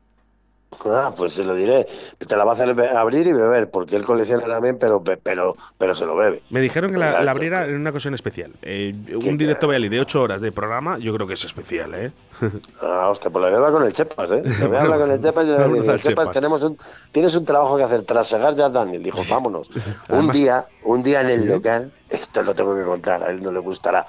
Ah, 0.85 1.13
pues 1.17 1.35
se 1.35 1.45
lo 1.45 1.55
diré. 1.55 1.87
Te 2.19 2.37
la 2.37 2.45
va 2.45 2.53
a 2.53 2.55
hacer 2.55 2.69
abrir 2.97 3.27
y 3.27 3.33
beber, 3.33 3.71
porque 3.71 3.97
él 3.97 4.05
colecciona 4.05 4.47
también, 4.47 4.79
pero, 4.79 5.03
pero, 5.03 5.57
pero 5.77 5.95
se 5.95 6.07
lo 6.07 6.17
bebe. 6.17 6.43
Me 6.51 6.61
dijeron 6.61 6.93
que 6.93 6.99
la, 6.99 7.19
abriera 7.31 7.65
en 7.65 7.75
una 7.77 7.91
ocasión 7.91 8.15
especial. 8.15 8.53
Eh, 8.63 8.95
un 9.25 9.37
directo 9.37 9.69
Belly 9.69 9.89
de 9.89 10.01
8 10.01 10.23
horas 10.23 10.41
de 10.41 10.53
programa, 10.53 10.99
yo 10.99 11.13
creo 11.15 11.27
que 11.27 11.35
es 11.35 11.45
especial, 11.45 11.95
¿eh? 11.95 12.13
Ah, 12.81 13.09
hostia, 13.11 13.31
pues 13.31 13.43
lo 13.43 13.49
voy 13.49 13.55
a 13.55 13.57
hablar 13.57 13.73
con 13.73 13.85
el 13.85 13.93
Chepas, 13.93 14.31
¿eh? 14.31 14.43
Lo 14.61 14.69
voy 14.69 14.77
a 14.77 14.81
hablar 14.81 15.01
con 15.01 15.11
el 15.11 15.21
Chepas 15.21 15.45
y 15.45 15.49
le 15.49 15.81
digo, 15.81 15.99
Chepas, 15.99 16.31
tenemos 16.31 16.63
un, 16.63 16.77
tienes 17.13 17.35
un 17.35 17.45
trabajo 17.45 17.77
que 17.77 17.83
hacer. 17.83 18.03
Tras 18.03 18.33
llegar 18.33 18.55
ya 18.55 18.69
Daniel, 18.69 19.03
dijo, 19.03 19.23
vámonos. 19.29 19.71
un 20.09 20.29
día, 20.29 20.67
un 20.85 21.03
día 21.03 21.21
en 21.23 21.31
el 21.31 21.47
local, 21.47 21.93
esto 22.11 22.43
lo 22.43 22.55
tengo 22.55 22.75
que 22.75 22.85
contar, 22.85 23.23
a 23.23 23.31
él 23.31 23.43
no 23.43 23.53
le 23.53 23.61
gustará. 23.61 24.07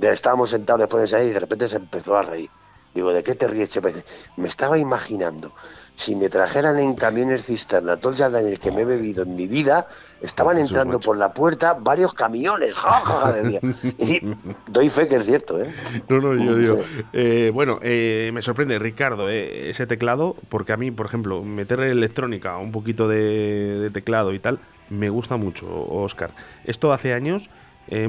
Estábamos 0.00 0.50
sentados 0.50 0.80
después 0.80 1.02
de 1.02 1.08
salir 1.08 1.30
y 1.30 1.32
de 1.32 1.40
repente 1.40 1.68
se 1.68 1.76
empezó 1.76 2.16
a 2.16 2.22
reír. 2.22 2.50
Digo, 2.94 3.12
¿de 3.12 3.24
qué 3.24 3.34
te 3.34 3.48
ríes, 3.48 3.70
Chepas? 3.70 4.04
Me 4.36 4.46
estaba 4.46 4.78
imaginando 4.78 5.52
si 5.96 6.16
me 6.16 6.28
trajeran 6.28 6.78
en 6.78 6.94
camiones 6.94 7.46
cisterna 7.46 7.96
todos 7.96 8.18
los 8.18 8.34
años 8.34 8.58
que 8.58 8.72
me 8.72 8.82
he 8.82 8.84
bebido 8.84 9.22
en 9.22 9.36
mi 9.36 9.46
vida, 9.46 9.86
estaban 10.20 10.58
entrando 10.58 10.98
por 10.98 11.16
la 11.16 11.32
puerta 11.32 11.74
varios 11.74 12.14
camiones. 12.14 12.74
y 13.98 14.20
doy 14.66 14.90
fe 14.90 15.06
que 15.06 15.16
es 15.16 15.26
cierto, 15.26 15.60
¿eh? 15.60 15.72
No, 16.08 16.20
no, 16.20 16.34
yo 16.34 16.56
digo. 16.56 16.84
Eh, 17.12 17.50
bueno, 17.54 17.78
eh, 17.82 18.30
me 18.34 18.42
sorprende, 18.42 18.78
Ricardo, 18.78 19.30
eh, 19.30 19.70
ese 19.70 19.86
teclado, 19.86 20.36
porque 20.48 20.72
a 20.72 20.76
mí, 20.76 20.90
por 20.90 21.06
ejemplo, 21.06 21.42
meter 21.42 21.80
electrónica, 21.80 22.58
un 22.58 22.72
poquito 22.72 23.06
de, 23.08 23.90
teclado 23.92 24.34
y 24.34 24.40
tal, 24.40 24.58
me 24.90 25.08
gusta 25.08 25.36
mucho, 25.36 25.66
Oscar. 25.88 26.30
Esto 26.64 26.92
hace 26.92 27.14
años, 27.14 27.50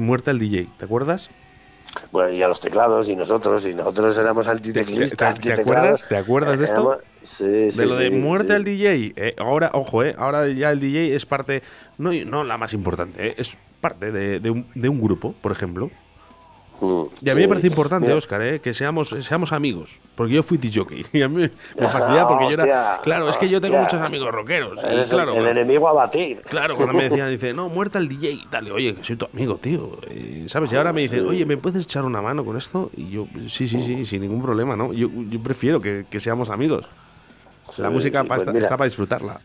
muerta 0.00 0.30
el 0.30 0.38
DJ, 0.38 0.68
¿te 0.78 0.84
acuerdas? 0.84 1.30
Bueno, 2.12 2.30
y 2.30 2.42
a 2.42 2.48
los 2.48 2.60
teclados, 2.60 3.08
y 3.08 3.16
nosotros, 3.16 3.66
y 3.66 3.74
nosotros 3.74 4.16
éramos 4.18 4.48
antiteclistas. 4.48 5.38
¿Te, 5.40 5.52
acuerdas, 5.52 6.08
¿Te 6.08 6.16
acuerdas 6.16 6.58
de 6.58 6.64
esto? 6.64 7.00
Sí, 7.22 7.44
de 7.44 7.86
lo 7.86 7.96
de 7.96 8.10
muerte 8.10 8.54
al 8.54 8.64
DJ. 8.64 9.14
Eh, 9.16 9.34
ahora, 9.38 9.70
ojo, 9.72 10.04
eh, 10.04 10.14
ahora 10.18 10.48
ya 10.48 10.70
el 10.70 10.80
DJ 10.80 11.14
es 11.14 11.26
parte, 11.26 11.62
no, 11.98 12.12
no 12.12 12.44
la 12.44 12.58
más 12.58 12.72
importante, 12.72 13.28
eh, 13.28 13.34
es 13.38 13.56
parte 13.80 14.12
de, 14.12 14.50
un, 14.50 14.66
de, 14.74 14.88
un, 14.88 15.00
grupo, 15.00 15.34
por 15.40 15.52
ejemplo. 15.52 15.90
Y 17.22 17.30
a 17.30 17.34
mí 17.34 17.42
me 17.42 17.48
parece 17.48 17.66
importante, 17.68 18.12
Oscar, 18.12 18.42
eh, 18.42 18.60
que 18.60 18.74
seamos, 18.74 19.14
seamos 19.20 19.52
amigos. 19.52 19.98
Porque 20.14 20.34
yo 20.34 20.42
fui 20.42 20.58
jockey 20.72 21.04
y 21.12 21.22
a 21.22 21.28
mí 21.28 21.48
me 21.78 21.88
fastidia 21.88 22.26
porque 22.26 22.44
yo 22.44 22.62
era. 22.62 23.00
Claro, 23.02 23.28
es 23.28 23.36
que 23.36 23.48
yo 23.48 23.60
tengo 23.60 23.78
muchos 23.78 24.00
amigos 24.00 24.30
rockeros. 24.32 24.78
Y 24.78 25.08
claro, 25.08 25.34
el, 25.34 25.46
enemigo 25.46 25.88
a 25.88 25.92
batir. 25.92 26.42
Claro, 26.42 26.76
cuando 26.76 26.94
me 26.94 27.04
decían, 27.08 27.30
dice, 27.30 27.52
no, 27.52 27.68
muerta 27.68 27.98
el 27.98 28.08
DJ 28.08 28.30
y 28.32 28.46
tal. 28.46 28.70
oye, 28.70 28.94
que 28.94 29.04
soy 29.04 29.16
tu 29.16 29.26
amigo, 29.26 29.56
tío. 29.56 29.98
¿Sabes? 30.46 30.72
Y 30.72 30.76
ahora 30.76 30.92
me 30.92 31.02
dicen, 31.02 31.26
oye, 31.26 31.46
¿me 31.46 31.56
puedes 31.56 31.84
echar 31.84 32.04
una 32.04 32.20
mano 32.20 32.44
con 32.44 32.56
esto? 32.56 32.90
Y 32.96 33.10
yo, 33.10 33.26
sí, 33.48 33.68
sí, 33.68 33.82
sí, 33.82 34.04
sin 34.04 34.22
ningún 34.22 34.42
problema, 34.42 34.76
¿no? 34.76 34.92
Yo, 34.92 35.08
yo 35.28 35.40
prefiero 35.40 35.80
que, 35.80 36.06
que 36.08 36.20
seamos 36.20 36.50
amigos 36.50 36.86
la 37.78 37.90
música 37.90 38.24
pues 38.24 38.42
está 38.42 38.76
para 38.76 38.84
disfrutarla. 38.84 39.40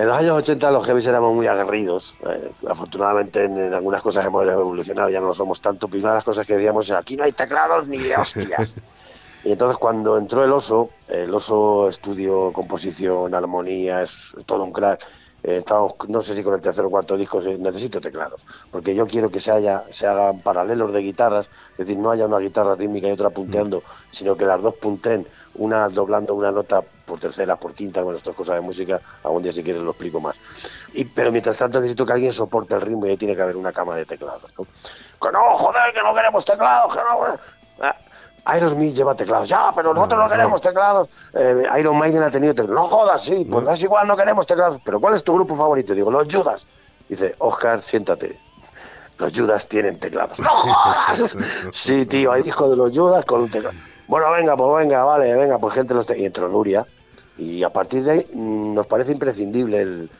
En 0.00 0.08
los 0.08 0.16
años 0.16 0.32
80 0.38 0.70
los 0.70 0.86
heavies 0.86 1.06
éramos 1.08 1.34
muy 1.34 1.46
aguerridos. 1.46 2.14
Eh, 2.26 2.50
afortunadamente 2.66 3.44
en, 3.44 3.74
algunas 3.74 4.00
cosas 4.00 4.24
hemos 4.24 4.44
evolucionado, 4.44 5.10
ya 5.10 5.20
no 5.20 5.26
lo 5.26 5.34
somos 5.34 5.60
tanto. 5.60 5.88
Pero 5.88 6.00
una 6.00 6.08
de 6.12 6.14
las 6.14 6.24
cosas 6.24 6.46
que 6.46 6.54
decíamos 6.54 6.90
aquí 6.90 7.18
no 7.18 7.24
hay 7.24 7.32
teclados 7.32 7.86
ni 7.86 7.98
de 7.98 8.16
hostias. 8.16 8.76
y 9.44 9.52
entonces 9.52 9.76
cuando 9.76 10.16
entró 10.16 10.42
el 10.42 10.52
oso, 10.52 10.88
el 11.06 11.34
oso 11.34 11.86
estudio 11.90 12.50
composición, 12.50 13.34
armonía, 13.34 14.00
es 14.00 14.34
todo 14.46 14.64
un 14.64 14.72
crack. 14.72 15.06
Eh, 15.42 15.58
estamos, 15.58 15.94
no 16.08 16.20
sé 16.22 16.34
si 16.34 16.42
con 16.42 16.54
el 16.54 16.60
tercer 16.60 16.84
o 16.84 16.90
cuarto 16.90 17.16
disco 17.16 17.40
necesito 17.40 18.00
teclados, 18.00 18.44
porque 18.70 18.94
yo 18.94 19.06
quiero 19.06 19.30
que 19.30 19.40
se, 19.40 19.50
haya, 19.50 19.84
se 19.90 20.06
hagan 20.06 20.40
paralelos 20.40 20.92
de 20.92 21.00
guitarras, 21.00 21.48
es 21.72 21.78
decir, 21.78 21.96
no 21.96 22.10
haya 22.10 22.26
una 22.26 22.38
guitarra 22.38 22.74
rítmica 22.74 23.08
y 23.08 23.12
otra 23.12 23.30
punteando, 23.30 23.78
mm. 23.78 23.82
sino 24.10 24.36
que 24.36 24.44
las 24.44 24.60
dos 24.60 24.74
punten, 24.74 25.26
una 25.54 25.88
doblando 25.88 26.34
una 26.34 26.52
nota 26.52 26.82
por 27.10 27.18
tercera, 27.18 27.56
por 27.56 27.74
quinta, 27.74 28.02
bueno, 28.02 28.18
estas 28.18 28.36
cosas 28.36 28.56
de 28.56 28.60
música, 28.60 29.00
algún 29.24 29.42
día 29.42 29.52
si 29.52 29.64
quieres 29.64 29.82
lo 29.82 29.90
explico 29.90 30.20
más. 30.20 30.36
Y, 30.94 31.04
pero 31.04 31.32
mientras 31.32 31.56
tanto 31.56 31.80
necesito 31.80 32.06
que 32.06 32.12
alguien 32.12 32.32
soporte 32.32 32.74
el 32.74 32.82
ritmo 32.82 33.06
y 33.06 33.10
ahí 33.10 33.16
tiene 33.16 33.34
que 33.34 33.42
haber 33.42 33.56
una 33.56 33.72
cama 33.72 33.96
de 33.96 34.04
teclados. 34.04 34.52
¿no? 34.56 34.64
Que 34.64 35.32
no, 35.32 35.56
joder, 35.56 35.92
que 35.92 36.02
no 36.02 36.14
queremos 36.14 36.44
teclados, 36.44 36.94
que 36.94 37.00
no... 37.00 37.38
Ah, 37.82 37.96
Aerosmith 38.44 38.94
lleva 38.94 39.14
teclados, 39.14 39.48
ya, 39.48 39.72
pero 39.74 39.94
nosotros 39.94 40.24
no, 40.24 40.28
queremos 40.28 40.60
teclados. 40.60 41.08
Eh, 41.34 41.64
Iron 41.78 41.98
Maiden 41.98 42.22
ha 42.22 42.30
tenido 42.30 42.54
teclados. 42.54 42.90
No 42.90 42.96
jodas, 42.96 43.22
sí, 43.22 43.46
pues 43.50 43.64
no 43.64 43.72
es 43.72 43.82
igual, 43.82 44.06
no 44.06 44.16
queremos 44.16 44.46
teclados. 44.46 44.80
Pero 44.84 45.00
¿cuál 45.00 45.14
es 45.14 45.24
tu 45.24 45.34
grupo 45.34 45.56
favorito? 45.56 45.94
Digo, 45.94 46.10
los 46.10 46.26
Judas. 46.32 46.66
Dice, 47.08 47.34
Oscar, 47.38 47.82
siéntate, 47.82 48.38
los 49.18 49.32
Judas 49.36 49.66
tienen 49.68 49.98
teclados. 49.98 50.38
¡No 50.40 50.50
Sí, 51.72 52.06
tío, 52.06 52.32
hay 52.32 52.42
discos 52.42 52.70
de 52.70 52.76
los 52.76 52.96
Judas 52.96 53.24
con 53.24 53.42
un 53.42 53.50
teclado. 53.50 53.76
Bueno, 54.06 54.30
venga, 54.30 54.56
pues 54.56 54.84
venga, 54.84 55.04
vale, 55.04 55.34
venga, 55.34 55.58
pues 55.58 55.74
gente 55.74 55.94
los... 55.94 56.08
Y 56.16 56.24
entró 56.24 56.48
Nuria. 56.48 56.86
Y 57.36 57.62
a 57.62 57.70
partir 57.70 58.02
de 58.04 58.10
ahí 58.10 58.26
mm, 58.32 58.74
nos 58.74 58.86
parece 58.86 59.12
imprescindible 59.12 59.80
el, 59.80 60.10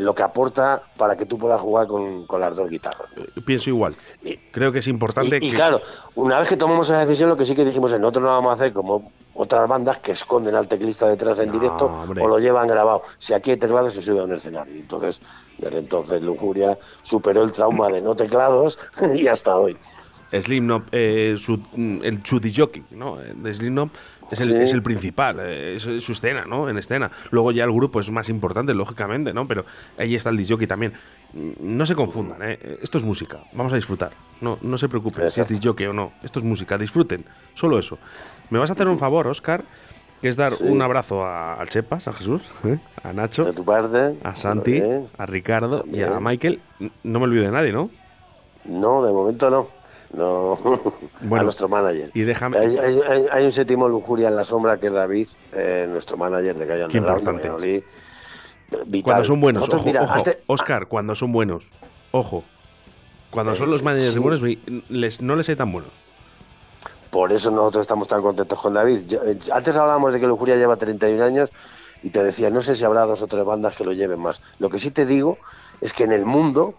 lo 0.00 0.14
que 0.14 0.22
aporta 0.22 0.82
para 0.96 1.16
que 1.16 1.26
tú 1.26 1.38
puedas 1.38 1.60
jugar 1.60 1.86
con, 1.86 2.26
las 2.40 2.56
dos 2.56 2.70
guitarras. 2.70 3.08
Pienso 3.44 3.70
igual. 3.70 3.94
Creo 4.50 4.72
que 4.72 4.78
es 4.78 4.88
importante. 4.88 5.38
Y, 5.40 5.50
claro, 5.50 5.80
una 6.14 6.38
vez 6.38 6.48
que 6.48 6.56
tomamos 6.56 6.88
esa 6.88 7.00
decisión, 7.00 7.28
lo 7.28 7.36
que 7.36 7.44
sí 7.44 7.54
que 7.54 7.64
dijimos 7.64 7.92
es: 7.92 8.00
nosotros 8.00 8.24
no 8.24 8.30
vamos 8.30 8.50
a 8.50 8.54
hacer 8.54 8.72
como 8.72 9.12
otras 9.34 9.68
bandas 9.68 9.98
que 9.98 10.12
esconden 10.12 10.54
al 10.54 10.68
teclista 10.68 11.08
detrás 11.08 11.38
en 11.38 11.50
directo 11.50 11.90
o 12.20 12.28
lo 12.28 12.38
llevan 12.38 12.66
grabado. 12.66 13.02
Si 13.18 13.34
aquí 13.34 13.52
hay 13.52 13.56
teclados, 13.56 13.94
se 13.94 14.02
sube 14.02 14.20
a 14.20 14.24
un 14.24 14.32
escenario. 14.32 14.74
Entonces, 14.74 15.20
desde 15.58 15.78
entonces, 15.78 16.22
Lujuria 16.22 16.78
superó 17.02 17.42
el 17.42 17.52
trauma 17.52 17.88
de 17.88 18.00
no 18.00 18.14
teclados 18.14 18.78
y 19.14 19.26
hasta 19.26 19.56
hoy. 19.56 19.76
Slim 20.40 20.82
eh, 20.92 21.36
el 21.76 22.22
Chudy 22.22 22.54
Jockey, 22.54 22.84
¿no? 22.92 23.18
De 23.18 23.52
Slim 23.52 23.90
es 24.32 24.72
el, 24.72 24.82
principal, 24.82 25.38
eh, 25.40 25.76
es, 25.76 25.82
su 25.82 26.12
escena, 26.12 26.44
¿no? 26.46 26.68
En 26.68 26.78
escena. 26.78 27.10
Luego 27.30 27.52
ya 27.52 27.64
el 27.64 27.72
grupo 27.72 28.00
es 28.00 28.10
más 28.10 28.28
importante, 28.28 28.74
lógicamente, 28.74 29.32
¿no? 29.32 29.46
Pero 29.46 29.64
ahí 29.98 30.14
está 30.14 30.30
el 30.30 30.36
disjockey 30.36 30.66
también. 30.66 30.94
No 31.32 31.86
se 31.86 31.94
confundan, 31.94 32.42
¿eh? 32.42 32.78
Esto 32.82 32.98
es 32.98 33.04
música, 33.04 33.40
vamos 33.52 33.72
a 33.72 33.76
disfrutar. 33.76 34.12
No, 34.40 34.58
no 34.62 34.78
se 34.78 34.88
preocupen 34.88 35.30
si 35.30 35.40
es 35.40 35.48
disjockey 35.48 35.86
o 35.86 35.92
no. 35.92 36.12
Esto 36.22 36.38
es 36.38 36.44
música, 36.44 36.78
disfruten. 36.78 37.24
Solo 37.54 37.78
eso. 37.78 37.98
Me 38.50 38.58
vas 38.58 38.70
a 38.70 38.72
hacer 38.72 38.88
un 38.88 38.98
favor, 38.98 39.26
Oscar, 39.26 39.64
que 40.20 40.28
es 40.28 40.36
dar 40.36 40.52
un 40.60 40.80
abrazo 40.82 41.24
a, 41.24 41.54
al 41.54 41.68
Chepas, 41.68 42.08
a 42.08 42.12
Jesús, 42.12 42.42
¿eh? 42.64 42.78
a 43.02 43.12
Nacho, 43.12 43.44
de 43.44 43.52
tu 43.52 43.64
parte, 43.64 44.18
a 44.22 44.36
Santi, 44.36 44.82
a 45.18 45.26
Ricardo 45.26 45.84
y 45.90 46.02
a 46.02 46.20
Michael. 46.20 46.60
No 47.02 47.18
me 47.18 47.24
olvido 47.24 47.44
de 47.44 47.50
nadie, 47.50 47.72
¿no? 47.72 47.90
No, 48.64 49.04
de 49.04 49.12
momento 49.12 49.50
no 49.50 49.81
no 50.12 50.58
a 51.30 51.42
nuestro 51.42 51.68
manager. 51.68 52.10
Y 52.14 52.22
déjame... 52.22 52.58
hay, 52.58 53.44
un 53.44 53.52
séptimo 53.52 53.88
lujuria 53.88 54.28
en 54.28 54.36
la 54.36 54.44
sombra 54.44 54.78
que 54.78 54.88
es 54.88 54.92
David, 54.92 55.28
eh, 55.52 55.86
nuestro 55.88 56.16
manager 56.16 56.56
de 56.56 56.66
Calle 56.66 56.98
importante. 56.98 57.84
Cuando 59.02 59.24
son 59.24 59.40
buenos, 59.40 59.68
ojo, 59.68 59.90
Oscar, 60.46 60.86
cuando 60.86 61.14
son 61.14 61.32
buenos, 61.32 61.66
ojo. 62.10 62.44
Cuando 63.30 63.56
son 63.56 63.70
los 63.70 63.82
managers 63.82 64.18
buenos, 64.18 64.42
les, 64.90 65.22
no 65.22 65.36
les 65.36 65.48
hay 65.48 65.56
tan 65.56 65.72
buenos. 65.72 65.90
Por 67.10 67.32
eso 67.32 67.50
nosotros 67.50 67.82
estamos 67.82 68.08
tan 68.08 68.22
contentos 68.22 68.60
con 68.60 68.74
David. 68.74 69.00
Eh, 69.10 69.38
antes 69.52 69.76
hablábamos 69.76 70.12
de 70.12 70.20
que 70.20 70.26
Lujuria 70.26 70.56
lleva 70.56 70.76
31 70.76 71.22
años 71.22 71.50
y 72.02 72.10
te 72.10 72.22
decía, 72.22 72.50
no 72.50 72.62
sé 72.62 72.76
si 72.76 72.84
habrá 72.84 73.02
dos 73.02 73.22
o 73.22 73.26
tres 73.26 73.44
bandas 73.44 73.76
que 73.76 73.84
lo 73.84 73.92
lleven 73.92 74.20
más. 74.20 74.42
Lo 74.58 74.70
que 74.70 74.78
sí 74.78 74.90
te 74.90 75.06
digo 75.06 75.38
es 75.80 75.92
que 75.92 76.04
en 76.04 76.12
el 76.12 76.26
mundo 76.26 76.74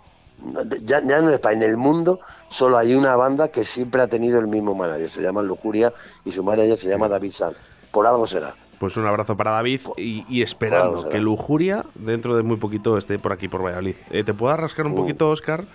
ya, 0.83 1.01
ya 1.03 1.21
no 1.21 1.31
en 1.31 1.63
el 1.63 1.77
mundo 1.77 2.19
solo 2.49 2.77
hay 2.77 2.93
una 2.95 3.15
banda 3.15 3.47
que 3.49 3.63
siempre 3.63 4.01
ha 4.01 4.07
tenido 4.07 4.39
el 4.39 4.47
mismo 4.47 4.75
manager, 4.75 5.09
se 5.09 5.21
llama 5.21 5.41
Lujuria 5.41 5.93
y 6.25 6.31
su 6.31 6.43
manager 6.43 6.77
se 6.77 6.89
llama 6.89 7.07
David 7.07 7.31
Sal. 7.31 7.55
Por 7.91 8.07
algo 8.07 8.25
será. 8.25 8.55
Pues 8.79 8.97
un 8.97 9.05
abrazo 9.05 9.37
para 9.37 9.51
David 9.51 9.81
y, 9.97 10.41
esperando 10.41 11.07
que 11.07 11.19
Lujuria 11.19 11.85
dentro 11.95 12.35
de 12.35 12.43
muy 12.43 12.57
poquito 12.57 12.97
esté 12.97 13.19
por 13.19 13.31
aquí 13.31 13.47
por 13.47 13.63
Valladolid. 13.63 13.95
Eh, 14.09 14.23
¿Te 14.23 14.33
puedo 14.33 14.55
rascar 14.57 14.85
un 14.85 14.93
mm. 14.93 14.95
poquito, 14.95 15.29
Oscar? 15.29 15.65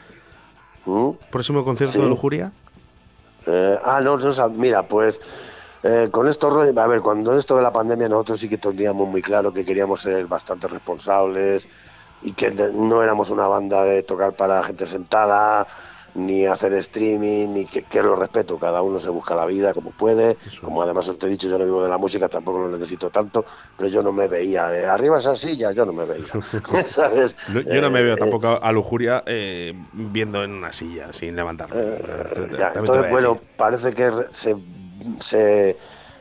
¿Mm? 0.84 1.11
¿Próximo 1.30 1.64
concierto 1.64 2.02
de 2.02 2.09
Lujuria? 2.09 2.52
Eh, 3.46 3.78
ah, 3.82 4.00
no, 4.02 4.18
no, 4.18 4.48
mira, 4.50 4.86
pues 4.86 5.20
eh, 5.82 6.09
con 6.11 6.28
esto, 6.28 6.48
a 6.48 6.86
ver, 6.86 7.00
cuando 7.00 7.36
esto 7.36 7.56
de 7.56 7.62
la 7.62 7.72
pandemia 7.72 8.09
nosotros 8.09 8.40
sí 8.40 8.48
que 8.48 8.59
teníamos 8.59 9.09
muy 9.09 9.22
claro 9.22 9.52
que 9.52 9.64
queríamos 9.64 10.00
ser 10.00 10.26
bastante 10.26 10.66
responsables, 10.66 11.68
y 12.22 12.32
que 12.32 12.50
no 12.50 13.02
éramos 13.02 13.30
una 13.30 13.46
banda 13.46 13.84
de 13.84 14.02
tocar 14.02 14.32
para 14.32 14.62
gente 14.62 14.86
sentada, 14.86 15.66
ni 16.14 16.46
hacer 16.46 16.72
streaming, 16.74 17.48
ni 17.52 17.64
que, 17.64 17.82
que, 17.82 18.02
lo 18.02 18.16
respeto, 18.16 18.58
cada 18.58 18.82
uno 18.82 18.98
se 18.98 19.08
busca 19.08 19.34
la 19.34 19.46
vida 19.46 19.72
como 19.72 19.90
puede, 19.90 20.36
como 20.62 20.82
además 20.82 21.10
te 21.18 21.26
he 21.26 21.30
dicho, 21.30 21.48
yo 21.48 21.58
no 21.58 21.64
vivo 21.64 21.82
de 21.82 21.88
la 21.88 21.98
música, 21.98 22.28
tampoco 22.28 22.58
lo 22.58 22.68
necesito 22.68 23.10
tanto, 23.10 23.44
pero 23.76 23.88
yo 23.88 24.02
no 24.02 24.12
me 24.12 24.26
veía, 24.26 24.74
eh, 24.74 24.86
arriba 24.86 25.18
esa 25.18 25.36
silla, 25.36 25.72
yo 25.72 25.84
no 25.84 25.92
me 25.92 26.04
veía, 26.04 26.26
¿sabes? 26.84 27.34
yo 27.48 27.80
no 27.80 27.90
me 27.90 28.02
veo 28.02 28.14
eh, 28.14 28.18
tampoco 28.18 28.58
a 28.60 28.72
lujuria 28.72 29.22
eh, 29.26 29.74
viendo 29.92 30.42
en 30.42 30.52
una 30.52 30.72
silla, 30.72 31.12
sin 31.12 31.36
levantarme. 31.36 31.98
entonces, 32.74 33.10
bueno, 33.10 33.38
parece 33.56 33.92
que 33.92 34.10
se, 34.32 34.56
se 35.20 35.76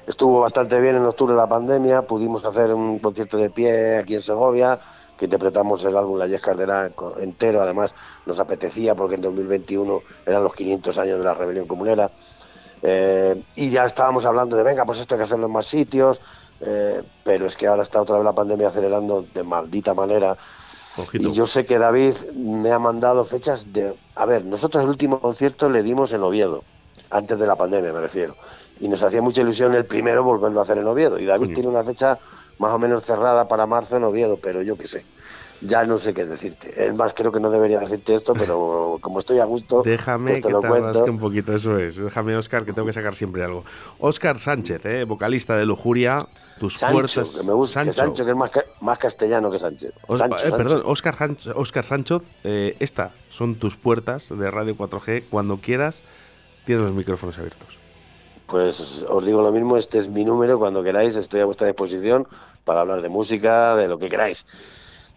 estuvo 0.06 0.42
bastante 0.42 0.80
bien 0.80 0.96
en 0.96 1.06
octubre 1.06 1.36
la 1.36 1.48
pandemia, 1.48 2.04
pudimos 2.04 2.46
hacer 2.46 2.74
un 2.74 3.00
concierto 3.00 3.38
de 3.38 3.50
pie 3.50 3.98
aquí 3.98 4.16
en 4.16 4.22
Segovia, 4.22 4.80
que 5.18 5.26
interpretamos 5.26 5.84
el 5.84 5.98
álbum 5.98 6.18
La 6.18 6.28
Yes 6.28 6.42
Cardera 6.42 6.92
entero, 7.20 7.62
además 7.62 7.94
nos 8.26 8.40
apetecía 8.40 8.96
porque 8.96 9.16
en 9.16 9.22
2021 9.22 10.02
eran 10.26 10.44
los 10.44 10.54
500 10.54 10.98
años 10.98 11.18
de 11.18 11.24
la 11.24 11.34
rebelión 11.34 11.68
comunera. 11.68 12.12
Eh, 12.82 13.42
y 13.56 13.70
ya 13.70 13.86
estábamos 13.86 14.26
hablando 14.26 14.56
de, 14.56 14.64
venga, 14.64 14.86
pues 14.86 15.00
esto 15.00 15.16
hay 15.16 15.20
que 15.20 15.24
hacerlo 15.24 15.48
en 15.48 15.54
más 15.54 15.66
sitios, 15.66 16.22
eh, 16.62 17.02
pero 17.24 17.48
es 17.48 17.56
que 17.56 17.68
ahora 17.68 17.84
está 17.84 18.02
otra 18.02 18.18
vez 18.18 18.26
la 18.26 18.34
pandemia 18.34 18.68
acelerando 18.68 19.26
de 19.34 19.44
maldita 19.44 19.94
manera. 19.94 20.38
Y 21.14 21.32
yo 21.32 21.46
sé 21.46 21.66
que 21.66 21.78
David 21.78 22.16
me 22.36 22.72
ha 22.72 22.80
mandado 22.80 23.24
fechas 23.24 23.72
de... 23.72 23.96
A 24.16 24.26
ver, 24.26 24.46
nosotros 24.46 24.84
el 24.84 24.90
último 24.90 25.20
concierto 25.20 25.70
le 25.70 25.84
dimos 25.84 26.12
en 26.14 26.24
Oviedo, 26.24 26.64
antes 27.12 27.38
de 27.38 27.46
la 27.46 27.56
pandemia 27.56 27.94
me 27.94 28.02
refiero. 28.02 28.36
Y 28.80 28.88
nos 28.88 29.02
hacía 29.04 29.22
mucha 29.22 29.42
ilusión 29.42 29.74
el 29.76 29.86
primero 29.86 30.24
volverlo 30.24 30.60
a 30.60 30.64
hacer 30.64 30.78
en 30.80 30.88
Oviedo. 30.88 31.20
Y 31.20 31.26
David 31.26 31.54
tiene 31.54 31.70
una 31.70 31.84
fecha 31.84 32.20
más 32.60 32.74
o 32.74 32.80
menos 32.80 33.04
cerrada 33.04 33.48
para 33.48 33.66
marzo 33.66 33.98
en 33.98 34.04
Oviedo, 34.04 34.38
pero 34.42 34.62
yo 34.62 34.76
qué 34.76 34.88
sé. 34.88 35.06
Ya 35.60 35.86
no 35.86 35.98
sé 35.98 36.14
qué 36.14 36.26
decirte. 36.26 36.72
Es 36.86 36.96
más, 36.96 37.14
creo 37.16 37.32
que 37.32 37.40
no 37.40 37.50
debería 37.50 37.80
decirte 37.80 38.14
esto, 38.14 38.34
pero 38.36 38.98
como 39.02 39.20
estoy 39.20 39.40
a 39.40 39.46
gusto, 39.46 39.82
déjame 39.84 40.32
pues 40.32 40.42
te 40.42 40.48
que 40.48 40.54
lo 40.54 40.60
te 40.62 40.68
cuento. 40.68 41.04
un 41.06 41.18
poquito, 41.18 41.56
eso 41.56 41.80
es. 41.80 41.96
Déjame, 41.96 42.36
Oscar, 42.36 42.64
que 42.64 42.74
tengo 42.74 42.86
que 42.86 42.94
sacar 42.94 43.16
siempre 43.16 43.44
algo. 43.44 43.64
Oscar 43.98 44.38
Sánchez, 44.38 44.86
¿eh? 44.86 45.04
vocalista 45.06 45.56
de 45.56 45.66
Lujuria, 45.66 46.28
tus 46.60 46.78
puertas. 46.78 47.32
Que 47.32 47.44
me 47.44 47.54
gusta, 47.54 47.84
Sancho. 47.84 47.92
Que 47.92 47.98
Sancho, 47.98 48.26
que 48.26 48.32
es 48.32 48.38
más, 48.38 48.52
más 48.82 49.00
castellano 49.00 49.50
que 49.50 49.58
Sánchez. 49.58 49.94
Eh, 49.94 50.52
perdón, 50.52 50.84
Oscar, 50.86 51.16
Oscar 51.56 51.84
Sánchez, 51.84 52.22
eh, 52.44 52.76
estas 52.80 53.12
son 53.30 53.56
tus 53.56 53.78
puertas 53.78 54.30
de 54.30 54.52
Radio 54.52 54.78
4G. 54.78 55.24
Cuando 55.28 55.58
quieras, 55.58 56.04
tienes 56.66 56.84
los 56.84 56.94
micrófonos 56.94 57.36
abiertos 57.40 57.87
pues 58.48 59.06
os 59.08 59.26
digo 59.26 59.42
lo 59.42 59.52
mismo, 59.52 59.78
este 59.78 60.00
es 60.00 60.10
mi 60.10 60.24
número, 60.24 60.58
cuando 60.58 60.84
queráis 60.84 61.16
estoy 61.16 61.42
a 61.42 61.46
vuestra 61.46 61.68
disposición 61.68 62.26
para 62.64 62.82
hablar 62.82 63.02
de 63.02 63.10
música, 63.10 63.76
de 63.76 63.88
lo 63.88 64.00
que 64.00 64.10
queráis. 64.10 64.46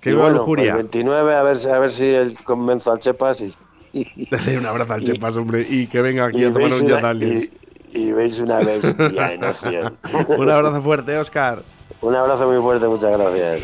Qué 0.01 0.15
bueno, 0.15 0.45
pues 0.45 0.67
el 0.67 0.75
29, 0.75 1.35
a 1.35 1.43
ver, 1.43 1.69
a 1.69 1.79
ver 1.79 1.93
si 1.93 2.07
el 2.07 2.37
convenzo 2.43 2.91
al 2.91 2.99
Chepas 2.99 3.41
y... 3.93 4.27
Dale 4.31 4.59
un 4.59 4.67
abrazo 4.67 4.95
al 4.95 5.05
Chepas, 5.05 5.37
hombre, 5.37 5.67
y 5.69 5.87
que 5.87 6.01
venga 6.03 6.27
aquí 6.27 6.45
a 6.45 6.53
tomar 6.53 6.73
un 6.73 7.23
y, 7.23 7.51
y, 7.93 8.13
veis 8.13 8.39
una 8.39 8.59
bestia 8.61 9.35
en 9.35 9.45
acción. 9.45 9.97
un 10.29 10.51
abrazo 10.51 10.83
fuerte, 10.83 11.17
Oscar. 11.19 11.63
Un 12.01 12.15
abrazo 12.15 12.49
muy 12.49 12.61
fuerte, 12.63 12.87
muchas 12.87 13.11
gracias. 13.11 13.63